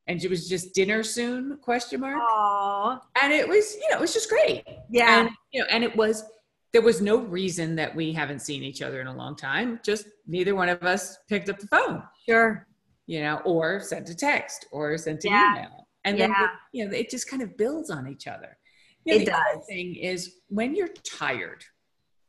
And 0.08 0.24
it 0.24 0.30
was 0.30 0.48
just 0.48 0.74
dinner 0.74 1.04
soon 1.04 1.58
question 1.58 2.00
mark. 2.00 2.22
Aww. 2.22 3.02
And 3.22 3.34
it 3.34 3.48
was, 3.48 3.76
you 3.76 3.90
know, 3.90 3.98
it 3.98 4.02
was 4.02 4.14
just 4.14 4.30
great. 4.30 4.64
Yeah. 4.90 5.22
And, 5.22 5.30
you 5.52 5.62
know, 5.62 5.68
and 5.72 5.84
it 5.84 5.96
was, 5.96 6.24
there 6.72 6.82
was 6.82 7.02
no 7.02 7.18
reason 7.18 7.76
that 7.76 7.94
we 7.94 8.14
haven't 8.14 8.40
seen 8.40 8.64
each 8.64 8.82
other 8.82 9.02
in 9.02 9.08
a 9.08 9.16
long 9.16 9.36
time. 9.36 9.80
Just 9.84 10.08
neither 10.28 10.56
one 10.56 10.70
of 10.70 10.84
us 10.84 11.18
picked 11.28 11.50
up 11.50 11.60
the 11.60 11.68
phone, 11.68 12.04
sure. 12.28 12.68
You 13.08 13.22
know, 13.22 13.38
or 13.46 13.80
sent 13.80 14.10
a 14.10 14.16
text 14.16 14.68
or 14.72 14.98
sent 14.98 15.24
an 15.26 15.32
Yeah. 15.32 15.52
email. 15.52 15.88
And 16.04 16.20
then, 16.20 16.34
you 16.72 16.86
know, 16.86 16.92
it 16.96 17.10
just 17.10 17.30
kind 17.30 17.42
of 17.42 17.58
builds 17.58 17.90
on 17.90 18.08
each 18.08 18.28
other. 18.28 18.58
You 19.06 19.16
know, 19.16 19.22
It 19.22 19.26
the 19.26 19.32
other 19.34 19.56
does. 19.58 19.66
thing 19.68 19.96
is 19.96 20.36
when 20.48 20.76
you're 20.76 20.94
tired 21.04 21.64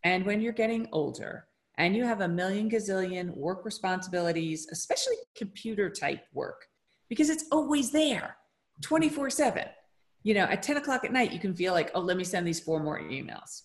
and 0.03 0.25
when 0.25 0.41
you're 0.41 0.53
getting 0.53 0.89
older 0.93 1.47
and 1.79 1.95
you 1.95 2.05
have 2.05 2.23
a 2.23 2.29
million 2.29 2.71
gazillion 2.71 3.37
work 3.37 3.65
responsibilities, 3.65 4.67
especially 4.73 5.17
computer 5.37 5.91
type 5.91 6.25
work, 6.33 6.67
because 7.09 7.29
it's 7.29 7.45
always 7.53 7.91
there 7.91 8.37
24 8.83 9.31
7. 9.31 9.65
You 10.23 10.35
know, 10.35 10.45
at 10.45 10.63
10 10.63 10.79
o'clock 10.79 11.05
at 11.05 11.13
night, 11.13 11.33
you 11.33 11.39
can 11.39 11.55
feel 11.55 11.73
like, 11.73 11.91
oh, 11.95 12.01
let 12.01 12.17
me 12.17 12.25
send 12.25 12.47
these 12.47 12.61
four 12.61 12.81
more 12.81 12.99
emails. 13.01 13.63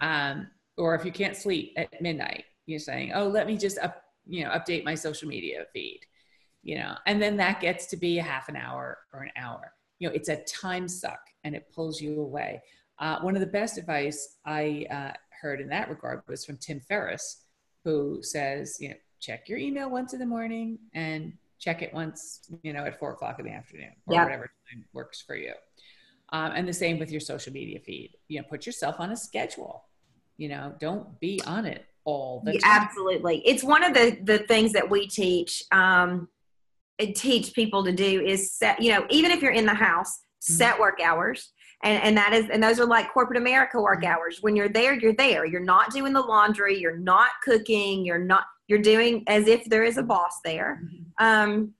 Um, 0.00 0.48
or 0.76 0.94
if 0.94 1.04
you 1.04 1.12
can't 1.12 1.36
sleep 1.36 1.74
at 1.76 2.00
midnight, 2.02 2.44
you're 2.66 2.80
saying, 2.80 3.12
oh, 3.14 3.28
let 3.28 3.46
me 3.46 3.56
just 3.56 3.78
up, 3.78 4.02
you 4.26 4.44
know, 4.44 4.50
update 4.50 4.84
my 4.84 4.94
social 4.94 5.28
media 5.28 5.64
feed, 5.72 6.00
you 6.62 6.76
know, 6.76 6.94
and 7.06 7.20
then 7.20 7.36
that 7.36 7.60
gets 7.60 7.86
to 7.86 7.96
be 7.96 8.18
a 8.18 8.22
half 8.22 8.48
an 8.48 8.56
hour 8.56 8.98
or 9.12 9.22
an 9.22 9.30
hour. 9.36 9.72
You 9.98 10.08
know, 10.08 10.14
it's 10.14 10.28
a 10.28 10.36
time 10.44 10.88
suck 10.88 11.20
and 11.44 11.54
it 11.54 11.70
pulls 11.74 12.00
you 12.00 12.20
away. 12.20 12.62
Uh, 12.98 13.20
one 13.20 13.34
of 13.34 13.40
the 13.40 13.46
best 13.46 13.78
advice 13.78 14.36
I 14.44 14.86
uh, 14.90 15.12
heard 15.40 15.60
in 15.60 15.68
that 15.68 15.88
regard 15.88 16.22
was 16.28 16.44
from 16.44 16.56
Tim 16.58 16.80
Ferriss, 16.80 17.44
who 17.84 18.22
says, 18.22 18.76
you 18.80 18.90
know, 18.90 18.94
check 19.20 19.48
your 19.48 19.58
email 19.58 19.90
once 19.90 20.12
in 20.12 20.20
the 20.20 20.26
morning 20.26 20.78
and 20.94 21.32
check 21.58 21.82
it 21.82 21.92
once, 21.94 22.50
you 22.62 22.72
know, 22.72 22.84
at 22.84 22.98
four 22.98 23.12
o'clock 23.12 23.38
in 23.38 23.44
the 23.46 23.52
afternoon 23.52 23.92
or 24.06 24.14
Yeah. 24.14 24.24
whatever 24.24 24.50
time 24.70 24.84
works 24.92 25.20
for 25.20 25.36
you. 25.36 25.52
Um, 26.30 26.52
and 26.52 26.66
the 26.66 26.72
same 26.72 26.98
with 26.98 27.10
your 27.10 27.20
social 27.20 27.52
media 27.52 27.78
feed. 27.78 28.16
You 28.28 28.40
know, 28.40 28.46
put 28.48 28.66
yourself 28.66 28.96
on 28.98 29.10
a 29.10 29.16
schedule. 29.16 29.84
You 30.38 30.48
know, 30.48 30.74
don't 30.80 31.20
be 31.20 31.40
on 31.46 31.66
it 31.66 31.86
all 32.04 32.42
the 32.44 32.54
Yeah, 32.54 32.60
time. 32.60 32.82
absolutely. 32.82 33.42
It's 33.46 33.62
one 33.62 33.84
of 33.84 33.94
the 33.94 34.18
the 34.24 34.38
things 34.38 34.72
that 34.72 34.88
we 34.88 35.06
teach 35.06 35.62
um 35.72 36.28
teach 36.98 37.52
people 37.54 37.84
to 37.84 37.92
do 37.92 38.20
is 38.20 38.52
set, 38.52 38.80
you 38.80 38.92
know, 38.92 39.06
even 39.10 39.30
if 39.30 39.42
you're 39.42 39.52
in 39.52 39.66
the 39.66 39.74
house, 39.74 40.20
Mm-hmm. 40.42 40.54
set 40.54 40.80
work 40.80 40.98
hours. 41.00 41.52
And, 41.84 42.02
and 42.02 42.16
that 42.16 42.32
is 42.32 42.50
and 42.50 42.60
those 42.60 42.80
are 42.80 42.84
like 42.84 43.12
corporate 43.12 43.36
America 43.36 43.80
work 43.80 44.02
Mhm. 44.02 44.08
hours. 44.08 44.38
When 44.40 44.56
you're 44.56 44.68
there, 44.68 44.92
you're 44.94 45.14
there. 45.14 45.44
You're 45.46 45.60
not 45.60 45.92
doing 45.92 46.12
the 46.12 46.20
laundry, 46.20 46.76
you're 46.80 46.96
not 46.98 47.30
cooking, 47.44 48.04
you're 48.04 48.18
not 48.18 48.42
you're 48.66 48.80
doing 48.80 49.22
as 49.28 49.46
if 49.46 49.64
there 49.66 49.84
is 49.84 49.98
a 49.98 50.02
boss 50.02 50.40
there. 50.44 50.82
Mhm. 50.82 51.24
Um 51.24 51.74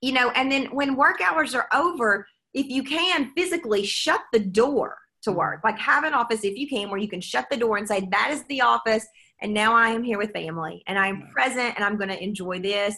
you 0.00 0.12
know, 0.12 0.30
and 0.30 0.52
then 0.52 0.66
when 0.66 0.94
work 0.94 1.20
hours 1.20 1.52
are 1.52 1.66
over, 1.74 2.28
if 2.54 2.66
you 2.68 2.84
can 2.84 3.32
physically 3.36 3.84
shut 3.84 4.20
the 4.32 4.38
door 4.38 4.98
to 5.22 5.30
Mm-hmm. 5.30 5.38
work, 5.40 5.60
like 5.64 5.78
have 5.80 6.04
an 6.04 6.14
office 6.14 6.44
if 6.44 6.56
you 6.56 6.68
can 6.68 6.88
where 6.90 7.00
you 7.00 7.08
can 7.08 7.20
shut 7.20 7.46
the 7.50 7.56
door 7.56 7.76
and 7.76 7.88
say, 7.88 8.06
that 8.12 8.30
is 8.30 8.44
the 8.44 8.60
office. 8.60 9.04
And 9.42 9.52
now 9.52 9.74
I 9.74 9.88
am 9.88 10.04
here 10.04 10.18
with 10.18 10.30
family 10.32 10.84
and 10.86 10.96
I'm 10.96 11.26
present 11.32 11.74
and 11.74 11.84
I'm 11.84 11.96
going 11.96 12.10
to 12.10 12.22
enjoy 12.22 12.60
this. 12.60 12.94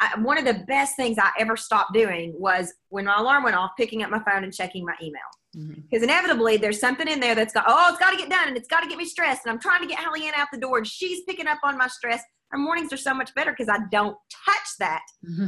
I, 0.00 0.18
one 0.20 0.38
of 0.38 0.44
the 0.44 0.64
best 0.66 0.96
things 0.96 1.18
I 1.18 1.30
ever 1.38 1.56
stopped 1.56 1.92
doing 1.94 2.34
was 2.38 2.72
when 2.90 3.06
my 3.06 3.16
alarm 3.16 3.44
went 3.44 3.56
off, 3.56 3.70
picking 3.78 4.02
up 4.02 4.10
my 4.10 4.18
phone 4.22 4.44
and 4.44 4.52
checking 4.52 4.84
my 4.84 4.94
email. 5.02 5.22
Mhm. 5.56 5.82
Because 5.88 6.02
inevitably 6.02 6.58
there's 6.58 6.78
something 6.80 7.08
in 7.08 7.18
there 7.20 7.34
that's 7.34 7.54
got, 7.54 7.64
oh, 7.66 7.88
it's 7.90 7.98
got 7.98 8.10
to 8.10 8.16
get 8.16 8.28
done 8.28 8.48
and 8.48 8.56
it's 8.56 8.68
got 8.68 8.82
to 8.82 8.88
get 8.88 8.98
me 8.98 9.06
stressed. 9.06 9.42
And 9.46 9.52
I'm 9.52 9.60
trying 9.60 9.80
to 9.80 9.86
get 9.86 9.98
Hallianne 9.98 10.34
out 10.36 10.48
the 10.52 10.58
door 10.58 10.78
and 10.78 10.86
she's 10.86 11.22
picking 11.24 11.46
up 11.46 11.58
on 11.62 11.78
my 11.78 11.88
stress. 11.88 12.22
Our 12.52 12.58
mornings 12.58 12.92
are 12.92 12.98
so 12.98 13.14
much 13.14 13.34
better 13.34 13.52
because 13.52 13.68
I 13.68 13.78
don't 13.90 14.16
touch 14.46 14.68
that 14.80 15.00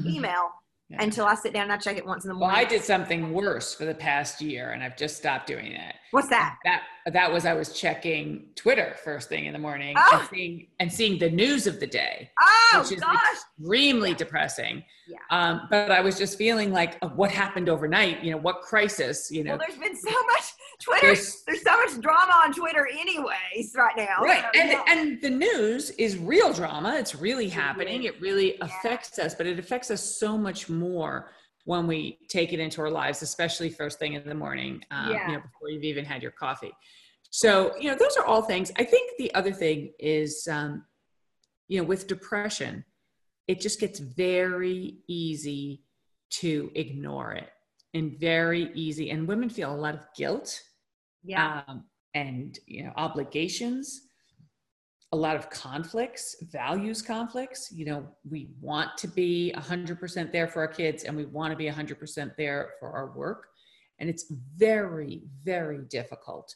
email 0.07 0.51
Yeah. 0.91 1.03
until 1.03 1.27
I 1.27 1.35
sit 1.35 1.53
down 1.53 1.65
and 1.65 1.73
I 1.73 1.77
check 1.77 1.99
it 1.99 2.07
once 2.07 2.25
in 2.25 2.29
the 2.29 2.35
morning. 2.35 2.57
Well. 2.57 2.65
I 2.65 2.69
did 2.69 2.83
something 2.83 3.31
worse 3.33 3.75
for 3.75 3.85
the 3.85 3.95
past 3.95 4.41
year, 4.41 4.71
and 4.71 4.83
I've 4.83 4.97
just 4.97 5.19
stopped 5.19 5.47
doing 5.47 5.73
that. 5.75 5.97
What's 6.13 6.29
that? 6.31 6.57
That 6.65 6.83
that 7.13 7.31
was 7.31 7.45
I 7.45 7.53
was 7.53 7.79
checking 7.79 8.47
Twitter 8.55 8.97
first 9.05 9.29
thing 9.29 9.45
in 9.45 9.53
the 9.53 9.59
morning 9.59 9.95
Oh. 9.99 10.19
and 10.21 10.29
seeing 10.31 10.67
and 10.81 10.91
seeing 10.91 11.19
the 11.19 11.29
news 11.31 11.67
of 11.67 11.79
the 11.79 11.87
day, 11.87 12.31
Oh 12.41 12.81
which 12.83 12.93
is 12.93 13.01
gosh. 13.01 13.19
extremely 13.59 14.15
depressing. 14.15 14.83
Yeah. 15.07 15.19
Um, 15.31 15.67
but 15.71 15.91
I 15.91 16.01
was 16.01 16.17
just 16.17 16.39
feeling 16.39 16.73
like 16.73 17.03
what 17.17 17.31
happened 17.31 17.69
overnight. 17.69 18.25
You 18.25 18.31
know, 18.33 18.39
what 18.39 18.63
crisis? 18.63 19.31
You 19.31 19.45
know, 19.45 19.57
Well, 19.57 19.67
there's 19.67 19.79
been 19.79 19.97
so 19.97 20.11
much 20.11 20.45
Twitter. 20.81 21.07
There's, 21.07 21.43
there's 21.47 21.63
so 21.63 21.77
much 21.77 22.01
drama 22.01 22.33
on 22.45 22.53
Twitter, 22.53 22.87
anyways, 22.93 23.75
right 23.77 23.97
now. 23.97 24.23
right 24.23 24.45
So, 24.55 24.61
and 24.61 24.71
yeah. 24.71 24.85
and 24.89 25.21
the 25.21 25.31
news 25.31 25.91
is 25.91 26.17
real 26.19 26.53
drama 26.53 26.95
it's 26.97 27.15
really 27.17 27.47
It 27.47 27.53
happening 27.53 28.05
it 28.05 28.21
really 28.21 28.57
affects 28.61 29.19
us 29.19 29.35
but 29.35 29.47
it 29.47 29.59
affects 29.59 29.91
us 29.91 30.01
so 30.19 30.39
much 30.39 30.69
more 30.69 31.33
when 31.65 31.87
we 31.87 32.19
take 32.29 32.53
it 32.53 32.61
into 32.61 32.81
our 32.81 32.91
lives 32.91 33.23
especially 33.23 33.71
first 33.71 33.99
thing 33.99 34.13
in 34.15 34.27
the 34.29 34.35
morning 34.35 34.83
um, 34.93 35.11
Yeah. 35.11 35.27
you 35.29 35.35
know 35.37 35.43
before 35.43 35.71
you've 35.71 35.83
even 35.85 36.05
had 36.05 36.23
your 36.23 36.31
coffee 36.33 36.73
so 37.31 37.75
you 37.79 37.91
know 37.91 37.97
those 37.99 38.17
are 38.17 38.25
all 38.25 38.43
things 38.43 38.71
i 38.79 38.85
think 38.85 39.11
the 39.19 39.35
other 39.35 39.53
thing 39.53 39.93
is 39.99 40.47
um, 40.51 40.85
you 41.67 41.81
know 41.81 41.85
with 41.87 42.07
depression 42.07 42.85
it 43.49 43.61
just 43.61 43.81
gets 43.81 43.99
very 43.99 44.99
easy 45.09 45.83
to 46.31 46.71
ignore 46.75 47.33
it 47.33 47.51
and 47.95 48.19
very 48.21 48.71
easy 48.75 49.11
and 49.11 49.27
women 49.27 49.49
feel 49.51 49.75
a 49.75 49.77
lot 49.77 49.95
of 49.95 50.07
guilt 50.17 50.63
yeah. 51.25 51.63
um, 51.69 51.85
and 52.15 52.59
you 52.67 52.85
know 52.85 52.93
obligations 52.97 54.09
a 55.13 55.17
lot 55.17 55.37
of 55.37 55.49
conflicts 55.49 56.37
values 56.53 57.01
conflicts. 57.01 57.73
You 57.73 57.87
know 57.87 58.07
we 58.29 58.51
want 58.61 58.97
to 58.99 59.09
be 59.09 59.53
100% 59.57 60.33
there 60.33 60.49
for 60.49 60.61
our 60.61 60.69
kids 60.69 61.05
and 61.05 61.17
we 61.17 61.25
want 61.25 61.51
to 61.51 61.57
be 61.57 61.67
100% 61.67 62.37
there 62.37 62.73
for 62.79 62.91
our 62.91 63.13
work. 63.17 63.49
And 63.99 64.09
it's 64.09 64.31
very 64.57 65.23
very 65.45 65.83
difficult 65.89 66.55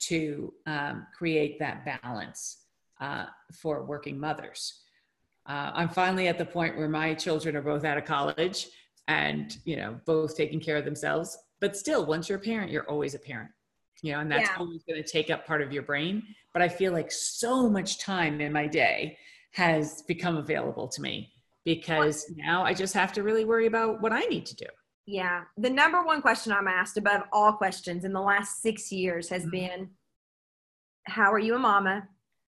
to 0.00 0.52
um, 0.66 1.06
create 1.16 1.58
that 1.60 1.84
balance 1.84 2.64
uh, 3.00 3.26
for 3.54 3.84
working 3.84 4.18
mothers. 4.18 4.80
Uh, 5.46 5.70
i'm 5.74 5.90
finally 5.90 6.26
at 6.28 6.38
the 6.38 6.44
point 6.44 6.76
where 6.76 6.88
my 6.88 7.12
children 7.12 7.54
are 7.54 7.62
both 7.62 7.84
out 7.84 7.98
of 7.98 8.04
college 8.06 8.68
and 9.08 9.58
you 9.64 9.76
know 9.76 9.98
both 10.06 10.36
taking 10.36 10.60
care 10.60 10.76
of 10.76 10.84
themselves. 10.84 11.38
But 11.60 11.76
still 11.76 12.04
once 12.04 12.28
you're 12.28 12.38
a 12.38 12.42
parent 12.42 12.70
you're 12.70 12.88
always 12.90 13.14
a 13.14 13.18
parent 13.18 13.50
you 14.04 14.12
know 14.12 14.20
and 14.20 14.30
that's 14.30 14.50
Yeah. 14.50 14.56
always 14.58 14.82
going 14.84 15.02
to 15.02 15.08
take 15.08 15.30
up 15.30 15.46
part 15.46 15.62
of 15.62 15.72
your 15.72 15.82
brain 15.82 16.22
but 16.52 16.60
i 16.60 16.68
feel 16.68 16.92
like 16.92 17.10
so 17.10 17.68
much 17.70 17.98
time 17.98 18.40
in 18.40 18.52
my 18.52 18.66
day 18.66 19.16
has 19.52 20.02
become 20.02 20.36
available 20.36 20.86
to 20.88 21.00
me 21.00 21.32
because 21.64 22.30
now 22.36 22.62
i 22.62 22.74
just 22.74 22.92
have 22.92 23.12
to 23.14 23.22
really 23.22 23.46
worry 23.46 23.66
about 23.66 24.02
what 24.02 24.12
i 24.12 24.20
need 24.20 24.44
to 24.46 24.54
do 24.56 24.66
Yeah. 25.06 25.44
The 25.66 25.68
number 25.68 26.00
one 26.12 26.20
question 26.22 26.50
I'm 26.58 26.66
asked 26.80 26.96
above 26.96 27.22
all 27.30 27.52
questions 27.64 28.04
in 28.08 28.12
the 28.18 28.24
last 28.32 28.62
six 28.66 28.90
years 28.90 29.28
has 29.34 29.44
Mhm. 29.44 29.50
been 29.58 29.80
How 31.16 31.30
are 31.34 31.38
you 31.46 31.54
a 31.54 31.58
mama 31.58 32.08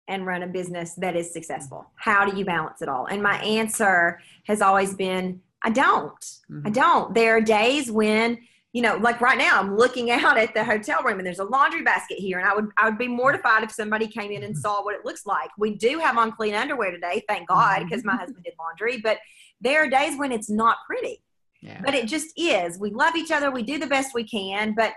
and 0.08 0.19
run 0.27 0.43
a 0.43 0.47
business 0.60 0.93
that 1.03 1.15
is 1.15 1.27
successful? 1.38 1.81
How 2.08 2.19
do 2.27 2.38
you 2.38 2.45
balance 2.45 2.79
it 2.84 2.89
all? 2.93 3.05
And 3.12 3.19
my 3.23 3.38
answer 3.60 4.19
has 4.49 4.62
always 4.62 4.93
been 5.05 5.41
I 5.63 5.71
don't. 5.71 6.23
I 6.67 6.69
Mhm. 6.69 6.73
don't. 6.81 7.15
There 7.15 7.31
are 7.38 7.41
days 7.41 7.86
when, 8.01 8.27
you 8.75 8.81
know, 8.81 8.97
like 8.97 9.21
right 9.21 9.38
now, 9.38 9.57
I'm 9.57 9.77
looking 9.77 10.11
out 10.11 10.38
at 10.38 10.53
the 10.53 10.61
hotel 10.61 11.01
room 11.01 11.17
and 11.17 11.25
there's 11.25 11.39
a 11.39 11.45
laundry 11.45 11.81
basket 11.81 12.19
here, 12.19 12.39
and 12.39 12.47
I 12.47 12.53
would 12.53 12.67
I 12.77 12.89
would 12.89 12.97
be 12.97 13.07
mortified 13.07 13.63
if 13.63 13.71
somebody 13.71 14.05
came 14.05 14.31
in 14.31 14.43
and 14.43 14.53
mm-hmm. 14.53 14.59
saw 14.59 14.83
what 14.83 14.95
it 14.95 15.05
looks 15.05 15.25
like. 15.25 15.49
We 15.57 15.75
do 15.75 15.97
have 15.99 16.17
on 16.17 16.33
clean 16.33 16.53
underwear 16.53 16.91
today, 16.91 17.23
thank 17.29 17.47
God, 17.47 17.79
mm-hmm. 17.79 17.88
because 17.88 18.03
my 18.03 18.17
husband 18.17 18.43
did 18.43 18.53
laundry. 18.59 18.99
But 18.99 19.19
there 19.61 19.81
are 19.81 19.89
days 19.89 20.19
when 20.19 20.33
it's 20.33 20.49
not 20.49 20.77
pretty. 20.85 21.23
Yeah. 21.61 21.81
But 21.85 21.95
it 21.95 22.07
just 22.07 22.38
is. 22.38 22.77
We 22.77 22.91
love 22.91 23.15
each 23.15 23.31
other. 23.31 23.49
We 23.49 23.63
do 23.63 23.79
the 23.79 23.88
best 23.88 24.13
we 24.13 24.25
can 24.25 24.75
but 24.75 24.91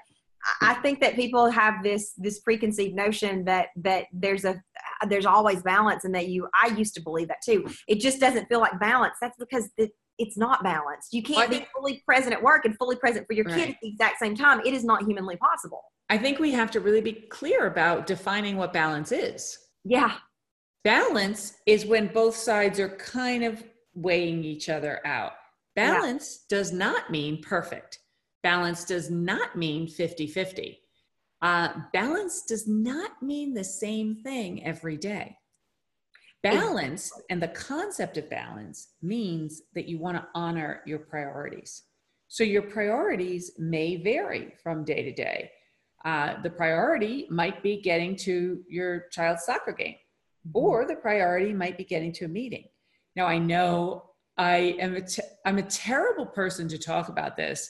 I- 0.61 0.75
think 0.75 1.01
that 1.01 1.15
people 1.15 1.49
have 1.49 1.83
this 1.85 2.13
this 2.17 2.41
preconceived 2.41 2.95
notion 2.95 3.45
that 3.45 3.69
that 3.77 4.07
there's 4.13 4.45
a 4.45 4.61
there's 5.09 5.27
always 5.27 5.63
balance 5.63 6.05
and 6.05 6.15
that 6.15 6.29
you 6.29 6.49
i 6.61 6.69
used 6.69 6.95
to 6.95 7.01
believe 7.01 7.29
that 7.29 7.43
too. 7.45 7.69
It 7.87 8.01
just 8.01 8.19
doesn't 8.19 8.47
feel 8.49 8.61
like 8.61 8.79
balance. 8.81 9.15
That's 9.21 9.37
because 9.39 9.69
it, 9.77 9.93
it's 10.19 10.37
not 10.37 10.63
balanced 10.63 11.13
you 11.13 11.23
can't 11.23 11.51
be 11.51 11.67
fully 11.77 12.03
present 12.07 12.33
at 12.33 12.43
work 12.43 12.65
and 12.65 12.77
fully 12.77 12.97
present 12.97 13.27
for 13.27 13.33
your 13.33 13.45
kid 13.45 13.71
at 13.71 13.77
the 13.83 13.89
exact 13.89 14.19
same 14.19 14.35
time 14.35 14.61
it 14.65 14.75
is 14.75 14.85
not 14.85 15.05
humanly 15.05 15.37
possible 15.37 15.83
i 16.11 16.19
think 16.19 16.39
we 16.39 16.53
have 16.53 16.71
to 16.71 16.81
really 16.81 17.01
be 17.01 17.13
clear 17.13 17.67
about 17.67 18.07
defining 18.07 18.57
what 18.57 18.73
balance 18.73 19.13
is 19.13 19.59
yeah 19.85 20.17
balance 20.85 21.59
is 21.67 21.87
when 21.87 22.07
both 22.09 22.35
sides 22.35 22.81
are 22.81 22.97
kind 22.97 23.45
of 23.45 23.63
weighing 23.95 24.45
each 24.45 24.69
other 24.69 25.01
out. 25.05 25.33
Balance 25.75 26.45
does 26.49 26.73
not 26.73 27.11
mean 27.11 27.43
perfect. 27.43 27.99
Balance 28.43 28.85
does 28.85 29.11
not 29.11 29.57
mean 29.57 29.87
50 29.87 30.27
50. 30.27 30.81
Uh, 31.41 31.69
balance 31.93 32.43
does 32.43 32.67
not 32.67 33.23
mean 33.23 33.55
the 33.55 33.65
same 33.65 34.17
thing 34.17 34.65
every 34.65 34.97
day. 34.97 35.37
Balance 36.43 37.13
and 37.31 37.43
the 37.43 37.49
concept 37.49 38.17
of 38.17 38.31
balance 38.31 38.89
means 39.03 39.63
that 39.75 39.89
you 39.89 39.99
want 39.99 40.17
to 40.17 40.27
honor 40.35 40.83
your 40.87 41.01
priorities. 41.01 41.83
So 42.29 42.45
your 42.45 42.63
priorities 42.63 43.53
may 43.59 43.97
vary 43.97 44.55
from 44.63 44.85
day 44.85 45.03
to 45.03 45.13
day. 45.13 45.51
Uh, 46.05 46.41
the 46.43 46.51
priority 46.51 47.27
might 47.29 47.63
be 47.63 47.81
getting 47.81 48.15
to 48.17 48.63
your 48.69 49.07
child's 49.11 49.45
soccer 49.45 49.73
game 49.73 49.97
or 50.55 50.87
the 50.87 50.95
priority 50.95 51.53
might 51.53 51.77
be 51.77 51.85
getting 51.85 52.13
to 52.13 52.25
a 52.25 52.29
meeting. 52.29 52.65
Now 53.17 53.27
I 53.27 53.39
know 53.39 54.11
I 54.37 54.77
am 54.79 54.95
a 54.95 55.01
te- 55.01 55.23
I'm 55.45 55.59
a 55.59 55.63
terrible 55.63 56.27
person 56.27 56.69
to 56.69 56.79
talk 56.79 57.09
about 57.09 57.37
this 57.37 57.69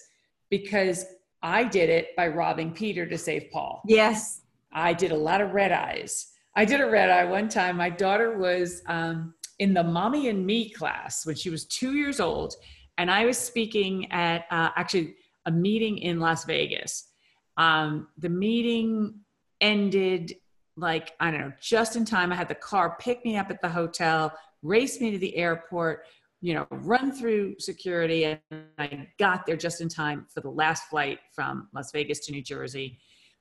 because 0.50 1.06
I 1.42 1.64
did 1.64 1.88
it 1.88 2.14
by 2.16 2.28
robbing 2.28 2.72
Peter 2.72 3.06
to 3.06 3.16
save 3.16 3.50
Paul. 3.50 3.82
Yes. 3.86 4.42
I 4.72 4.92
did 4.92 5.12
a 5.12 5.16
lot 5.16 5.40
of 5.40 5.52
red 5.52 5.72
eyes. 5.72 6.32
I 6.58 6.64
did 6.64 6.80
a 6.80 6.90
red 6.90 7.08
eye 7.08 7.24
one 7.24 7.48
time. 7.48 7.76
My 7.76 7.88
daughter 7.88 8.36
was 8.36 8.82
um, 8.88 9.32
in 9.60 9.72
the 9.72 9.84
mommy 9.84 10.28
and 10.28 10.44
me 10.44 10.70
class 10.70 11.24
when 11.24 11.36
she 11.36 11.50
was 11.50 11.64
two 11.64 11.94
years 11.94 12.18
old, 12.18 12.56
and 12.98 13.12
I 13.12 13.26
was 13.26 13.38
speaking 13.38 14.10
at 14.10 14.44
uh, 14.50 14.70
actually 14.74 15.14
a 15.46 15.52
meeting 15.52 15.98
in 15.98 16.18
Las 16.18 16.44
Vegas. 16.46 17.12
Um, 17.58 18.08
the 18.18 18.28
meeting 18.28 19.20
ended 19.60 20.34
like 20.76 21.12
I 21.20 21.30
don't 21.30 21.42
know, 21.42 21.52
just 21.60 21.94
in 21.94 22.04
time. 22.04 22.32
I 22.32 22.34
had 22.34 22.48
the 22.48 22.56
car 22.56 22.96
pick 22.98 23.24
me 23.24 23.36
up 23.36 23.50
at 23.50 23.62
the 23.62 23.68
hotel, 23.68 24.36
race 24.62 25.00
me 25.00 25.12
to 25.12 25.18
the 25.18 25.36
airport, 25.36 26.06
you 26.40 26.54
know, 26.54 26.66
run 26.72 27.12
through 27.12 27.54
security, 27.60 28.24
and 28.24 28.40
I 28.78 29.06
got 29.20 29.46
there 29.46 29.56
just 29.56 29.80
in 29.80 29.88
time 29.88 30.26
for 30.34 30.40
the 30.40 30.50
last 30.50 30.88
flight 30.90 31.20
from 31.36 31.68
Las 31.72 31.92
Vegas 31.92 32.18
to 32.26 32.32
New 32.32 32.42
Jersey. 32.42 32.98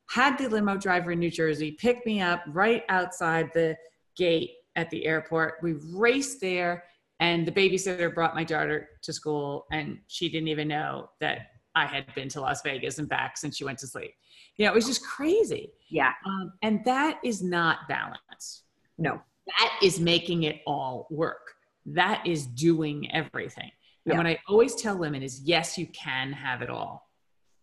Had 0.10 0.38
the 0.38 0.50
limo 0.50 0.78
driver 0.78 1.12
in 1.12 1.20
New 1.20 1.32
Jersey 1.32 1.72
pick 1.72 2.06
me 2.06 2.22
up 2.22 2.44
right 2.48 2.84
outside 2.90 3.50
the 3.54 3.76
gate 4.16 4.52
at 4.76 4.90
the 4.90 5.06
airport. 5.06 5.56
We 5.62 5.74
raced 5.94 6.40
there, 6.42 6.84
and 7.20 7.46
the 7.46 7.52
babysitter 7.52 8.14
brought 8.14 8.36
my 8.36 8.44
daughter 8.44 8.90
to 9.02 9.14
school, 9.14 9.66
and 9.72 10.00
she 10.08 10.30
didn't 10.30 10.48
even 10.48 10.68
know 10.68 11.10
that 11.20 11.48
I 11.76 11.86
had 11.86 12.14
been 12.16 12.30
to 12.30 12.42
Las 12.42 12.62
Vegas 12.64 13.00
and 13.00 13.08
back 13.08 13.38
since 13.38 13.58
she 13.58 13.64
went 13.64 13.80
to 13.80 13.88
sleep. 13.88 14.14
You 14.56 14.66
know, 14.66 14.72
it 14.72 14.76
was 14.76 14.88
just 14.88 15.06
crazy. 15.06 15.74
Yeah. 15.90 16.14
Um, 16.26 16.54
and 16.64 16.84
that 16.86 17.20
is 17.24 17.44
not 17.44 17.88
balance. 17.88 18.64
No. 18.98 19.22
That 19.46 19.80
is 19.84 20.00
making 20.00 20.44
it 20.44 20.62
all 20.66 21.08
work. 21.12 21.54
That 21.86 22.26
is 22.26 22.48
doing 22.48 23.12
everything. 23.14 23.72
And 24.08 24.18
what 24.18 24.26
I 24.26 24.40
always 24.48 24.74
tell 24.76 24.98
women 24.98 25.22
is 25.22 25.42
yes, 25.42 25.78
you 25.78 25.86
can 25.88 26.32
have 26.32 26.62
it 26.62 26.70
all. 26.70 27.10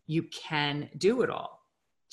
You 0.06 0.24
can 0.24 0.90
do 0.98 1.22
it 1.22 1.30
all, 1.30 1.63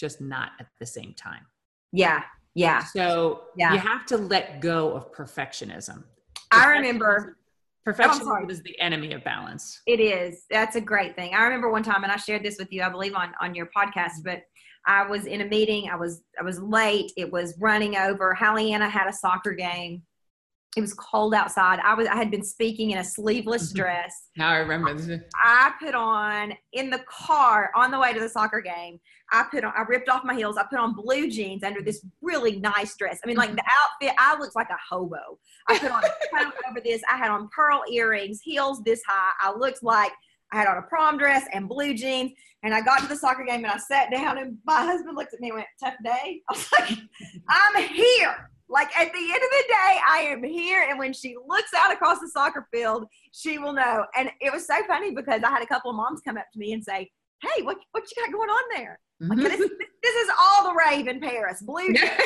just 0.01 0.19
not 0.19 0.51
at 0.59 0.67
the 0.79 0.85
same 0.85 1.13
time. 1.13 1.45
Yeah. 1.93 2.23
Yeah. 2.55 2.83
So 2.83 3.43
Yeah. 3.55 3.71
you 3.73 3.79
have 3.79 4.05
to 4.07 4.17
let 4.17 4.59
go 4.59 4.91
of 4.93 5.13
perfectionism. 5.13 6.03
I 6.51 6.65
remember 6.67 7.37
Perfectionism 7.87 8.21
oh, 8.21 8.25
sorry. 8.25 8.45
is 8.49 8.61
the 8.61 8.79
enemy 8.79 9.11
of 9.13 9.23
balance. 9.23 9.81
It 9.87 9.99
is. 9.99 10.45
That's 10.51 10.75
a 10.75 10.81
great 10.81 11.15
thing. 11.15 11.33
I 11.33 11.41
remember 11.43 11.71
one 11.71 11.81
time, 11.81 12.03
and 12.03 12.11
I 12.11 12.17
shared 12.17 12.43
this 12.43 12.59
with 12.59 12.71
you, 12.71 12.83
I 12.83 12.89
believe, 12.89 13.15
on 13.15 13.33
on 13.41 13.55
your 13.55 13.69
podcast. 13.75 14.23
But 14.23 14.43
I 14.85 15.03
was 15.03 15.25
in 15.25 15.41
a 15.41 15.45
meeting. 15.45 15.89
I 15.89 15.95
was 15.95 16.21
I 16.39 16.43
was 16.43 16.59
late. 16.61 17.11
It 17.17 17.31
was 17.31 17.55
running 17.59 17.95
over. 17.97 18.37
Hallianna 18.39 18.87
had 18.87 19.07
a 19.07 19.13
soccer 19.13 19.53
game. 19.53 20.03
It 20.77 20.81
was 20.81 20.93
cold 20.93 21.33
outside. 21.33 21.79
I 21.83 21.93
was 21.95 22.07
I 22.07 22.15
had 22.15 22.31
been 22.31 22.43
speaking 22.43 22.91
in 22.91 22.99
a 22.99 23.03
sleeveless 23.03 23.73
Mhm. 23.73 23.75
dress. 23.75 24.29
Now 24.37 24.51
I 24.51 24.57
remember 24.59 24.93
this. 24.93 25.21
I 25.43 25.73
put 25.81 25.93
on 25.93 26.53
in 26.71 26.89
the 26.89 26.99
car 27.09 27.71
on 27.75 27.91
the 27.91 27.99
way 27.99 28.13
to 28.13 28.19
the 28.21 28.29
soccer 28.29 28.61
game. 28.61 28.97
I 29.33 29.43
put 29.51 29.65
on 29.65 29.73
I 29.75 29.81
ripped 29.81 30.07
off 30.07 30.23
my 30.23 30.33
heels. 30.33 30.55
I 30.57 30.63
put 30.63 30.79
on 30.79 30.93
blue 30.93 31.29
jeans 31.29 31.63
under 31.63 31.81
this 31.81 32.05
really 32.21 32.57
nice 32.61 32.95
dress. 32.95 33.19
I 33.21 33.27
mean, 33.27 33.35
like 33.35 33.53
the 33.53 33.63
outfit, 33.69 34.15
I 34.17 34.37
looked 34.39 34.55
like 34.55 34.69
a 34.69 34.77
hobo. 34.89 35.39
I 35.67 35.77
put 35.77 35.91
on 35.91 36.03
a 36.05 36.07
coat 36.45 36.53
over 36.69 36.79
this. 36.79 37.01
I 37.11 37.17
had 37.17 37.31
on 37.31 37.49
pearl 37.53 37.81
earrings, 37.91 38.39
heels 38.41 38.81
this 38.83 39.01
high. 39.05 39.31
I 39.41 39.51
looked 39.53 39.83
like 39.83 40.13
I 40.53 40.57
had 40.57 40.67
on 40.67 40.77
a 40.77 40.83
prom 40.83 41.17
dress 41.17 41.45
and 41.51 41.67
blue 41.67 41.93
jeans. 41.93 42.31
And 42.63 42.73
I 42.75 42.79
got 42.81 42.99
to 43.01 43.07
the 43.07 43.15
soccer 43.15 43.43
game 43.43 43.63
and 43.65 43.73
I 43.73 43.77
sat 43.77 44.11
down 44.11 44.37
and 44.37 44.57
my 44.65 44.85
husband 44.85 45.17
looked 45.17 45.33
at 45.33 45.39
me 45.41 45.49
and 45.49 45.55
went, 45.57 45.67
tough 45.83 45.95
day. 46.03 46.41
I 46.47 46.53
was 46.53 46.71
like, 46.71 46.97
I'm 47.49 47.83
here. 47.83 48.50
Like 48.71 48.87
at 48.97 49.11
the 49.11 49.19
end 49.19 49.35
of 49.35 49.49
the 49.51 49.63
day, 49.67 49.99
I 50.09 50.27
am 50.29 50.43
here. 50.43 50.87
And 50.89 50.97
when 50.97 51.11
she 51.11 51.35
looks 51.45 51.71
out 51.77 51.91
across 51.91 52.19
the 52.19 52.29
soccer 52.29 52.67
field, 52.73 53.05
she 53.33 53.57
will 53.57 53.73
know. 53.73 54.05
And 54.17 54.31
it 54.39 54.51
was 54.51 54.65
so 54.65 54.75
funny 54.87 55.13
because 55.13 55.41
I 55.43 55.49
had 55.49 55.61
a 55.61 55.67
couple 55.67 55.91
of 55.91 55.97
moms 55.97 56.21
come 56.25 56.37
up 56.37 56.45
to 56.53 56.59
me 56.59 56.71
and 56.71 56.83
say, 56.83 57.11
Hey, 57.41 57.63
what 57.63 57.77
what 57.91 58.03
you 58.03 58.23
got 58.23 58.31
going 58.31 58.49
on 58.49 58.63
there? 58.75 58.99
Like, 59.19 59.39
mm-hmm. 59.39 59.47
this, 59.47 59.59
this 59.59 60.15
is 60.15 60.29
all 60.39 60.71
the 60.71 60.79
rave 60.87 61.07
in 61.07 61.19
Paris. 61.19 61.61
Blue 61.61 61.83
yeah, 61.93 62.17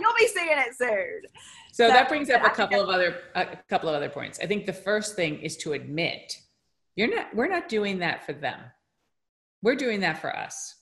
you'll 0.00 0.14
be 0.18 0.26
seeing 0.26 0.58
it 0.58 0.74
soon. 0.76 1.20
So 1.72 1.86
So, 1.86 1.88
that 1.88 2.08
brings 2.08 2.30
up 2.30 2.42
a 2.44 2.50
couple 2.50 2.80
of 2.80 2.88
other 2.88 3.18
a 3.34 3.46
couple 3.68 3.88
of 3.88 3.94
other 3.94 4.08
points. 4.08 4.40
I 4.42 4.46
think 4.46 4.66
the 4.66 4.72
first 4.72 5.16
thing 5.16 5.38
is 5.40 5.56
to 5.58 5.74
admit 5.74 6.34
you're 6.96 7.14
not 7.14 7.34
we're 7.34 7.48
not 7.48 7.68
doing 7.68 7.98
that 7.98 8.24
for 8.24 8.32
them. 8.32 8.58
We're 9.62 9.76
doing 9.76 10.00
that 10.00 10.20
for 10.20 10.34
us. 10.34 10.74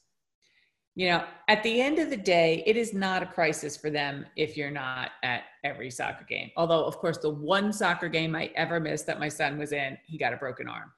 You 0.97 1.11
know, 1.11 1.24
at 1.49 1.62
the 1.62 1.82
end 1.82 1.99
of 1.99 2.09
the 2.09 2.16
day, 2.16 2.62
it 2.66 2.74
is 2.74 2.94
not 2.94 3.22
a 3.22 3.26
crisis 3.26 3.76
for 3.76 3.90
them 3.90 4.24
if 4.34 4.57
you're 4.57 4.70
not 4.70 5.11
at 5.22 5.42
every 5.62 5.90
soccer 5.90 6.24
game. 6.24 6.51
Although, 6.57 6.84
of 6.84 6.97
course, 6.97 7.18
the 7.18 7.28
one 7.28 7.70
soccer 7.70 8.09
game 8.09 8.34
I 8.34 8.51
ever 8.57 8.80
missed 8.80 9.07
that 9.07 9.20
my 9.20 9.28
son 9.28 9.59
was 9.59 9.72
in, 9.72 9.99
he 10.07 10.16
got 10.16 10.32
a 10.32 10.38
broken 10.38 10.68
arm. 10.68 10.90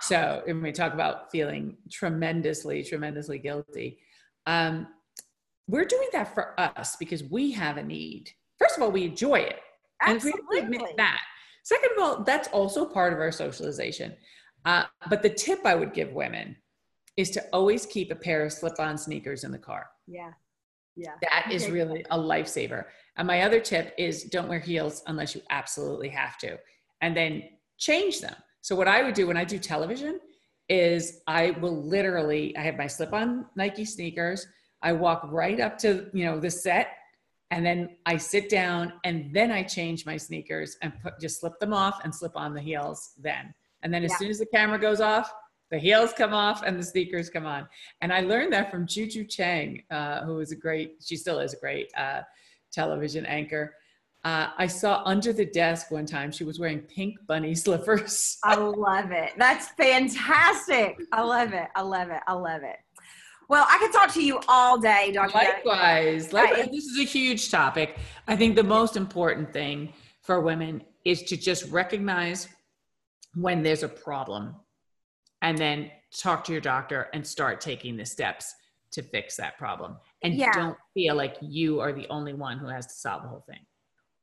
So, 0.00 0.42
when 0.46 0.62
we 0.62 0.72
talk 0.72 0.94
about 0.94 1.30
feeling 1.30 1.76
tremendously, 1.92 2.82
tremendously 2.82 3.38
guilty, 3.38 4.00
um, 4.46 4.88
we're 5.68 5.84
doing 5.84 6.08
that 6.12 6.34
for 6.34 6.58
us 6.60 6.96
because 6.96 7.22
we 7.22 7.52
have 7.52 7.76
a 7.76 7.84
need. 7.84 8.28
First 8.58 8.76
of 8.76 8.82
all, 8.82 8.90
we 8.90 9.04
enjoy 9.04 9.36
it. 9.36 9.60
And 10.04 10.20
we 10.22 10.58
admit 10.58 10.82
that. 10.96 11.20
Second 11.62 11.90
of 11.96 12.02
all, 12.02 12.24
that's 12.24 12.48
also 12.48 12.84
part 12.84 13.12
of 13.12 13.20
our 13.20 13.32
socialization. 13.32 14.14
Uh, 14.64 14.84
but 15.08 15.22
the 15.22 15.30
tip 15.30 15.64
I 15.64 15.76
would 15.76 15.94
give 15.94 16.12
women 16.12 16.56
is 17.16 17.30
to 17.30 17.42
always 17.52 17.86
keep 17.86 18.10
a 18.10 18.14
pair 18.14 18.44
of 18.44 18.52
slip-on 18.52 18.98
sneakers 18.98 19.44
in 19.44 19.50
the 19.52 19.58
car. 19.58 19.88
Yeah. 20.06 20.32
Yeah. 20.96 21.12
That 21.22 21.50
is 21.52 21.68
really 21.68 22.04
a 22.10 22.18
lifesaver. 22.18 22.84
And 23.16 23.26
my 23.26 23.42
other 23.42 23.60
tip 23.60 23.94
is 23.98 24.24
don't 24.24 24.48
wear 24.48 24.58
heels 24.58 25.02
unless 25.06 25.34
you 25.34 25.42
absolutely 25.50 26.08
have 26.10 26.38
to, 26.38 26.58
and 27.00 27.16
then 27.16 27.42
change 27.78 28.20
them. 28.20 28.34
So 28.62 28.74
what 28.74 28.88
I 28.88 29.02
would 29.02 29.14
do 29.14 29.26
when 29.26 29.36
I 29.36 29.44
do 29.44 29.58
television 29.58 30.20
is 30.68 31.20
I 31.26 31.52
will 31.52 31.82
literally 31.82 32.56
I 32.56 32.62
have 32.62 32.76
my 32.76 32.86
slip-on 32.86 33.46
Nike 33.56 33.84
sneakers. 33.84 34.46
I 34.82 34.92
walk 34.92 35.22
right 35.30 35.60
up 35.60 35.78
to 35.78 36.08
you 36.12 36.24
know 36.24 36.40
the 36.40 36.50
set, 36.50 36.88
and 37.50 37.64
then 37.64 37.96
I 38.06 38.16
sit 38.16 38.48
down, 38.48 38.94
and 39.04 39.32
then 39.34 39.52
I 39.52 39.62
change 39.62 40.06
my 40.06 40.16
sneakers 40.16 40.76
and 40.82 40.92
put 41.02 41.20
just 41.20 41.40
slip 41.40 41.58
them 41.60 41.72
off 41.74 42.00
and 42.04 42.14
slip 42.14 42.36
on 42.36 42.54
the 42.54 42.60
heels 42.60 43.12
then. 43.18 43.54
And 43.82 43.92
then 43.92 44.02
as 44.02 44.12
Yeah. 44.12 44.16
soon 44.18 44.30
as 44.30 44.38
the 44.38 44.46
camera 44.46 44.78
goes 44.78 45.00
off, 45.00 45.32
the 45.70 45.78
heels 45.78 46.12
come 46.12 46.32
off 46.32 46.62
and 46.62 46.78
the 46.78 46.82
sneakers 46.82 47.28
come 47.28 47.46
on. 47.46 47.68
And 48.00 48.12
I 48.12 48.20
learned 48.20 48.52
that 48.52 48.70
from 48.70 48.86
Juju 48.86 49.24
Chang, 49.24 49.82
uh, 49.90 50.24
who 50.24 50.36
was 50.36 50.52
a 50.52 50.56
great, 50.56 50.96
she 51.04 51.16
still 51.16 51.40
is 51.40 51.54
a 51.54 51.58
great 51.58 51.90
uh, 51.96 52.22
television 52.72 53.26
anchor. 53.26 53.74
Uh, 54.24 54.50
I 54.58 54.66
saw 54.66 55.02
under 55.04 55.32
the 55.32 55.46
desk 55.46 55.90
one 55.90 56.06
time, 56.06 56.32
she 56.32 56.44
was 56.44 56.58
wearing 56.58 56.80
pink 56.80 57.16
bunny 57.26 57.54
slippers. 57.64 58.38
I 58.44 58.56
love 58.56 59.10
it. 59.10 59.32
That's 59.36 59.68
fantastic. 59.70 60.98
I 61.12 61.22
love 61.22 61.52
it. 61.52 61.68
I 61.74 61.82
love 61.82 62.10
it. 62.10 62.20
I 62.26 62.32
love 62.32 62.62
it. 62.62 62.76
Well, 63.48 63.64
I 63.68 63.78
could 63.78 63.92
talk 63.92 64.12
to 64.14 64.24
you 64.24 64.40
all 64.48 64.76
day, 64.78 65.12
Dr. 65.12 65.32
Likewise, 65.32 66.32
likewise, 66.32 66.68
this 66.72 66.84
is 66.84 66.98
a 66.98 67.04
huge 67.04 67.48
topic. 67.48 67.96
I 68.26 68.34
think 68.34 68.56
the 68.56 68.64
most 68.64 68.96
important 68.96 69.52
thing 69.52 69.92
for 70.22 70.40
women 70.40 70.82
is 71.04 71.22
to 71.24 71.36
just 71.36 71.70
recognize 71.70 72.48
when 73.34 73.62
there's 73.62 73.84
a 73.84 73.88
problem 73.88 74.56
and 75.42 75.56
then 75.58 75.90
talk 76.16 76.44
to 76.44 76.52
your 76.52 76.60
doctor 76.60 77.08
and 77.12 77.26
start 77.26 77.60
taking 77.60 77.96
the 77.96 78.06
steps 78.06 78.54
to 78.92 79.02
fix 79.02 79.36
that 79.36 79.58
problem. 79.58 79.96
And 80.22 80.34
Yeah. 80.34 80.52
don't 80.52 80.78
feel 80.94 81.14
like 81.14 81.36
you 81.40 81.80
are 81.80 81.92
the 81.92 82.08
only 82.08 82.32
one 82.32 82.58
who 82.58 82.68
has 82.68 82.86
to 82.86 82.94
solve 82.94 83.22
the 83.22 83.28
whole 83.28 83.44
thing. 83.48 83.66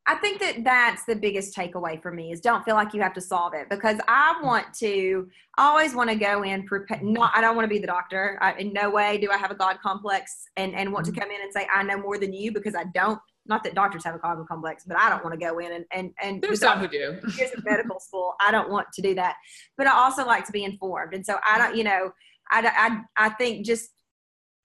I 0.06 0.16
think 0.16 0.42
that 0.42 0.64
that's 0.66 1.06
the 1.06 1.16
biggest 1.16 1.56
takeaway 1.56 2.02
for 2.02 2.12
me 2.12 2.32
is 2.32 2.42
don't 2.42 2.64
feel 2.66 2.76
like 2.76 2.94
you 2.94 3.02
have 3.02 3.14
to 3.14 3.22
solve 3.22 3.54
it 3.54 3.70
because 3.70 4.00
I 4.08 4.38
want 4.44 4.74
to 4.80 5.30
I 5.58 5.68
always 5.68 5.96
want 5.96 6.10
to 6.10 6.16
go 6.16 6.44
in 6.44 6.66
prepare 6.66 7.00
not 7.02 7.32
I 7.34 7.40
don't 7.40 7.56
want 7.56 7.64
to 7.64 7.70
be 7.70 7.80
the 7.80 7.88
doctor 7.88 8.38
I, 8.42 8.54
in 8.56 8.74
no 8.74 8.90
way 8.90 9.18
do 9.18 9.32
I 9.32 9.38
have 9.38 9.52
a 9.52 9.56
God 9.56 9.78
complex 9.82 10.46
and 10.58 10.76
and 10.76 10.92
want 10.92 11.06
to 11.06 11.12
mm-hmm. 11.12 11.22
come 11.22 11.32
in 11.32 11.42
and 11.42 11.54
say 11.54 11.68
I 11.74 11.84
know 11.84 11.98
more 11.98 12.18
than 12.18 12.34
you 12.34 12.52
because 12.52 12.76
I 12.76 12.84
don't 12.94 13.20
not 13.46 13.64
that 13.64 13.76
doctors 13.76 14.04
have 14.06 14.16
a 14.16 14.20
God 14.20 14.38
complex 14.48 14.84
but 14.86 14.98
I 14.98 15.10
don't 15.10 15.24
want 15.24 15.40
to 15.40 15.46
go 15.46 15.60
in 15.60 15.72
and 15.72 15.86
and 15.92 16.12
and 16.22 16.42
There's 16.42 16.60
some 16.60 16.80
who 16.80 16.88
do. 16.88 17.20
years 17.38 17.52
of 17.56 17.64
medical 17.66 18.00
school. 18.00 18.34
I 18.40 18.52
don't 18.52 18.70
want 18.70 18.88
to 18.94 19.02
do 19.02 19.16
that, 19.16 19.36
but 19.78 19.88
I 19.88 19.92
also 19.92 20.26
like 20.26 20.46
to 20.46 20.52
be 20.52 20.64
informed. 20.64 21.14
And 21.14 21.26
so 21.26 21.38
I 21.48 21.58
don't, 21.58 21.76
you 21.76 21.84
know, 21.84 22.12
I, 22.52 23.02
I, 23.18 23.26
I 23.26 23.30
think 23.30 23.66
just, 23.66 23.90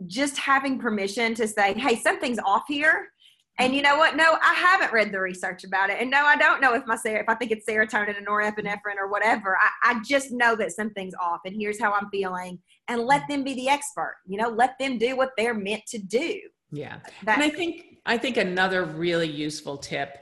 just 0.07 0.37
having 0.39 0.79
permission 0.79 1.35
to 1.35 1.49
say, 1.49 1.75
Hey, 1.75 1.97
something's 1.97 2.39
off 2.39 2.65
here. 2.69 3.09
And 3.61 3.75
you 3.75 3.83
know 3.83 3.97
what? 3.97 4.15
No, 4.15 4.39
I 4.41 4.55
haven't 4.55 4.93
read 4.93 5.11
the 5.11 5.19
research 5.19 5.65
about 5.65 5.91
it. 5.91 5.97
And 6.01 6.11
no, 6.11 6.25
I 6.25 6.37
don't 6.37 6.61
know 6.61 6.75
if 6.75 6.87
my 6.87 6.95
ser- 6.95 7.17
if 7.17 7.29
I 7.29 7.35
think 7.35 7.51
it's 7.51 7.67
serotonin 7.67 8.17
and 8.17 8.25
norepinephrine 8.25 8.97
or 8.97 9.09
whatever. 9.09 9.57
I, 9.57 9.91
I 9.91 10.03
just 10.05 10.31
know 10.31 10.55
that 10.57 10.71
something's 10.71 11.15
off 11.21 11.41
and 11.45 11.57
here's 11.57 11.81
how 11.81 11.93
I'm 11.93 12.09
feeling. 12.11 12.61
And 12.87 13.03
let 13.03 13.27
them 13.29 13.43
be 13.43 13.55
the 13.55 13.69
expert. 13.69 14.17
You 14.27 14.39
know, 14.39 14.49
let 14.49 14.79
them 14.79 14.97
do 14.97 15.17
what 15.17 15.31
they're 15.37 15.55
meant 15.55 15.87
to 15.89 15.99
do. 15.99 16.39
Yeah. 16.71 16.99
And 17.27 17.43
I 17.43 17.51
think 17.51 17.99
I 18.07 18.19
think 18.19 18.37
another 18.37 18.85
really 18.85 19.29
useful 19.29 19.77
tip 19.77 20.19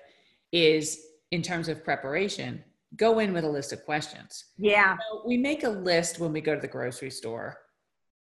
is 0.53 1.01
in 1.31 1.43
terms 1.43 1.69
of 1.69 1.85
preparation, 1.85 2.63
go 2.97 3.19
in 3.19 3.33
with 3.33 3.45
a 3.45 3.49
list 3.49 3.73
of 3.73 3.85
questions. 3.85 4.47
yeah. 4.57 4.97
So 4.97 5.23
we 5.27 5.37
make 5.37 5.65
a 5.65 5.69
list 5.69 6.19
when 6.19 6.33
we 6.33 6.41
go 6.41 6.55
to 6.55 6.61
the 6.61 6.69
grocery 6.69 7.11
store. 7.11 7.59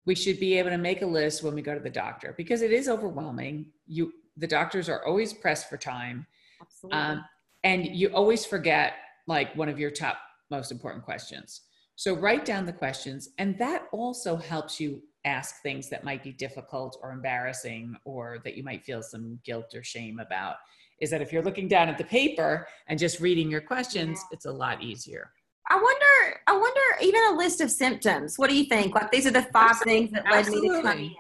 We 0.06 0.16
should 0.16 0.40
be 0.40 0.58
able 0.60 0.70
to 0.70 0.78
make 0.78 1.02
a 1.02 1.06
list 1.06 1.44
when 1.44 1.56
we 1.56 1.62
go 1.62 1.74
to 1.74 1.80
the 1.80 1.90
doctor 1.90 2.34
because 2.38 2.62
it 2.62 2.72
is 2.72 2.88
overwhelming. 2.88 3.68
You 3.88 4.14
the 4.38 4.48
doctors 4.48 4.90
are 4.90 5.06
always 5.06 5.34
pressed 5.34 5.70
for 5.70 5.78
time. 5.78 6.28
Absolutely. 6.62 7.00
Um, 7.00 7.26
and 7.64 7.86
you 7.86 8.10
always 8.10 8.46
forget 8.46 8.94
like 9.28 9.56
one 9.56 9.70
of 9.70 9.80
your 9.80 9.92
top 9.92 10.18
most 10.52 10.72
important 10.72 11.04
questions. 11.04 11.62
So 11.96 12.14
write 12.14 12.46
down 12.46 12.66
the 12.66 12.74
questions, 12.74 13.30
and 13.38 13.58
that 13.58 13.88
also 13.92 14.36
helps 14.36 14.80
you 14.80 15.02
ask 15.26 15.62
things 15.62 15.90
that 15.90 16.04
might 16.04 16.24
be 16.24 16.32
difficult 16.32 16.98
or 17.02 17.12
embarrassing 17.12 17.96
or 18.06 18.40
that 18.44 18.56
you 18.56 18.64
might 18.64 18.84
feel 18.86 19.02
some 19.02 19.40
guilt 19.44 19.74
or 19.76 19.84
shame 19.84 20.20
about. 20.20 20.56
Is 21.02 21.10
that 21.10 21.22
if 21.22 21.34
you're 21.34 21.44
looking 21.44 21.68
down 21.68 21.90
at 21.90 21.98
the 21.98 22.04
paper 22.06 22.68
and 22.88 22.98
just 22.98 23.20
reading 23.20 23.52
your 23.52 23.62
questions, 23.62 24.20
yeah. 24.22 24.36
it's 24.36 24.46
a 24.46 24.52
lot 24.52 24.82
easier. 24.82 25.32
I 25.70 25.76
wonder, 25.76 26.40
I 26.48 26.54
wonder, 26.54 26.80
even 27.02 27.22
a 27.34 27.38
list 27.38 27.60
of 27.60 27.72
symptoms. 27.72 28.38
What 28.38 28.50
do 28.50 28.56
you 28.56 28.66
think? 28.66 28.94
Like 28.94 29.12
these 29.12 29.26
are 29.26 29.32
the 29.32 29.42
five 29.42 29.72
Absolutely. 29.72 29.94
things 29.94 30.12
that 30.12 30.26
led 30.26 30.40
Absolutely. 30.40 30.70
me 30.70 30.76
to 30.76 30.82
come 30.82 30.98
in. 31.00 31.16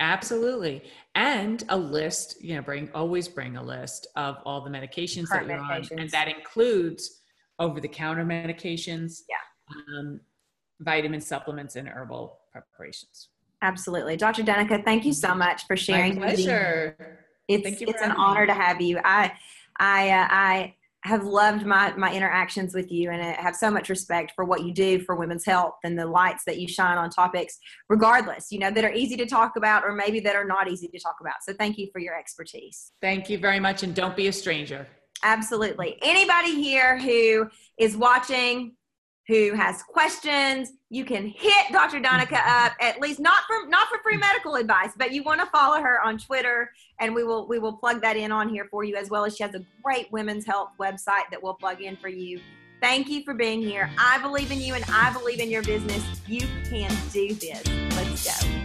Absolutely. 0.00 0.82
And 1.14 1.64
a 1.68 1.76
list, 1.76 2.42
you 2.42 2.54
know, 2.54 2.62
bring 2.62 2.88
always 2.94 3.28
bring 3.28 3.56
a 3.56 3.62
list 3.62 4.06
of 4.16 4.38
all 4.44 4.62
the 4.62 4.70
medications 4.70 5.28
Current 5.28 5.48
that 5.48 5.54
you're 5.54 5.62
medications. 5.62 5.92
on. 5.92 5.98
And 5.98 6.10
that 6.10 6.28
includes 6.28 7.20
over 7.58 7.80
the 7.80 7.88
counter 7.88 8.24
medications, 8.24 9.22
yeah. 9.28 9.36
Um, 9.98 10.20
vitamin 10.80 11.20
supplements 11.20 11.76
and 11.76 11.88
herbal 11.88 12.38
preparations. 12.62 13.28
Absolutely. 13.62 14.16
Dr. 14.16 14.42
Danica, 14.42 14.84
thank 14.84 15.04
you 15.04 15.12
so 15.12 15.34
much 15.34 15.66
for 15.66 15.76
sharing. 15.76 16.20
My 16.20 16.26
pleasure. 16.26 16.96
It's, 17.48 17.80
it's 17.82 18.02
an 18.02 18.12
honor 18.12 18.42
me. 18.42 18.46
to 18.48 18.54
have 18.54 18.80
you. 18.80 18.98
I, 19.04 19.32
I, 19.78 20.10
uh, 20.10 20.26
I 20.30 20.74
have 21.04 21.24
loved 21.24 21.66
my, 21.66 21.94
my 21.96 22.14
interactions 22.14 22.74
with 22.74 22.90
you 22.90 23.10
and 23.10 23.20
I 23.20 23.32
have 23.40 23.54
so 23.54 23.70
much 23.70 23.90
respect 23.90 24.32
for 24.34 24.44
what 24.44 24.64
you 24.64 24.72
do 24.72 25.00
for 25.00 25.16
women's 25.16 25.44
health 25.44 25.74
and 25.84 25.98
the 25.98 26.06
lights 26.06 26.44
that 26.46 26.58
you 26.58 26.66
shine 26.66 26.96
on 26.96 27.10
topics, 27.10 27.58
regardless, 27.90 28.50
you 28.50 28.58
know, 28.58 28.70
that 28.70 28.84
are 28.84 28.92
easy 28.92 29.16
to 29.16 29.26
talk 29.26 29.56
about 29.56 29.84
or 29.84 29.92
maybe 29.92 30.20
that 30.20 30.34
are 30.34 30.46
not 30.46 30.70
easy 30.70 30.88
to 30.88 30.98
talk 30.98 31.16
about. 31.20 31.34
So 31.42 31.52
thank 31.52 31.76
you 31.76 31.88
for 31.92 31.98
your 31.98 32.18
expertise. 32.18 32.92
Thank 33.02 33.28
you 33.28 33.36
very 33.36 33.60
much. 33.60 33.82
And 33.82 33.94
don't 33.94 34.16
be 34.16 34.28
a 34.28 34.32
stranger. 34.32 34.86
Absolutely. 35.22 35.98
Anybody 36.02 36.54
here 36.54 36.98
who 36.98 37.48
is 37.78 37.96
watching, 37.96 38.74
who 39.26 39.54
has 39.54 39.82
questions, 39.82 40.72
you 40.90 41.04
can 41.04 41.26
hit 41.26 41.72
Dr. 41.72 42.00
Danica 42.00 42.36
mm-hmm. 42.36 42.66
up 42.66 42.72
at 42.80 43.00
least 43.00 43.20
not 43.20 43.44
for 43.46 43.68
not 43.68 43.88
for 43.88 43.98
free 44.02 44.14
mm-hmm. 44.14 44.20
medical 44.20 44.56
advice, 44.56 44.90
but 44.96 45.12
you 45.12 45.22
want 45.22 45.40
to 45.40 45.46
follow 45.46 45.80
her 45.80 46.00
on 46.02 46.18
Twitter 46.18 46.70
and 47.00 47.14
we 47.14 47.24
will 47.24 47.48
we 47.48 47.58
will 47.58 47.72
plug 47.72 48.02
that 48.02 48.16
in 48.16 48.32
on 48.32 48.48
here 48.48 48.68
for 48.70 48.84
you 48.84 48.96
as 48.96 49.10
well 49.10 49.24
as 49.24 49.36
she 49.36 49.42
has 49.42 49.54
a 49.54 49.64
great 49.82 50.10
women's 50.12 50.44
health 50.44 50.70
website 50.80 51.28
that 51.30 51.42
we'll 51.42 51.54
plug 51.54 51.80
in 51.80 51.96
for 51.96 52.08
you. 52.08 52.40
Thank 52.80 53.08
you 53.08 53.24
for 53.24 53.32
being 53.32 53.62
here. 53.62 53.90
I 53.98 54.20
believe 54.20 54.50
in 54.50 54.60
you 54.60 54.74
and 54.74 54.84
I 54.88 55.10
believe 55.12 55.40
in 55.40 55.50
your 55.50 55.62
business. 55.62 56.04
You 56.26 56.46
can 56.64 56.94
do 57.12 57.34
this. 57.34 57.66
Let's 57.96 58.42
go. 58.42 58.63